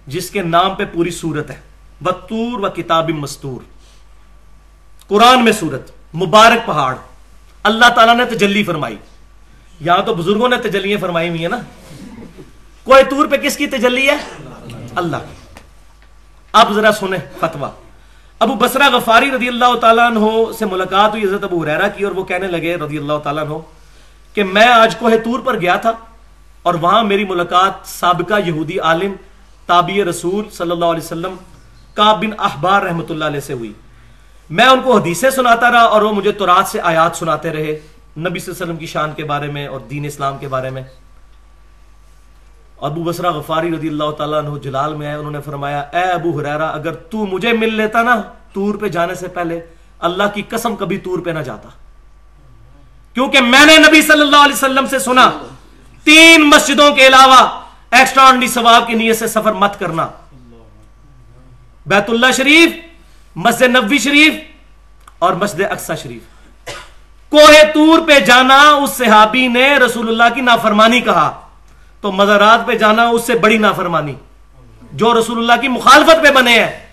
جس 0.06 0.30
کے 0.30 0.42
نام 0.42 0.74
پہ 0.74 0.84
پوری 0.92 1.10
صورت 1.10 1.50
ہے۔ 1.50 1.60
بطور 2.00 2.60
و 2.60 2.70
کتاب 2.70 3.10
مستور۔ 3.10 3.60
قرآن 5.08 5.44
میں 5.44 5.52
صورت 5.52 5.90
مبارک 6.14 6.66
پہاڑ۔ 6.66 6.94
اللہ 7.62 7.88
تعالیٰ 7.94 8.16
نے 8.16 8.24
تجلی 8.24 8.64
فرمائی۔ 8.64 8.96
یہاں 9.80 10.02
تو 10.02 10.14
بزرگوں 10.14 10.48
نے 10.48 10.56
تجلیاں 10.56 10.98
فرمائی 11.00 11.28
ہوئی 11.28 11.40
ہیں 11.40 11.48
نا۔ 11.48 11.58
کوہ 12.86 13.02
تور 13.10 13.26
پہ 13.26 13.36
کس 13.42 13.56
کی 13.56 13.66
تجلی 13.66 14.08
ہے؟ 14.08 14.16
اللہ 14.96 15.16
اب 16.54 16.72
ذرا 16.74 16.92
سنیں 16.92 17.18
فتوا 17.40 17.70
ابو 18.40 18.54
بسرا 18.60 18.88
غفاری 18.92 19.30
رضی 19.30 19.48
اللہ 19.48 19.74
تعالیٰ 19.80 20.06
عنہ 20.06 20.26
سے 20.58 20.64
ملاقات 20.66 21.10
ہوئی، 21.12 21.24
حضرت 21.24 21.44
ابو 21.44 21.62
حریرہ 21.62 21.88
کی، 21.96 22.04
اور 22.04 22.12
وہ 22.12 22.24
کہنے 22.24 22.46
لگے 22.48 22.74
رضی 22.76 22.98
اللہ 22.98 23.18
تعالیٰ 23.22 23.44
عنہ 23.44 23.58
کہ 24.36 24.44
میں 24.44 24.68
آج 24.68 24.96
کوہ 24.96 25.16
تور 25.24 25.40
پر 25.44 25.60
گیا 25.60 25.76
تھا، 25.76 25.92
اور 26.62 26.74
وہاں 26.82 27.02
میری 27.04 27.24
ملاقات 27.24 27.86
سابقہ 27.88 28.40
یہودی 28.46 28.78
عالم 28.80 29.12
تابع 29.68 30.04
رسول 30.08 30.44
صلی 30.52 30.70
اللہ 30.70 30.92
علیہ 30.94 31.04
وسلم 31.04 31.34
کعب 31.96 32.20
بن 32.20 32.32
احبار 32.40 32.82
رحمۃ 32.82 33.10
اللہ 33.10 33.24
علیہ 33.24 33.40
سے 33.40 33.52
ہوئی۔ 33.52 33.72
میں 34.50 34.66
ان 34.66 34.80
کو 34.84 34.96
حدیثیں 34.96 35.30
سناتا 35.30 35.70
رہا، 35.70 35.82
اور 35.84 36.02
وہ 36.02 36.12
مجھے 36.12 36.32
تورات 36.32 36.68
سے 36.68 36.80
آیات 36.82 37.16
سناتے 37.16 37.52
رہے 37.52 37.72
نبی 38.18 38.38
صلی 38.38 38.50
اللہ 38.50 38.56
علیہ 38.56 38.62
وسلم 38.62 38.76
کی 38.76 38.86
شان 38.86 39.12
کے 39.16 39.24
بارے 39.24 39.48
میں 39.50 39.66
اور 39.66 39.80
دین 39.90 40.04
اسلام 40.04 40.38
کے 40.38 40.48
بارے 40.48 40.70
میں۔ 40.70 40.82
ابو 42.80 43.02
بسرا 43.02 43.30
غفاری 43.30 43.76
رضی 43.76 43.88
اللہ 43.88 44.10
تعالیٰ 44.10 44.44
عنہ 44.44 44.58
جلال 44.58 44.94
میں 44.94 45.06
آئے، 45.06 45.16
انہوں 45.16 45.32
نے 45.32 45.40
فرمایا، 45.44 45.80
اے 45.80 46.02
ابو 46.02 46.38
حریرہ 46.38 46.68
اگر 46.68 46.94
تو 46.94 47.26
مجھے 47.26 47.52
مل 47.52 47.74
لیتا 47.74 48.02
نا 48.02 48.22
تور 48.52 48.74
پہ 48.74 48.88
جانے 48.88 49.14
سے 49.14 49.28
پہلے، 49.28 49.60
اللہ 49.98 50.22
کی 50.34 50.42
قسم 50.48 50.76
کبھی 50.76 50.98
تور 50.98 51.18
پہ 51.18 51.30
نہ 51.30 51.38
جاتا۔ 51.38 51.68
کیونکہ 53.14 53.40
میں 53.40 53.66
نے 53.66 53.76
نبی 53.76 54.02
صلی 54.02 54.20
اللہ 54.20 54.36
علیہ 54.36 54.54
وسلم 54.54 54.86
سے 54.86 54.98
سنا، 54.98 55.30
تین 56.04 56.42
مسجدوں 56.42 56.94
کے 56.94 57.06
علاوہ 57.06 57.60
ایکسٹرا 57.90 58.30
ثواب 58.54 58.86
کی 58.86 58.94
نیت 58.94 59.18
سے 59.18 59.26
سفر 59.26 59.52
مت 59.52 59.78
کرنا۔ 59.78 60.08
بیت 61.86 62.10
اللہ 62.10 62.26
شریف، 62.36 62.70
مسجد 63.36 63.62
نبوی 63.62 63.98
شریف 63.98 64.34
اور 65.18 65.32
مسجد 65.32 65.60
اقسا 65.60 65.94
شریف۔ 65.94 66.22
کوہ 67.30 67.62
تور 67.74 67.98
پہ 68.06 68.20
جانا، 68.20 68.70
اس 68.70 68.90
صحابی 68.90 69.48
نے 69.48 69.76
رسول 69.76 70.08
اللہ 70.08 70.34
کی 70.34 70.40
نافرمانی 70.40 71.00
کہا۔ 71.00 71.40
تو 72.04 72.12
مزارات 72.12 72.66
پہ 72.66 72.72
جانا 72.72 73.08
اس 73.08 73.22
سے 73.26 73.34
بڑی 73.34 73.58
نافرمانی۔ 73.58 74.14
جو 74.92 75.18
رسول 75.18 75.38
اللہ 75.38 75.60
کی 75.62 75.68
مخالفت 75.68 76.22
پہ 76.22 76.30
بنے 76.30 76.64
ہیں۔ 76.64 76.86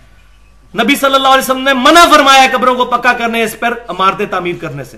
نبی 0.76 0.95
صلی 0.95 1.16
اللہ 1.16 1.28
علیہ 1.28 1.43
وسلم 1.43 1.62
نے 1.62 1.74
منع 1.74 2.05
فرمایا 2.12 2.47
قبروں 2.51 2.76
کو 2.76 2.86
پکا 2.86 3.14
کرنے 3.14 3.43
اس 3.43 3.59
پر 3.59 3.74
عمارتیں 3.88 4.26
تعمیر 4.26 4.55
کرنے 4.62 4.84
سے۔ 4.84 4.97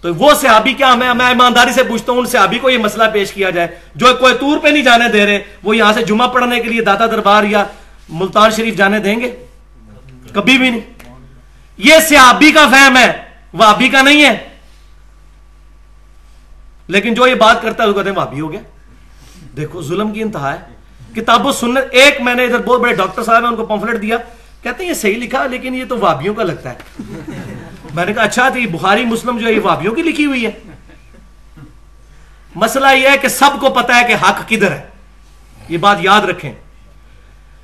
تو 0.00 0.14
وہ 0.14 0.34
صحابی 0.34 0.72
کیا 0.72 0.94
میں 0.94 1.14
میں 1.14 1.26
ایمانداری 1.26 1.72
سے 1.72 1.84
پوچھتا 1.84 2.12
ہوں، 2.12 2.18
ان 2.18 2.26
صحابی 2.26 2.58
کو 2.58 2.70
یہ 2.70 2.78
مسئلہ 2.78 3.04
پیش 3.12 3.32
کیا 3.32 3.50
جائے۔ 3.50 3.68
جو 3.94 4.06
کوئی 4.20 4.34
تور 4.34 4.58
پہ 4.58 4.68
نہیں 4.68 4.82
جانے 4.82 5.08
دے 5.08 5.26
رہے، 5.26 5.42
وہ 5.62 5.76
یہاں 5.76 5.92
سے 5.92 6.02
جمعہ 6.02 6.28
پڑھنے 6.28 6.60
کے 6.60 6.68
لیے 6.68 6.82
داتا 6.82 7.06
دربار 7.06 7.44
یا 7.44 7.64
ملتان 8.08 8.50
شریف 8.50 8.76
جانے 8.76 8.98
دیں 8.98 9.20
گے؟ 9.20 9.46
کبھی 10.32 10.58
بھی 10.58 10.70
نہیں۔ 10.70 11.14
یہ 11.76 11.94
صحابی 12.08 12.52
کا 12.52 12.68
فہم 12.68 12.96
ہے 12.96 13.22
وابی 13.54 13.88
کا 13.88 14.02
نہیں 14.02 14.24
ہے۔ 14.24 14.47
لیکن 16.88 17.14
جو 17.14 17.26
یہ 17.26 17.34
بات 17.34 17.62
کرتا 17.62 17.82
ہے 17.82 17.88
وہ 17.88 17.94
کہتے 17.94 18.10
ہیں 18.10 18.16
وابی 18.16 18.40
ہو 18.40 18.52
گیا۔ 18.52 18.60
دیکھو، 19.56 19.82
ظلم 19.82 20.12
کی 20.12 20.22
انتہا 20.22 20.54
ہے۔ 20.54 20.58
کتاب 21.20 21.46
و 21.46 21.52
سنت، 21.52 21.84
ایک 21.90 22.20
میں 22.20 22.34
نے 22.34 22.44
ادھر 22.44 22.58
بہت 22.58 22.80
بڑے 22.80 22.94
ڈاکٹر 22.94 23.22
صاحب 23.22 23.42
ہیں، 23.42 23.50
ان 23.50 23.56
کو 23.56 23.66
پمفلٹ 23.66 24.02
دیا۔ 24.02 24.16
کہتے 24.62 24.82
ہیں 24.82 24.88
یہ 24.88 24.94
صحیح 24.94 25.16
لکھا، 25.16 25.46
لیکن 25.46 25.74
یہ 25.74 25.84
تو 25.88 25.98
وابیوں 25.98 26.34
کا 26.34 26.42
لگتا 26.42 26.70
ہے۔ 26.70 27.02
میں 27.94 28.06
نے 28.06 28.12
کہا 28.12 28.22
اچھا 28.22 28.48
تو 28.48 28.58
یہ 28.58 28.66
بخاری، 28.66 29.04
مسلم 29.04 29.38
جو 29.38 29.46
ہے، 29.46 29.52
یہ 29.52 29.60
وابیوں 29.60 29.94
کی 29.94 30.02
لکھی 30.02 30.26
ہوئی 30.26 30.46
ہے۔ 30.46 30.50
مسئلہ 32.54 32.86
یہ 32.94 33.08
ہے 33.08 33.18
کہ 33.18 33.28
سب 33.28 33.60
کو 33.60 33.70
پتا 33.70 34.00
ہے 34.00 34.04
کہ 34.08 34.14
حق 34.24 34.48
کدھر 34.48 34.70
ہے۔ 34.70 34.88
یہ 35.68 35.78
بات 35.78 35.96
یاد 36.00 36.20
رکھیں۔ 36.20 36.52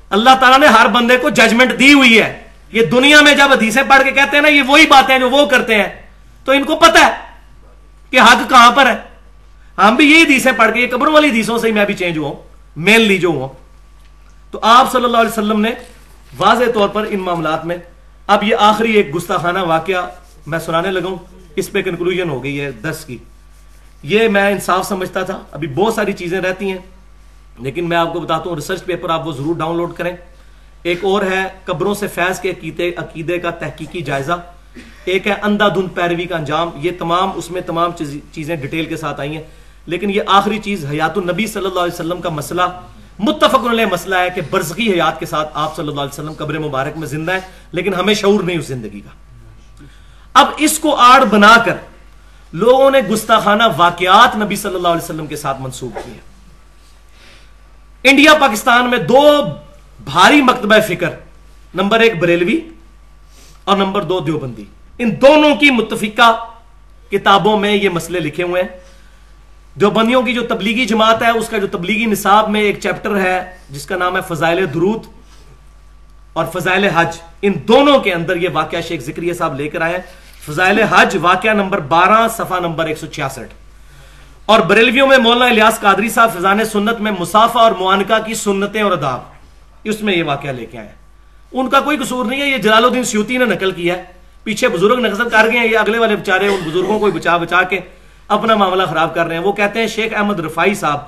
اللہ 0.09 0.29
تعالیٰ 0.39 0.59
نے 0.59 0.67
ہر 0.67 0.87
بندے 0.87 1.17
کو 1.17 1.29
ججمنٹ 1.29 1.79
دی 1.79 1.93
ہوئی 1.93 2.21
ہے۔ 2.21 2.43
یہ 2.71 2.85
دنیا 2.85 3.21
میں 3.21 3.33
جب 3.35 3.51
حدیثیں 3.51 3.83
پڑھ 3.89 4.03
کے 4.03 4.11
کہتے 4.11 4.35
ہیں 4.37 4.41
نا، 4.41 4.49
یہ 4.49 4.61
وہی 4.61 4.85
باتیں 4.85 5.19
جو 5.19 5.29
وہ 5.29 5.45
کرتے 5.45 5.75
ہیں، 5.75 6.01
تو 6.45 6.51
ان 6.51 6.63
کو 6.63 6.75
پتا 6.75 7.07
ہے 7.07 7.11
کہ 8.09 8.19
حق 8.19 8.49
کہاں 8.49 8.71
پر 8.71 8.85
ہے۔ 8.85 9.14
ہم 9.77 9.95
بھی 9.95 10.11
یہی 10.11 10.21
حدیثیں 10.21 10.51
پڑھ 10.51 10.73
کے 10.73 10.79
یہ 10.79 10.87
قبروں 10.91 11.13
والی 11.13 11.29
حدیثوں 11.29 11.57
سے 11.57 11.67
ہی 11.67 11.71
میں 11.71 11.85
بھی 11.85 11.93
چینج 11.93 12.17
ہوا 12.17 12.33
مین 12.75 13.01
لی 13.01 13.17
جو 13.17 13.27
ہوا۔ 13.27 13.47
تو 14.51 14.59
آپ 14.61 14.91
صلی 14.91 15.03
اللہ 15.03 15.17
علیہ 15.17 15.29
وسلم 15.29 15.61
نے 15.61 15.71
واضح 16.37 16.63
طور 16.73 16.89
پر 16.89 17.05
ان 17.09 17.19
معاملات 17.19 17.65
میں، 17.65 17.77
اب 18.27 18.43
یہ 18.43 18.55
آخری 18.59 18.91
ایک 18.93 19.15
گستاخانہ 19.15 19.59
واقعہ 19.59 20.09
میں 20.47 20.59
سنانے 20.59 20.91
لگا 20.91 21.07
ہوں۔ 21.07 21.17
اس 21.55 21.71
پہ 21.71 21.81
کنکلوژن 21.81 22.29
ہو 22.29 22.43
گئی 22.43 22.61
ہے 22.61 22.71
دس 22.71 23.05
کی۔ 23.05 23.17
یہ 24.03 24.27
میں 24.27 24.51
انصاف 24.51 24.87
سمجھتا 24.87 25.23
تھا، 25.23 25.43
ابھی 25.51 25.67
بہت 25.67 25.93
ساری 25.93 26.13
چیزیں 26.13 26.41
رہتی 26.41 26.71
ہیں۔ 26.71 26.77
لیکن 27.59 27.89
میں 27.89 27.97
آپ 27.97 28.13
کو 28.13 28.19
بتاتا 28.19 28.49
ہوں 28.49 28.55
ریسرچ 28.55 28.85
پیپر 28.85 29.09
آپ 29.09 29.27
وہ 29.27 29.31
ضرور 29.31 29.55
ڈاؤن 29.55 29.77
لوڈ 29.77 29.93
کریں۔ 29.93 30.15
ایک 30.83 31.03
اور 31.03 31.21
ہے، 31.21 31.43
قبروں 31.65 31.93
سے 31.93 32.07
فیض 32.07 32.39
کے 32.39 32.49
عقیدے 32.49 32.91
عقیدے 32.97 33.39
کا 33.39 33.49
تحقیقی 33.49 34.01
جائزہ۔ 34.01 34.41
ایک 35.05 35.27
ہے 35.27 35.33
اندھا 35.41 35.67
دھند 35.67 35.95
پیروی 35.95 36.25
کا 36.25 36.35
انجام۔ 36.35 36.69
یہ 36.75 36.91
تمام، 36.99 37.31
اس 37.35 37.51
میں 37.51 37.61
تمام 37.61 37.91
چیزیں 38.31 38.55
ڈیٹیل 38.55 38.85
کے 38.85 38.97
ساتھ 38.97 39.19
آئی 39.19 39.35
ہیں۔ 39.35 39.43
لیکن 39.85 40.09
یہ 40.09 40.21
آخری 40.27 40.59
چیز 40.59 40.85
حیات 40.85 41.17
النبی 41.17 41.47
صلی 41.47 41.65
اللہ 41.65 41.79
علیہ 41.79 41.93
وسلم 41.93 42.21
کا 42.21 42.29
مسئلہ، 42.29 42.61
متفق 43.19 43.67
علیہ 43.69 43.85
مسئلہ 43.85 44.15
ہے 44.15 44.29
کہ 44.35 44.41
برزخی 44.49 44.93
حیات 44.93 45.19
کے 45.19 45.25
ساتھ 45.25 45.49
آپ 45.53 45.75
صلی 45.75 45.87
اللہ 45.87 46.01
علیہ 46.01 46.13
وسلم 46.13 46.33
قبر 46.33 46.59
مبارک 46.59 46.97
میں 46.97 47.07
زندہ 47.07 47.31
ہے 47.31 47.39
لیکن 47.71 47.93
ہمیں 47.93 48.13
شعور 48.13 48.43
نہیں 48.43 48.57
اس 48.57 48.67
زندگی 48.67 48.99
کا۔ 48.99 49.09
اب 50.33 50.47
اس 50.57 50.79
کو 50.79 50.95
آڑ 50.95 51.23
بنا 51.25 51.57
کر 51.65 51.75
لوگوں 52.53 52.91
نے 52.91 52.99
گستاخانہ 52.99 53.63
واقعات 53.77 54.35
نبی 54.35 54.55
صلی 54.55 54.75
اللہ 54.75 54.87
علیہ 54.87 55.03
وسلم 55.03 55.27
کے 55.27 55.35
ساتھ 55.35 55.61
منسوخ 55.61 55.93
کیے۔ 56.05 56.19
انڈیا، 58.03 58.33
پاکستان 58.33 58.89
میں 58.89 58.97
دو 58.97 59.21
بھاری 60.03 60.41
مکتبہ 60.41 60.79
فکر، 60.87 61.09
نمبر 61.73 61.99
ایک 61.99 62.19
بریلوی 62.19 62.59
اور 63.63 63.77
نمبر 63.77 64.01
دو 64.01 64.19
دیوبندی۔ 64.19 64.65
ان 64.97 65.21
دونوں 65.21 65.55
کی 65.55 65.71
متفقہ 65.71 66.31
کتابوں 67.11 67.59
میں 67.59 67.73
یہ 67.75 67.89
مسئلے 67.89 68.19
لکھے 68.19 68.43
ہوئے 68.43 68.61
ہیں۔ 68.61 68.69
دیوبندیوں 69.79 70.23
کی 70.23 70.33
جو 70.33 70.41
تبلیغی 70.41 70.85
جماعت 70.85 71.21
ہے، 71.21 71.29
اس 71.29 71.49
کا 71.49 71.57
جو 71.57 71.67
تبلیغی 71.67 72.05
نصاب 72.05 72.49
میں 72.49 72.61
ایک 72.61 72.79
چیپٹر 72.79 73.17
ہے، 73.17 73.57
جس 73.69 73.85
کا 73.85 73.95
نام 73.95 74.17
ہے 74.17 74.21
فضائل 74.27 74.73
درود 74.73 75.03
اور 76.33 76.45
فضائل 76.53 76.83
حج۔ 76.83 77.17
ان 77.41 77.53
دونوں 77.67 77.99
کے 77.99 78.13
اندر 78.13 78.35
یہ 78.35 78.49
واقعہ 78.53 78.81
شیخ 78.81 79.01
ذکریہ 79.01 79.33
صاحب 79.33 79.55
لے 79.55 79.67
کر 79.67 79.81
آئے۔ 79.81 80.01
فضائل 80.45 80.79
حج 80.79 81.17
واقعہ 81.21 81.53
نمبر 81.53 81.79
بارہ، 81.79 82.27
صفحہ 82.27 82.59
نمبر 82.59 82.85
ایک 82.85 82.97
سو 82.97 83.07
چھیاسٹھ۔ 83.07 83.53
اور 84.45 84.59
بریلویوں 84.59 85.07
میں 85.07 85.17
مولانا 85.17 85.45
الیاس 85.45 85.79
قادری 85.79 86.09
صاحب 86.09 86.33
فضان 86.37 86.65
سنت 86.65 86.99
میں 86.99 87.11
مسافہ 87.19 87.57
اور 87.57 87.71
معانکہ 87.71 88.27
کی 88.27 88.33
سنتیں 88.33 88.81
اور 88.81 88.91
اداب۔ 88.91 89.19
اس 89.83 90.01
میں 90.01 90.13
یہ 90.13 90.23
واقعہ 90.23 90.49
لے 90.49 90.65
کے 90.65 90.77
آئے۔ 90.77 90.89
ان 91.51 91.69
کا 91.69 91.79
کوئی 91.79 91.97
قصور 91.97 92.25
نہیں 92.25 92.41
ہے، 92.41 92.49
یہ 92.49 92.57
جلال 92.57 92.85
الدین 92.85 93.03
سیوتی 93.03 93.37
نے 93.37 93.45
نقل 93.45 93.71
کیا 93.71 93.97
ہے۔ 93.97 94.03
پیچھے 94.43 94.67
بزرگ 94.67 94.99
نقصد 94.99 95.31
کر 95.31 95.47
گئے 95.51 95.59
ہیں، 95.59 95.67
یہ 95.67 95.77
اگلے 95.77 95.97
والے 95.97 96.15
بچارے 96.15 96.47
ان 96.47 96.69
بزرگوں 96.69 96.99
کو 96.99 97.11
بچا 97.11 97.37
بچا 97.37 97.63
کے۔ 97.63 97.79
اپنا 98.27 98.55
معاملہ 98.55 98.83
خراب 98.89 99.13
کر 99.15 99.25
رہے 99.25 99.35
ہیں۔ 99.35 99.43
وہ 99.43 99.51
کہتے 99.51 99.79
ہیں 99.79 99.87
شیخ 99.87 100.13
احمد 100.15 100.39
رفائی 100.39 100.73
صاحب، 100.75 100.99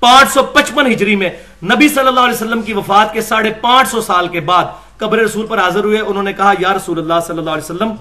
پانچ 0.00 0.32
سو 0.32 0.42
پچپن 0.42 0.86
ہجری 0.92 1.16
میں 1.16 1.30
نبی 1.64 1.88
صلی 1.88 2.06
اللہ 2.06 2.20
علیہ 2.20 2.34
وسلم 2.34 2.62
کی 2.62 2.72
وفات 2.72 3.12
کے 3.12 3.20
ساڑھے 3.20 3.52
پانچ 3.60 3.88
سو 3.88 4.00
سال 4.00 4.28
کے 4.28 4.40
بعد 4.40 4.64
قبر 4.98 5.18
رسول 5.18 5.46
پر 5.46 5.58
حاضر 5.58 5.84
ہوئے۔ 5.84 6.00
انہوں 6.00 6.22
نے 6.22 6.32
کہا، 6.32 6.52
یا 6.58 6.72
رسول 6.72 6.98
اللہ 6.98 7.20
صلی 7.26 7.38
اللہ 7.38 7.50
علیہ 7.50 7.64
وسلم، 7.64 7.94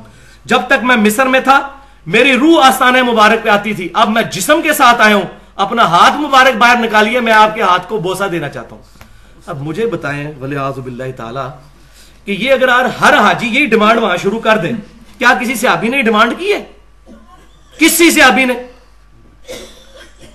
جب 0.46 0.62
تک 0.68 0.84
میں 0.84 0.96
مصر 0.96 1.26
میں 1.26 1.40
تھا، 1.40 1.60
میری 2.06 2.34
روح 2.34 2.66
آستان 2.66 2.96
مبارک 3.06 3.44
پہ 3.44 3.50
آتی 3.50 3.74
تھی۔ 3.74 3.88
اب 3.94 4.10
میں 4.10 4.24
جسم 4.24 4.62
کے 4.62 4.74
ساتھ 4.74 5.02
آیا 5.02 5.16
ہوں۔ 5.16 5.28
اپنا 5.56 5.84
ہاتھ 5.86 6.18
مبارک 6.18 6.58
باہر 6.58 6.78
نکالیے، 6.80 7.20
میں 7.20 7.34
آپ 7.34 7.56
کے 7.56 7.62
ہاتھ 7.62 7.88
کو 7.90 7.98
بوسا 7.98 8.28
دینا 8.32 8.50
چاہتا 8.50 8.76
ہوں۔ 8.76 8.84
اب 9.46 9.62
مجھے 9.62 9.86
بتائیں 9.86 10.32
ولی 10.40 10.58
آزب 10.58 10.86
اللہ 10.86 11.12
تعالی، 11.18 11.48
کہ 12.26 12.32
یہ 12.44 12.52
اگر 12.52 12.70
ہر 13.02 13.14
حاجی 13.14 13.48
یہی 13.48 13.66
ڈیمانڈ 13.66 14.00
وہاں 14.00 14.18
شروع 14.18 14.40
کر 14.40 14.58
دیں، 14.58 14.72
کیا 15.20 15.34
کسی 15.42 15.56
سے 15.56 15.68
ابھی 15.68 15.90
نے 15.90 16.02
ڈیمانڈ 16.02 16.34
کی 16.38 16.54
ہے؟ 16.54 16.64
کسی 17.78 18.12
سے 18.12 18.22
ابھی 18.22 18.46
نے 18.46 18.54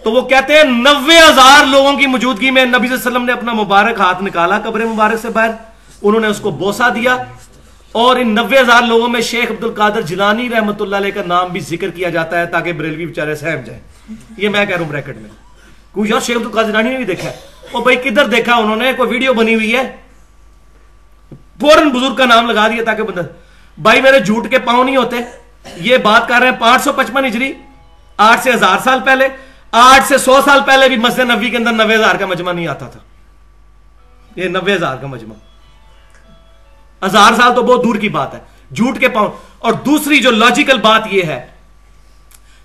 تو 0.03 0.13
وہ 0.13 0.21
کہتے 0.23 0.57
ہیں 0.57 0.65
نوے 0.65 1.19
ہزار 1.19 1.67
لوگوں 1.67 1.97
کی 1.97 2.07
موجودگی 2.07 2.51
میں 2.51 2.65
نبی 2.65 2.89
صلی 2.89 2.97
اللہ 2.97 3.09
علیہ 3.09 3.11
وسلم 3.11 3.25
نے 3.25 3.33
اپنا 3.33 3.53
مبارک 3.53 4.01
ہاتھ 4.01 4.23
نکالا 4.23 4.59
قبر 4.59 4.85
مبارک 4.85 5.19
سے 5.23 5.29
باہر۔ 5.29 5.51
انہوں 6.03 6.21
نے 6.21 6.27
اس 6.27 6.41
کو 6.41 6.51
بوسا 6.51 6.89
دیا۔ 6.89 7.17
اور 7.93 8.17
ان 8.17 8.35
نوے 8.35 8.59
ہزار 8.59 8.83
لوگوں 8.83 9.09
میں 9.09 9.21
شیخ 9.21 9.51
عبد 9.51 9.65
القادر 9.65 10.01
جلانی 10.01 10.49
رحمت 10.49 10.83
اللہ 10.83 10.97
علیہ 10.97 11.11
کا 11.11 11.23
نام 11.27 11.49
بھی 11.49 11.61
ذکر 11.61 11.89
کیا 11.89 12.11
جاتا 12.11 12.41
ہے 12.41 12.47
تاکہ 12.47 12.73
بریلوی 12.73 13.07
بیچارے 13.07 13.35
سہم 13.35 13.61
جائیں۔ 13.65 13.81
یہ 14.37 14.49
میں 14.49 14.67
کہہ 14.67 14.77
رہا 14.77 14.83
ہوں 14.83 14.93
بریکٹ 14.93 15.17
میں۔ 15.17 15.31
کوئی 15.93 16.11
یار 16.11 16.21
شیخ 16.21 16.37
عبد 16.37 16.47
القادر 16.47 16.69
جلانی 16.69 16.91
نے 16.91 16.97
بھی 16.97 17.05
دیکھا؟ 17.05 17.31
وہ 17.73 17.81
بھائی 17.81 17.97
کدھر 17.97 18.27
دیکھا 18.27 18.55
انہوں 18.55 18.77
نے؟ 18.77 18.93
کوئی 18.97 19.11
ویڈیو 19.11 19.35
بنی 19.35 19.55
ہوئی 19.55 19.77
ہے؟ 19.77 19.97
فوراً 21.61 21.89
بزرگ 21.89 22.15
کا 22.15 22.25
نام 22.25 22.51
لگا 22.51 22.69
دیا 22.69 22.83
تاکہ 22.85 23.03
بندہ 23.03 23.21
بھائی 23.79 24.01
میرے 24.01 24.21
جھوٹ 24.21 24.51
کے 24.51 24.59
پاؤں 24.59 24.85
نہیں 24.85 24.97
ہوتے۔ 24.97 25.17
یہ 25.77 25.97
بات 25.97 26.29
کر 26.29 26.37
رہے 26.41 26.49
ہیں 26.49 26.61
پانچ 26.61 26.83
سو 26.83 26.93
پچپن 26.93 27.25
ہجری، 27.25 27.53
آٹھ 28.17 28.43
سے 28.43 28.53
ہزار 28.53 28.79
سال 28.85 28.99
پہلے، 29.05 29.29
آٹھ 29.73 30.07
سے 30.07 30.19
سو 30.19 30.41
سال 30.45 30.61
پہلے 30.67 30.89
بھی 30.89 30.97
مسجد 30.97 31.19
نبی 31.19 31.51
کے 31.51 31.57
اندر 31.57 31.73
نوے 31.73 31.95
ہزار 31.95 32.15
کا 32.15 32.27
مجمع 32.27 32.53
نہیں 32.53 32.67
آتا 32.67 32.87
تھا۔ 32.87 33.01
یہ 34.37 34.49
نوے 34.49 34.75
ہزار 34.75 34.97
کا 34.97 35.07
مجمع۔ 35.07 35.35
ہزار 37.07 37.33
سال 37.33 37.55
تو 37.55 37.63
بہت 37.63 37.85
دور 37.85 37.97
کی 37.97 38.09
بات 38.09 38.35
ہے، 38.35 38.39
جھوٹ 38.75 38.99
کے 38.99 39.09
پاؤں۔ 39.09 39.31
اور 39.59 39.73
دوسری 39.73 40.21
جو 40.21 40.31
لاجیکل 40.31 40.79
بات 40.79 41.03
یہ 41.11 41.23
ہے، 41.23 41.47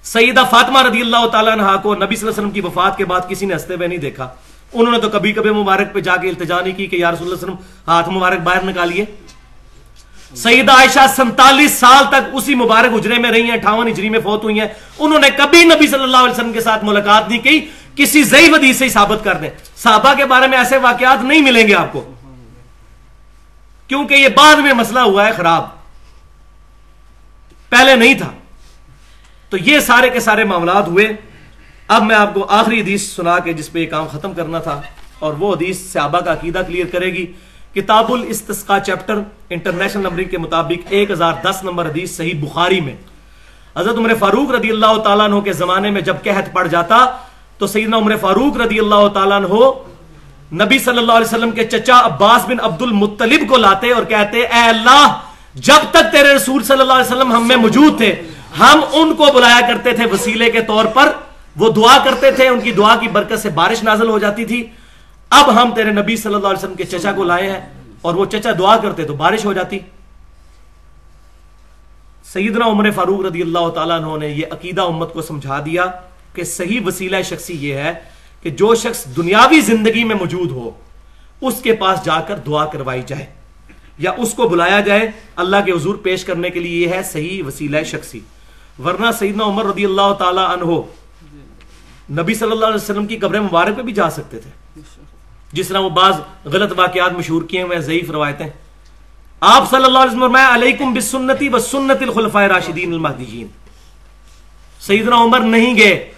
سیدہ 0.04 0.43
فاطمہ 0.50 0.82
رضی 0.82 1.02
اللہ 1.02 1.28
تعالیٰ 1.28 1.54
عنہ 1.54 1.64
کو 1.64 1.96
نبی 1.96 2.16
صلی 2.16 2.28
اللہ 2.28 2.30
علیہ 2.30 2.30
وسلم 2.30 2.50
کی 2.50 2.62
وفات 2.62 2.98
کے 2.98 3.06
بعد 3.06 3.22
کسی 3.30 3.46
نے 3.46 3.56
ہستے 3.56 3.74
ہوئے 3.76 3.88
نہیں 3.88 3.98
دیکھا۔ 3.98 4.30
انہوں 4.74 4.91
نے 4.91 5.00
تو 5.00 5.10
کبھی 5.10 5.34
کبھی 5.34 5.50
مبارک 5.50 5.93
پہ 5.93 6.00
جا 6.00 6.16
کے 6.16 6.30
التجا 6.30 6.62
نہیں 6.62 6.74
کی 6.74 6.88
کہ 6.88 6.96
یا 6.96 7.12
رسول 7.12 7.28
اللہ 7.28 7.39
علیہ 7.39 7.54
وسلم 7.54 7.66
ہاتھ 7.88 8.10
مبارک 8.10 8.39
باہر 8.39 8.64
نکالیے۔ 8.64 9.06
سیدہ 10.36 10.72
عائشہ 10.72 11.00
سنتالیس 11.16 11.72
سال 11.72 12.04
تک 12.10 12.30
اسی 12.34 12.56
مبارک 12.56 12.94
اجرے 12.94 13.20
میں 13.20 13.32
رہی 13.32 13.44
ہیں، 13.44 13.52
اٹھاون 13.52 13.88
اجری 13.88 14.10
میں 14.10 14.20
فوت 14.20 14.44
ہوئی 14.44 14.60
ہیں۔ 14.60 14.68
انہوں 15.00 15.20
نے 15.20 15.30
کبھی 15.38 15.64
نبی 15.64 15.88
صلی 15.88 16.04
اللہ 16.04 16.18
علیہ 16.18 16.32
وسلم 16.32 16.54
کے 16.54 16.62
ساتھ 16.62 16.86
ملاقات 16.86 17.30
نہیں 17.30 17.40
کی، 17.40 17.68
کسی 17.96 18.24
ضعیف 18.24 18.54
حدیث 18.54 18.78
سے 18.78 18.86
ہی 18.86 18.90
ثابت 18.90 19.24
کر 19.24 19.34
دیں۔ 19.34 19.50
صحابہ 19.78 20.14
کے 20.14 20.26
بارے 20.26 20.48
میں 20.48 20.58
ایسے 20.58 20.78
واقعات 20.78 21.24
نہیں 21.24 21.42
ملیں 21.42 21.68
گے 21.68 21.76
آپ 21.76 21.94
کو۔ 21.94 22.14
کیونکہ 23.88 24.14
یہ 24.14 24.28
بعد 24.28 24.56
میں 24.56 24.74
مسئلہ 24.74 25.00
ہوا 25.00 25.28
ہے 25.28 25.32
خراب۔ 25.32 25.64
پہلے 27.70 27.96
نہیں 27.96 28.14
تھا۔ 28.14 28.32
تو 29.50 29.58
یہ 29.58 29.80
سارے 29.80 30.10
کے 30.10 30.20
سارے 30.20 30.44
معاملات 30.44 30.88
ہوئے۔ 30.88 31.08
اب 31.88 32.04
میں 32.04 32.16
آپ 32.16 32.34
کو 32.34 32.46
آخری 32.50 32.82
حدیث 32.82 33.02
سنا 33.14 33.40
کے 33.40 33.54
جس 33.54 33.72
پہ 33.72 33.80
یہ 33.80 33.86
کام 33.86 34.08
ختم 34.08 34.34
کرنا 34.34 34.60
تھا، 34.60 34.82
اور 35.20 35.34
وہ 35.34 35.54
حدیث 35.54 35.80
صحابہ 35.92 36.20
کا 36.20 36.34
عقیدہ 36.34 36.62
کلیئر 36.68 36.86
کرے 36.86 37.14
گی۔ 37.14 37.32
کتاب 37.76 38.12
الاستسقاء 38.14 38.78
چیپٹر 38.80 39.20
انٹرنیشنل 39.50 40.04
نمبرنگ 40.04 40.30
کے 40.30 40.38
مطابق 40.38 40.86
ایک 40.90 41.10
ہزار 41.12 41.34
دس 41.44 41.58
نمبر 41.64 41.86
حدیث 41.86 42.16
صحیح 42.18 42.34
بخاری 42.42 42.80
میں۔ 42.82 42.94
حضرت 43.78 43.98
عمر 43.98 44.14
فاروق 44.20 44.52
رضی 44.52 44.70
اللہ 44.70 44.98
تعالیٰ 45.04 45.26
عنہ 45.26 45.40
کے 45.40 45.54
زمانے 45.54 45.90
میں 45.90 46.02
جب 46.02 46.16
قحط 46.24 46.52
پڑ 46.54 46.66
جاتا 46.68 47.06
تو 47.58 47.68
سیدنا 47.68 47.98
عمر 47.98 48.16
فاروق 48.22 48.58
رضی 48.58 48.80
اللہ 48.80 49.08
تعالیٰ 49.14 49.38
عنہ 49.38 50.64
نبی 50.64 50.80
صلی 50.80 50.98
اللہ 50.98 51.12
علیہ 51.12 51.28
وسلم 51.28 51.52
کے 51.52 51.64
چچا 51.66 52.00
عباس 52.06 52.46
بن 52.48 52.60
عبد 52.60 52.82
المطلب 52.82 53.48
کو 53.50 53.58
لاتے 53.58 53.92
اور 53.92 54.04
کہتے، 54.04 54.46
اے 54.46 54.64
اللہ، 54.68 55.20
جب 55.68 55.92
تک 55.92 56.12
تیرے 56.12 56.34
رسول 56.34 56.64
صلی 56.64 56.82
اللہ 56.82 56.94
علیہ 56.94 57.12
وسلم 57.12 57.32
ہم 57.32 57.48
میں 57.48 57.56
موجود 57.56 57.98
تھے، 57.98 58.12
ہم 58.60 58.82
ان 58.94 59.14
کو 59.16 59.32
بلایا 59.34 59.60
کرتے 59.68 59.92
تھے 59.92 60.06
وسیلے 60.06 60.50
کے 60.52 60.62
طور 60.62 60.86
پر۔ 60.86 61.12
وہ 61.56 61.70
دعا 61.70 61.98
کرتے 62.04 62.32
تھے، 62.32 62.48
ان 62.48 62.60
کی 62.60 62.72
دعا 62.72 62.96
کی 62.96 63.08
برکت 63.08 63.40
سے 63.40 63.50
بارش 63.50 63.84
نازل 63.84 64.10
ہو 64.10 64.18
جاتی 64.20 64.46
تھی۔ 64.46 64.66
اب 65.32 65.50
ہم 65.56 65.74
تیرے 65.76 65.92
نبی 65.92 66.16
صلی 66.18 66.34
اللہ 66.34 66.48
علیہ 66.48 66.58
وسلم 66.58 66.76
کے 66.76 66.84
چچا 66.84 67.12
کو 67.12 67.24
لائے 67.24 67.50
ہیں 67.52 67.60
اور 68.02 68.16
وہ 68.16 68.26
چچا 68.26 68.52
دعا 68.60 68.78
کرتے 68.78 69.04
تو 69.04 69.14
بارش 69.14 69.46
ہو 69.46 69.54
جاتی۔ 69.54 69.80
سیدنا 72.34 72.66
عمر 72.66 72.92
فاروق 72.92 73.26
رضی 73.26 73.42
اللہ 73.42 73.70
تعالیٰ 73.70 73.98
عنہ 74.02 74.18
نے 74.18 74.28
یہ 74.28 74.46
عقیدہ 74.52 74.82
امت 74.82 75.14
کو 75.14 75.22
سمجھا 75.22 75.60
دیا 75.66 75.86
کہ 76.34 76.44
صحیح 76.44 76.80
وسیلہ 76.86 77.22
شخصی 77.26 77.54
یہ 77.60 77.74
ہے 77.74 77.94
کہ 78.42 78.50
جو 78.50 78.76
شخص 78.76 79.06
دنیاوی 79.16 79.60
زندگی 79.62 80.04
میں 80.04 80.16
موجود 80.16 80.52
ہو، 80.52 80.72
اس 81.42 81.62
کے 81.62 81.74
پاس 81.74 82.04
جا 82.06 82.20
کر 82.20 82.38
دعا 82.38 82.66
کروائی 82.66 83.02
جائے 83.08 83.26
یا 83.98 84.12
اس 84.18 84.34
کو 84.34 84.48
بلایا 84.48 84.80
جائے۔ 84.80 85.12
اللہ 85.36 85.58
کے 85.66 85.72
حضور 85.72 85.96
پیش 85.96 86.24
کرنے 86.26 86.50
کے 86.50 86.60
لیے 86.60 86.86
یہ 86.86 86.94
ہے 86.94 87.04
صحیح 87.04 87.44
وسیلہ 87.44 87.84
شخصی۔ 87.84 88.20
ورنہ 88.84 89.12
سیدنا 89.20 89.44
عمر 89.44 89.66
رضی 89.66 89.86
اللہ 89.86 90.14
تعالیٰ 90.20 90.48
عنہ 90.54 90.72
نبی 92.10 92.34
صلی 92.34 92.51
اللہ 92.51 92.66
علیہ 92.66 92.76
وسلم 92.76 93.06
کی 93.06 93.18
قبر 93.18 93.39
مبارک 93.39 93.76
پہ 93.78 93.82
بھی 93.82 93.93
جا 93.93 94.10
سکتے 94.10 94.39
تھے۔ 94.39 94.49
جس 95.53 95.68
طرح 95.68 95.80
وہ 95.80 95.89
بعض 95.89 96.16
غلط 96.45 96.74
واقعات 96.78 97.14
مشہور 97.14 97.43
کیے 97.43 97.62
ہوئے 97.62 97.80
ضعیف 97.80 98.10
روایتیں۔ 98.12 98.47
آپ 99.41 99.70
صلی 99.70 99.84
اللہ 99.84 99.99
علیہ 99.99 100.12
وسلم 100.12 100.36
علیکم 100.36 100.93
بسنتی 100.93 101.49
و 101.49 101.60
سنت 101.60 102.01
الخلفاء 102.01 102.45
راشدین 102.47 102.93
المہدیین۔ 102.93 103.47
سیدنا 104.80 105.24
عمر 105.24 105.39
نہیں 105.39 105.76
گئے، 105.78 106.12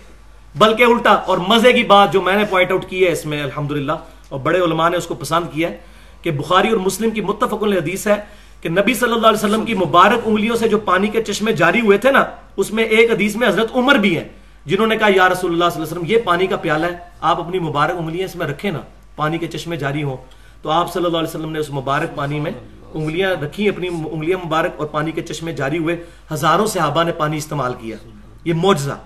بلکہ 0.56 0.84
الٹا 0.84 1.12
اور 1.12 1.38
مزے 1.38 1.72
کی 1.74 1.84
بات 1.84 2.14
جو 2.14 2.22
میں 2.22 2.36
نے 2.36 2.46
پوائنٹ 2.50 2.72
آؤٹ 2.72 2.86
کی 2.90 3.06
ہے 3.06 3.12
اس 3.12 3.26
میں، 3.26 3.42
الحمدللہ، 3.44 3.92
اور 4.30 4.40
بڑے 4.40 4.60
علماء 4.60 4.90
نے 4.90 4.98
اس 4.98 5.08
کو 5.08 5.16
پسند 5.16 5.54
کیا 5.54 5.70
ہے 5.70 5.78
کہ 6.22 6.32
بخاری 6.32 6.70
اور 6.70 6.78
مسلم 6.78 7.12
کی 7.12 7.22
متفق 7.22 7.64
حدیث 7.64 8.08
ہے 8.08 8.16
کہ 8.62 8.70
نبی 8.70 8.94
صلی 8.94 9.14
اللہ 9.14 9.28
علیہ 9.28 9.46
وسلم 9.46 9.66
کی 9.66 9.74
مبارک 9.74 10.22
انگلیوں 10.26 10.56
سے 10.56 10.68
جو 10.68 10.78
پانی 10.78 11.08
کے 11.08 11.24
چشمے 11.24 11.54
جاری 11.54 11.82
ہوئے 11.82 11.98
تھے 11.98 12.12
نا، 12.12 12.24
اس 12.58 12.72
میں 12.72 12.84
ایک 12.84 13.12
حدیث 13.12 13.36
میں 13.36 13.48
حضرت 13.48 13.76
عمر 13.76 13.96
بھی 13.96 14.18
ہیں۔ 14.18 14.28
جنہوں 14.68 14.88
نے 14.88 14.98
کہا، 14.98 15.08
یا 15.16 15.30
رسول 15.30 15.52
اللہ 15.52 15.70
صلی 15.74 15.82
اللہ 15.82 15.94
علیہ 15.94 15.98
وسلم، 15.98 16.04
یہ 16.06 16.18
پانی 16.26 16.48
کا 16.48 16.56
پیالہ 16.56 16.86
ہے، 16.86 16.98
آپ 17.22 17.40
اپنی 17.40 17.60
مبارک 17.60 17.96
انگلیاں 17.98 18.26
اس 18.26 18.36
میں 18.36 18.48
رکھیں 18.48 18.72
نا، 18.72 18.80
پانی 19.16 19.38
کے 19.38 19.48
چشمے 19.48 19.76
جاری 19.76 20.04
ہوں۔ 20.04 20.18
تو 20.62 20.70
آپ 20.70 20.94
صلی 20.94 21.06
اللہ 21.06 21.18
علیہ 21.18 21.28
وسلم 21.28 21.52
نے 21.52 21.60
اس 21.60 21.70
مبارک 21.70 22.16
پانی 22.16 22.40
میں 22.40 22.52
انگلیاں 22.94 23.32
رکھی، 23.44 23.70
اپنی 23.70 23.88
انگلیاں 23.88 24.46
مبارک 24.46 24.72
اور 24.78 24.88
پانی 24.88 25.12
کے 25.12 25.22
چشمے 25.22 25.54
جاری 25.54 25.78
ہوئے۔ 25.78 26.04
ہزاروں 26.34 26.68
صحابہ 26.68 27.04
نے 27.04 27.12
پانی 27.12 27.38
استعمال 27.38 27.74
کیا۔ 27.74 27.98
یہ 28.46 28.54
معجزہ۔ 28.54 28.98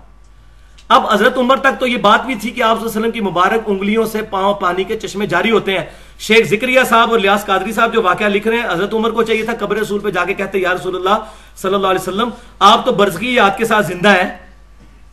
اب 0.90 1.04
حضرت 1.14 1.38
عمر 1.38 1.58
تک 1.58 1.80
تو 1.80 1.88
یہ 1.88 1.98
بات 1.98 2.26
بھی 2.26 2.36
تھی 2.36 2.52
کہ 2.52 2.64
آپ 2.64 2.78
صلی 2.78 2.88
اللہ 2.88 2.98
علیہ 2.98 3.00
وسلم 3.00 3.12
کی 3.12 3.22
مبارک 3.22 3.60
انگلیوں 3.66 4.06
سے 4.06 4.22
پاؤں 4.22 4.54
پانی 4.54 4.84
کے 4.84 5.00
چشمے 5.00 5.28
جاری 5.28 5.52
ہوتے 5.52 5.78
ہیں۔ 5.78 5.86
شیخ 6.20 6.48
ذکریہ 6.48 6.80
صاحب 6.90 7.12
اور 7.12 7.20
لیاس 7.20 7.46
قادری 7.46 7.72
صاحب 7.72 7.94
جو 7.94 8.02
واقعہ 8.02 8.26
لکھ 8.26 8.48
رہے 8.48 8.58
ہیں، 8.58 8.72
حضرت 8.72 8.94
عمر 8.94 9.12
کو 9.12 9.24
چاہیے 9.24 9.44
تھا 9.44 9.54
قبر 9.60 9.78
رسول 9.78 10.00
پہ 10.00 10.10
جا 10.10 10.26
کے 10.26 10.34
کہتے، 10.34 10.60
یا 10.60 10.74
رسول 10.74 10.96
اللہ 10.96 11.24
صلی 11.58 11.74
اللہ 11.74 11.88
علیہ 11.88 12.02
وسلم، 12.02 12.30
آپ 12.60 12.86
تو 12.86 12.92
برزگی 12.92 13.34
یاد 13.34 13.58
کے 13.58 13.66
ساتھ 13.66 13.88
زندہ 13.88 14.10
ہیں۔ 14.10 14.51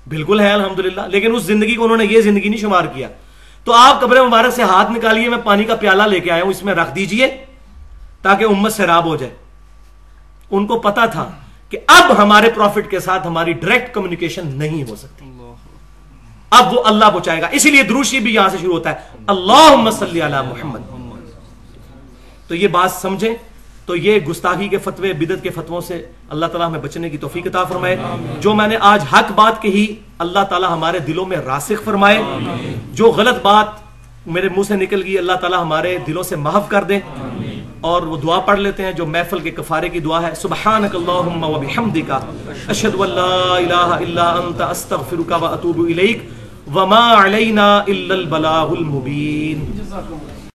بالکل 0.09 0.41
ہے، 0.41 0.53
الحمدللہ۔ 0.53 1.01
لیکن 1.01 1.35
اس 1.35 1.43
زندگی 1.43 1.75
کو 1.75 1.85
انہوں 1.85 1.97
نے 1.97 2.05
یہ 2.05 2.21
زندگی 2.21 2.49
نہیں 2.49 2.61
شمار 2.61 2.85
کیا۔ 2.85 3.09
تو 3.65 3.73
آپ 3.73 4.01
قبر 4.01 4.27
مبارک 4.27 4.55
سے 4.55 4.63
ہاتھ 4.63 4.93
نکالیے، 4.93 5.29
میں 5.29 5.39
پانی 5.45 5.65
کا 5.65 5.75
پیالہ 5.77 6.03
لے 6.03 6.21
کے 6.21 6.31
آیا 6.31 6.43
ہوں، 6.43 6.51
اس 6.51 6.63
میں 6.63 6.75
رکھ 6.75 6.95
دیجیے 6.95 7.45
تاکہ 8.23 8.45
امت 8.45 8.73
سے 8.73 8.87
راب 8.87 9.05
ہو 9.05 9.17
جائے۔ 9.17 9.35
ان 10.51 10.67
کو 10.67 10.79
پتا 10.79 11.07
تھا 11.07 11.31
کہ 11.71 11.79
اب 11.87 12.23
ہمارے 12.23 12.51
پروفٹ 12.51 12.91
کے 12.91 13.01
ساتھ 13.01 13.27
ہماری 13.27 13.53
ڈائریکٹ 13.53 13.95
کمیونیکیشن 13.95 14.47
نہیں 14.47 14.91
ہو 14.91 14.97
سکتی۔ 14.97 15.25
اب 16.51 16.75
وہ 16.75 16.83
اللہ 16.85 17.05
پہنچائے 17.13 17.43
گا۔ 17.43 17.47
اسی 17.47 17.71
لیے 17.71 17.83
دروشی 17.83 18.21
بھی 18.21 18.35
یہاں 18.35 18.49
سے 18.49 18.57
شروع 18.61 18.75
ہوتا 18.75 18.91
ہے۔ 18.91 18.95
اللہ 19.27 19.91
صلی 19.91 20.21
علی 20.21 20.37
محمد۔ 20.49 20.81
تو 22.49 22.55
یہ 22.55 22.69
بات 22.69 22.93
سمجھیں۔ 22.93 23.48
تو 23.89 23.97
یہ 23.97 24.19
گستاخی 24.19 24.69
کے 24.69 24.79
فتوے 24.79 25.13
بدت 25.13 25.43
کے 25.43 25.51
فتووں 25.51 25.81
سے 25.81 26.07
اللہ 26.31 26.47
تعالیٰ 26.47 26.69
ہمیں 26.69 26.81
بچنے 26.81 27.11
کی 27.11 27.19
توفیق 27.19 27.47
عطا 27.47 27.65
فرمائے۔ 27.65 27.97
جو 28.41 28.55
میں 28.55 28.69
نے 28.69 28.77
آج 28.81 29.05
حق 29.13 29.33
بات 29.35 29.63
کہی، 29.63 29.95
اللہ 30.19 30.45
تعالیٰ 30.51 30.71
ہمارے 30.71 30.99
دلوں 30.99 31.27
میں 31.27 31.37
راسخ 31.37 31.85
فرمائے۔ 31.85 32.23
جو 32.93 33.07
غلط 33.07 33.43
بات 33.43 33.67
میرے 34.27 34.49
منہ 34.49 34.63
سے 34.63 34.77
نکل 34.77 35.03
گئی، 35.03 35.19
اللہ 35.19 35.33
تعالیٰ 35.33 35.63
ہمارے 35.63 35.99
دلوں 36.07 36.23
سے 36.23 36.37
محف 36.37 36.69
کر 36.69 36.85
دے۔ 36.85 36.99
اور 37.81 38.03
وہ 38.03 38.17
دعا 38.17 38.41
پڑھ 38.41 38.61
لیتے 38.61 38.85
ہیں، 38.85 38.93
جو 38.93 39.07
محفل 39.07 39.41
کے 39.41 39.51
کفارے 39.51 39.89
کی 39.89 40.01
دعا 40.01 40.23
ہے۔ 40.23 40.35
سبحانک 40.35 40.97
اللہم 40.97 41.45
و 41.45 41.61
بحمدک، 41.61 42.13
اشہد 42.69 42.95
ان 42.99 43.11
لا 43.11 43.57
الہ 43.57 44.05
الا 44.05 44.31
انت، 44.31 44.61
استغفرک 44.61 45.33
و 45.43 45.47
اتوب 45.47 45.79
الیک۔ 45.79 46.19
وما 46.75 47.25
علینا 47.25 47.77
الا 47.77 48.15
البلاغ 48.15 48.71
المبین۔ 48.71 49.81